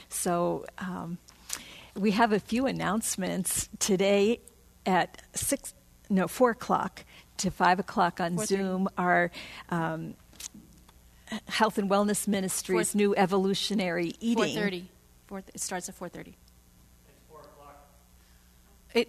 So. 0.09 0.65
Um, 0.79 1.19
we 1.97 2.13
have 2.13 2.31
a 2.33 2.39
few 2.39 2.67
announcements 2.67 3.69
today 3.81 4.41
at 4.87 5.21
six, 5.35 5.75
no, 6.09 6.29
four 6.29 6.51
o'clock 6.51 7.05
to 7.39 7.51
five 7.51 7.81
o'clock 7.81 8.21
on 8.21 8.37
4:30. 8.37 8.47
Zoom. 8.47 8.89
Our 8.97 9.33
um, 9.71 10.15
Health 11.49 11.77
and 11.77 11.91
Wellness 11.91 12.29
Ministries 12.29 12.93
Four- 12.93 12.97
new 12.99 13.17
evolutionary 13.17 14.13
eating. 14.21 14.55
Four 14.55 14.63
thirty. 14.63 14.91
Four. 15.27 15.39
It 15.53 15.61
starts 15.61 15.89
at 15.89 15.97
four 15.97 16.09
thirty. 16.09 16.37
It. 18.95 19.09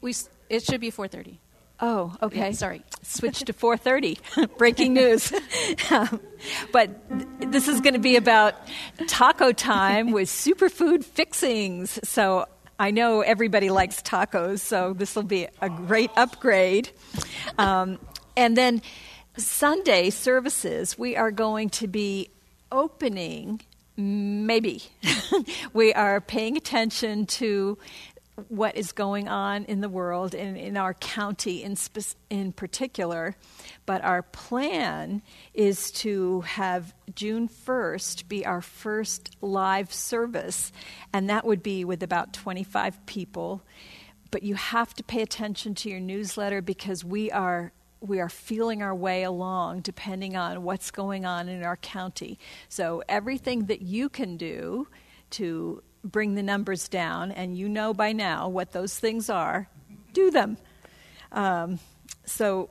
We. 0.00 0.10
s- 0.10 0.28
It 0.48 0.62
should 0.62 0.80
be 0.80 0.90
four 0.90 1.08
thirty. 1.08 1.40
Oh, 1.84 2.14
okay. 2.22 2.38
Yeah, 2.38 2.50
sorry. 2.52 2.82
Switch 3.02 3.40
to 3.40 3.52
4:30. 3.52 4.56
Breaking 4.56 4.94
news. 5.00 5.32
Um, 5.90 6.20
but 6.72 6.88
th- 7.10 7.50
this 7.50 7.66
is 7.66 7.80
going 7.80 7.94
to 7.94 8.00
be 8.00 8.14
about 8.14 8.54
taco 9.08 9.50
time 9.52 10.12
with 10.12 10.28
superfood 10.28 11.04
fixings. 11.04 11.98
So 12.08 12.46
I 12.78 12.92
know 12.92 13.20
everybody 13.20 13.68
likes 13.68 14.00
tacos, 14.00 14.60
so 14.60 14.92
this 14.92 15.16
will 15.16 15.24
be 15.24 15.48
a 15.60 15.68
great 15.68 16.10
upgrade. 16.16 16.90
Um, 17.58 17.98
and 18.36 18.56
then 18.56 18.80
Sunday 19.36 20.10
services, 20.10 20.96
we 20.96 21.16
are 21.16 21.32
going 21.32 21.68
to 21.70 21.88
be 21.88 22.30
opening. 22.70 23.60
Maybe 23.96 24.82
we 25.72 25.92
are 25.94 26.20
paying 26.20 26.56
attention 26.56 27.26
to 27.26 27.76
what 28.48 28.76
is 28.76 28.92
going 28.92 29.28
on 29.28 29.64
in 29.64 29.80
the 29.80 29.88
world 29.88 30.34
and 30.34 30.56
in 30.56 30.76
our 30.76 30.94
county 30.94 31.62
in, 31.62 31.76
spec- 31.76 32.16
in 32.30 32.52
particular. 32.52 33.36
But 33.84 34.02
our 34.02 34.22
plan 34.22 35.22
is 35.52 35.90
to 35.92 36.40
have 36.42 36.94
June 37.14 37.48
1st 37.48 38.28
be 38.28 38.46
our 38.46 38.62
first 38.62 39.36
live 39.42 39.92
service, 39.92 40.72
and 41.12 41.28
that 41.28 41.44
would 41.44 41.62
be 41.62 41.84
with 41.84 42.02
about 42.02 42.32
25 42.32 43.04
people. 43.06 43.62
But 44.30 44.42
you 44.42 44.54
have 44.54 44.94
to 44.94 45.02
pay 45.02 45.20
attention 45.20 45.74
to 45.76 45.90
your 45.90 46.00
newsletter 46.00 46.62
because 46.62 47.04
we 47.04 47.30
are 47.30 47.72
we 48.00 48.18
are 48.18 48.28
feeling 48.28 48.82
our 48.82 48.94
way 48.94 49.22
along 49.22 49.80
depending 49.80 50.34
on 50.36 50.64
what's 50.64 50.90
going 50.90 51.24
on 51.24 51.48
in 51.48 51.62
our 51.62 51.76
county. 51.76 52.36
So 52.68 53.00
everything 53.08 53.66
that 53.66 53.82
you 53.82 54.08
can 54.08 54.36
do 54.36 54.88
to 55.30 55.84
bring 56.04 56.34
the 56.34 56.42
numbers 56.42 56.88
down, 56.88 57.32
and 57.32 57.56
you 57.56 57.68
know 57.68 57.94
by 57.94 58.12
now 58.12 58.48
what 58.48 58.72
those 58.72 58.98
things 58.98 59.30
are, 59.30 59.68
do 60.12 60.30
them. 60.30 60.58
Um, 61.30 61.78
so 62.24 62.68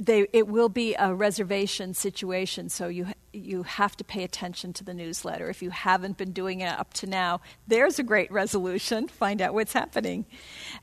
they, 0.00 0.28
it 0.32 0.46
will 0.46 0.68
be 0.68 0.94
a 0.94 1.12
reservation 1.12 1.92
situation, 1.92 2.68
so 2.68 2.88
you 2.88 3.06
you 3.32 3.62
have 3.64 3.96
to 3.96 4.04
pay 4.04 4.24
attention 4.24 4.72
to 4.72 4.82
the 4.84 4.94
newsletter. 4.94 5.50
If 5.50 5.62
you 5.62 5.70
haven't 5.70 6.16
been 6.16 6.32
doing 6.32 6.60
it 6.60 6.68
up 6.78 6.94
to 6.94 7.06
now, 7.06 7.40
there's 7.66 7.98
a 7.98 8.02
great 8.02 8.32
resolution. 8.32 9.06
Find 9.08 9.42
out 9.42 9.54
what's 9.54 9.72
happening. 9.74 10.24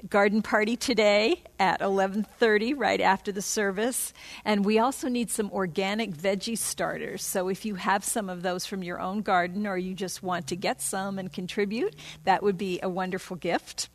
Garden 0.09 0.41
party 0.41 0.75
today 0.75 1.43
at 1.59 1.79
11:30, 1.79 2.73
right 2.77 3.01
after 3.01 3.31
the 3.31 3.41
service, 3.41 4.13
and 4.43 4.65
we 4.65 4.79
also 4.79 5.07
need 5.07 5.31
some 5.31 5.49
organic 5.51 6.11
veggie 6.11 6.57
starters. 6.57 7.23
So 7.23 7.47
if 7.47 7.65
you 7.65 7.75
have 7.75 8.03
some 8.03 8.29
of 8.29 8.41
those 8.41 8.65
from 8.65 8.83
your 8.83 8.99
own 8.99 9.21
garden, 9.21 9.65
or 9.65 9.77
you 9.77 9.93
just 9.93 10.21
want 10.21 10.47
to 10.47 10.55
get 10.55 10.81
some 10.81 11.17
and 11.17 11.31
contribute, 11.31 11.95
that 12.25 12.43
would 12.43 12.57
be 12.57 12.79
a 12.83 12.89
wonderful 12.89 13.37
gift. 13.37 13.89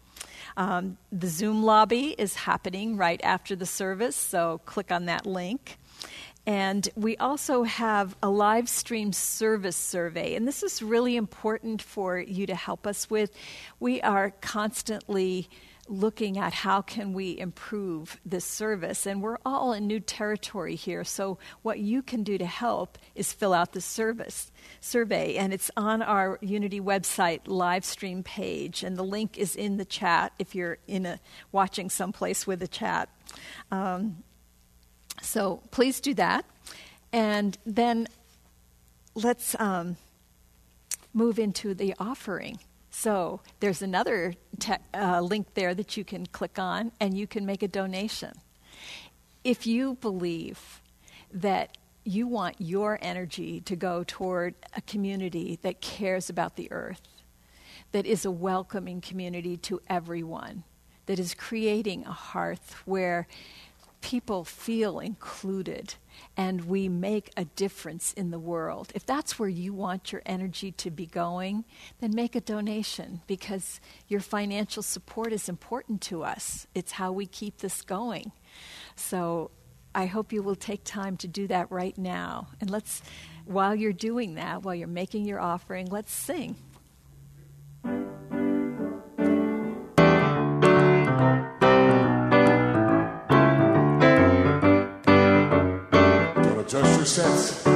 Um, 0.57 0.99
the 1.13 1.29
Zoom 1.29 1.63
lobby 1.63 2.15
is 2.17 2.35
happening 2.35 2.97
right 2.97 3.21
after 3.23 3.57
the 3.57 3.67
service, 3.67 4.17
so 4.17 4.61
click 4.65 4.91
on 4.91 5.07
that 5.07 5.27
link. 5.27 5.79
And 6.47 6.89
we 6.97 7.17
also 7.19 7.65
have 7.65 8.17
a 8.23 8.31
live 8.31 8.69
stream 8.69 9.13
service 9.13 9.77
survey, 9.77 10.35
and 10.35 10.49
this 10.49 10.63
is 10.63 10.83
really 10.83 11.17
important 11.17 11.83
for 11.83 12.19
you 12.19 12.47
to 12.47 12.55
help 12.55 12.87
us 12.87 13.11
with. 13.11 13.31
We 13.79 14.01
are 14.01 14.33
constantly 14.41 15.49
looking 15.91 16.39
at 16.39 16.53
how 16.55 16.81
can 16.81 17.13
we 17.13 17.37
improve 17.37 18.19
this 18.25 18.45
service. 18.45 19.07
And 19.07 19.21
we're 19.21 19.39
all 19.45 19.73
in 19.73 19.89
new 19.89 19.99
territory 19.99 20.77
here. 20.77 21.03
So 21.03 21.39
what 21.63 21.81
you 21.81 22.01
can 22.01 22.23
do 22.23 22.39
to 22.39 22.47
help 22.47 22.97
is 23.17 23.33
fill 23.33 23.53
out 23.53 23.73
the 23.73 23.81
service 23.81 24.53
survey. 24.81 25.35
And 25.35 25.53
it's 25.53 25.71
on 25.77 26.01
our 26.01 26.39
unity 26.41 26.81
website 26.81 27.41
live 27.47 27.85
stream 27.85 28.23
page. 28.23 28.85
And 28.85 28.97
the 28.97 29.03
link 29.03 29.37
is 29.37 29.57
in 29.57 29.77
the 29.79 29.85
chat 29.85 30.33
if 30.39 30.55
you're 30.55 30.79
in 30.87 31.07
a 31.07 31.19
watching 31.51 31.91
someplace 31.91 32.47
with 32.47 32.63
a 32.63 32.69
chat. 32.69 33.09
Um, 33.73 34.23
So 35.23 35.61
please 35.71 36.01
do 36.01 36.15
that. 36.15 36.45
And 37.13 37.59
then 37.67 38.07
let's 39.15 39.59
um, 39.59 39.97
move 41.13 41.39
into 41.39 41.75
the 41.75 41.95
offering. 41.99 42.61
So 42.91 43.41
there's 43.61 43.83
another 43.83 44.35
te- 44.59 44.75
uh, 44.93 45.21
link 45.21 45.55
there 45.55 45.75
that 45.75 45.97
you 45.97 46.05
can 46.05 46.27
click 46.27 46.59
on 46.59 46.93
and 47.01 47.17
you 47.17 47.27
can 47.27 47.47
make 47.47 47.63
a 47.63 47.69
donation. 47.69 48.33
If 49.45 49.67
you 49.67 49.95
believe 49.95 50.83
that 51.33 51.79
you 52.05 52.27
want 52.27 52.57
your 52.59 52.99
energy 53.01 53.61
to 53.61 53.77
go 53.77 54.05
toward 54.07 54.55
a 54.77 54.81
community 54.83 55.59
that 55.63 55.81
cares 55.81 56.29
about 56.29 56.57
the 56.57 56.71
earth, 56.73 57.03
that 57.93 58.07
is 58.07 58.25
a 58.25 58.31
welcoming 58.31 59.01
community 59.01 59.57
to 59.57 59.81
everyone, 59.89 60.65
that 61.07 61.19
is 61.19 61.35
creating 61.35 62.05
a 62.07 62.13
hearth 62.13 62.83
where 62.85 63.27
people 64.01 64.45
feel 64.45 64.99
included 64.99 65.95
and 66.37 66.65
we 66.65 66.89
make 66.89 67.31
a 67.37 67.45
difference 67.45 68.13
in 68.13 68.31
the 68.31 68.39
world. 68.39 68.93
If 68.95 69.05
that's 69.07 69.39
where 69.39 69.49
you 69.49 69.73
want 69.73 70.13
your 70.13 70.23
energy 70.27 70.73
to 70.73 70.91
be 70.91 71.07
going, 71.07 71.65
then 72.01 72.15
make 72.15 72.35
a 72.35 72.41
donation 72.41 73.21
because 73.27 73.81
your 74.09 74.21
financial 74.21 74.83
support 74.83 75.33
is 75.33 75.49
important 75.49 76.01
to 76.03 76.23
us. 76.23 76.67
It's 76.75 76.93
how 76.93 77.13
we 77.13 77.27
keep 77.27 77.59
this 77.59 77.83
going. 77.83 78.33
So 78.97 79.51
I 79.95 80.07
hope 80.07 80.33
you 80.33 80.43
will 80.43 80.57
take 80.57 80.85
time 80.85 81.17
to 81.19 81.29
do 81.29 81.47
that 81.49 81.71
right 81.71 81.97
now. 81.99 82.49
And 82.61 82.71
let's, 82.71 83.03
while 83.45 83.75
you're 83.75 83.93
doing 83.93 84.35
that, 84.35 84.63
while 84.63 84.75
you're 84.75 84.89
making 84.89 85.25
your 85.25 85.41
offering, 85.41 85.87
let's 85.87 86.13
sing. 86.13 86.57
Adjust 96.73 96.99
your 96.99 97.05
gratitude. 97.05 97.67
I 97.67 97.73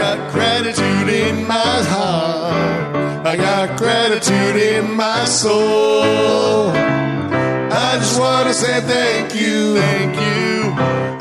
got 0.00 0.32
gratitude 0.32 1.08
in 1.08 1.46
my 1.46 1.80
heart. 1.92 3.24
I 3.24 3.36
got 3.36 3.78
gratitude 3.78 4.56
in 4.56 4.90
my 4.96 5.24
soul. 5.26 6.72
I 6.72 7.98
just 8.00 8.18
want 8.18 8.48
to 8.48 8.54
say 8.54 8.80
thank 8.80 9.36
you, 9.36 9.76
thank 9.76 10.16
you. 10.16 10.72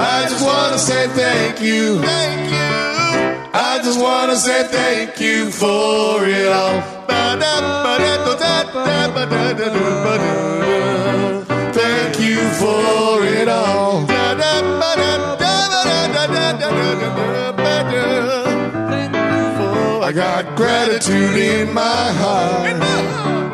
I 0.02 0.26
just 0.28 0.44
want 0.44 0.74
to 0.74 0.80
say 0.80 1.08
thank 1.10 1.62
you, 1.62 2.02
thank 2.02 2.50
you. 2.50 2.58
I 3.54 3.82
just 3.84 4.00
want 4.02 4.32
to 4.32 4.38
say 4.38 4.64
thank 4.68 5.20
you 5.20 5.52
for 5.52 6.26
it 6.28 6.48
all. 6.48 6.82
Thank 11.72 12.20
you 12.20 12.40
for 12.58 13.24
it 13.24 13.48
all. 13.48 14.13
I 20.04 20.12
got 20.12 20.58
gratitude 20.58 21.38
in 21.38 21.74
my 21.74 21.82
heart. 21.82 22.66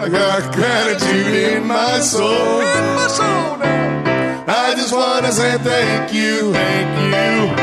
I 0.02 0.10
got 0.10 0.52
gratitude 0.52 1.36
in 1.36 1.68
my 1.68 2.00
soul. 2.00 2.62
In 2.62 2.86
my 2.96 3.08
soul 3.08 3.62
I 3.62 4.74
just 4.76 4.92
want 4.92 5.28
to 5.28 5.32
say 5.32 5.60
thank 5.60 6.12
you, 6.12 6.52
thank 6.52 6.90
you. 7.14 7.54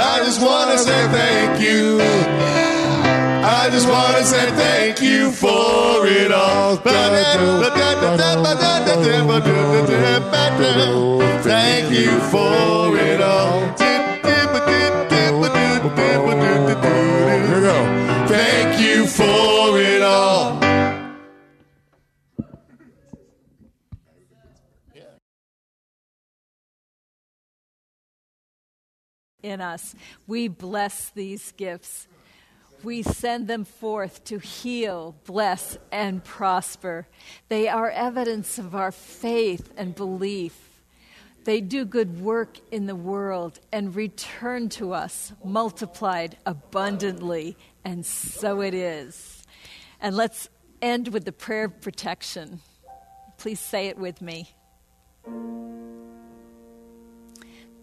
I 0.00 0.22
just 0.24 0.40
want 0.40 0.70
to 0.70 0.78
say 0.78 1.08
thank 1.08 1.60
you. 1.60 1.98
I 2.00 3.68
just 3.72 3.88
want 3.88 4.16
to 4.16 4.24
say 4.24 4.48
thank 4.52 5.02
you 5.02 5.32
for 5.32 6.06
it 6.06 6.30
all. 6.30 6.76
Thank 11.42 11.90
you 11.90 12.20
for 12.30 12.96
it 12.96 13.20
all. 13.20 13.85
In 29.46 29.60
us. 29.60 29.94
We 30.26 30.48
bless 30.48 31.10
these 31.10 31.52
gifts. 31.52 32.08
We 32.82 33.02
send 33.02 33.48
them 33.48 33.64
forth 33.64 34.24
to 34.24 34.38
heal, 34.38 35.16
bless, 35.24 35.78
and 35.90 36.22
prosper. 36.22 37.06
They 37.48 37.68
are 37.68 37.90
evidence 37.90 38.58
of 38.58 38.74
our 38.74 38.92
faith 38.92 39.72
and 39.76 39.94
belief. 39.94 40.82
They 41.44 41.60
do 41.60 41.84
good 41.84 42.20
work 42.20 42.58
in 42.72 42.86
the 42.86 42.96
world 42.96 43.60
and 43.72 43.94
return 43.94 44.68
to 44.70 44.92
us 44.92 45.32
multiplied 45.44 46.36
abundantly, 46.44 47.56
and 47.84 48.04
so 48.04 48.60
it 48.60 48.74
is. 48.74 49.44
And 50.00 50.16
let's 50.16 50.48
end 50.82 51.08
with 51.08 51.24
the 51.24 51.32
prayer 51.32 51.66
of 51.66 51.80
protection. 51.80 52.60
Please 53.38 53.60
say 53.60 53.86
it 53.86 53.96
with 53.96 54.20
me. 54.20 54.50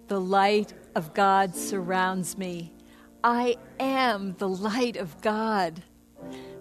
The 0.08 0.20
light 0.20 0.74
of 0.96 1.14
God 1.14 1.56
surrounds 1.56 2.38
me. 2.38 2.74
I 3.24 3.58
am 3.80 4.36
the 4.38 4.50
light 4.50 4.98
of 4.98 5.22
God. 5.22 5.84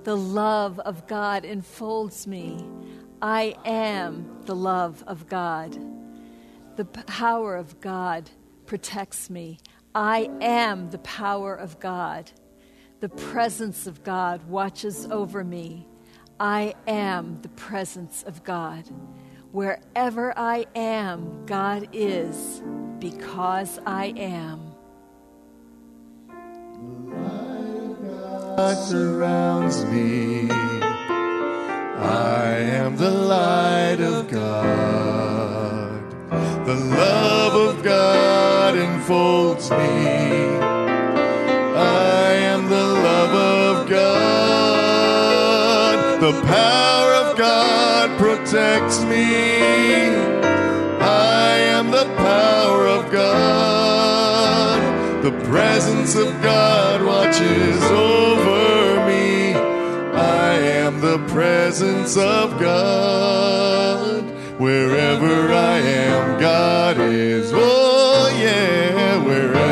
The 0.04 0.16
love 0.16 0.78
of 0.80 1.06
God 1.06 1.44
enfolds 1.44 2.26
me. 2.26 2.66
I 3.20 3.54
am 3.64 4.40
the 4.46 4.56
love 4.56 5.04
of 5.06 5.28
God. 5.28 5.78
The 6.76 6.84
power 6.84 7.56
of 7.56 7.80
God 7.80 8.30
protects 8.66 9.28
me. 9.28 9.58
I 9.94 10.30
am 10.40 10.90
the 10.90 10.98
power 10.98 11.54
of 11.54 11.78
God. 11.78 12.30
The 13.00 13.10
presence 13.10 13.86
of 13.86 14.02
God 14.02 14.42
watches 14.48 15.06
over 15.10 15.44
me. 15.44 15.86
I 16.40 16.74
am 16.86 17.40
the 17.42 17.48
presence 17.50 18.22
of 18.22 18.42
God. 18.42 18.88
Wherever 19.52 20.32
I 20.38 20.64
am, 20.74 21.44
God 21.44 21.86
is 21.92 22.62
because 22.98 23.78
I 23.84 24.14
am. 24.16 24.72
God 28.56 28.78
surrounds 28.78 29.84
me. 29.84 30.48
I 30.50 32.54
am 32.80 32.96
the 32.96 33.10
light 33.10 34.00
of 34.00 34.30
God. 34.30 36.10
The 36.64 36.74
love 36.74 37.76
of 37.76 37.84
God 37.84 38.74
enfolds 38.74 39.70
me. 39.70 40.21
The 46.32 46.48
power 46.48 47.12
of 47.12 47.36
God 47.36 48.18
protects 48.18 49.02
me. 49.04 50.06
I 51.00 51.56
am 51.76 51.90
the 51.90 52.06
power 52.16 52.86
of 52.86 53.12
God. 53.12 55.22
The 55.22 55.32
presence 55.50 56.14
of 56.14 56.28
God 56.42 57.04
watches 57.04 57.82
over 57.84 59.06
me. 59.06 59.52
I 59.54 60.54
am 60.54 61.00
the 61.00 61.18
presence 61.28 62.16
of 62.16 62.58
God. 62.58 64.24
Wherever 64.58 65.52
I 65.52 65.78
am, 65.78 66.40
God 66.40 66.98
is. 66.98 67.52
Oh, 67.54 68.34
yeah, 68.40 69.22
wherever. 69.22 69.71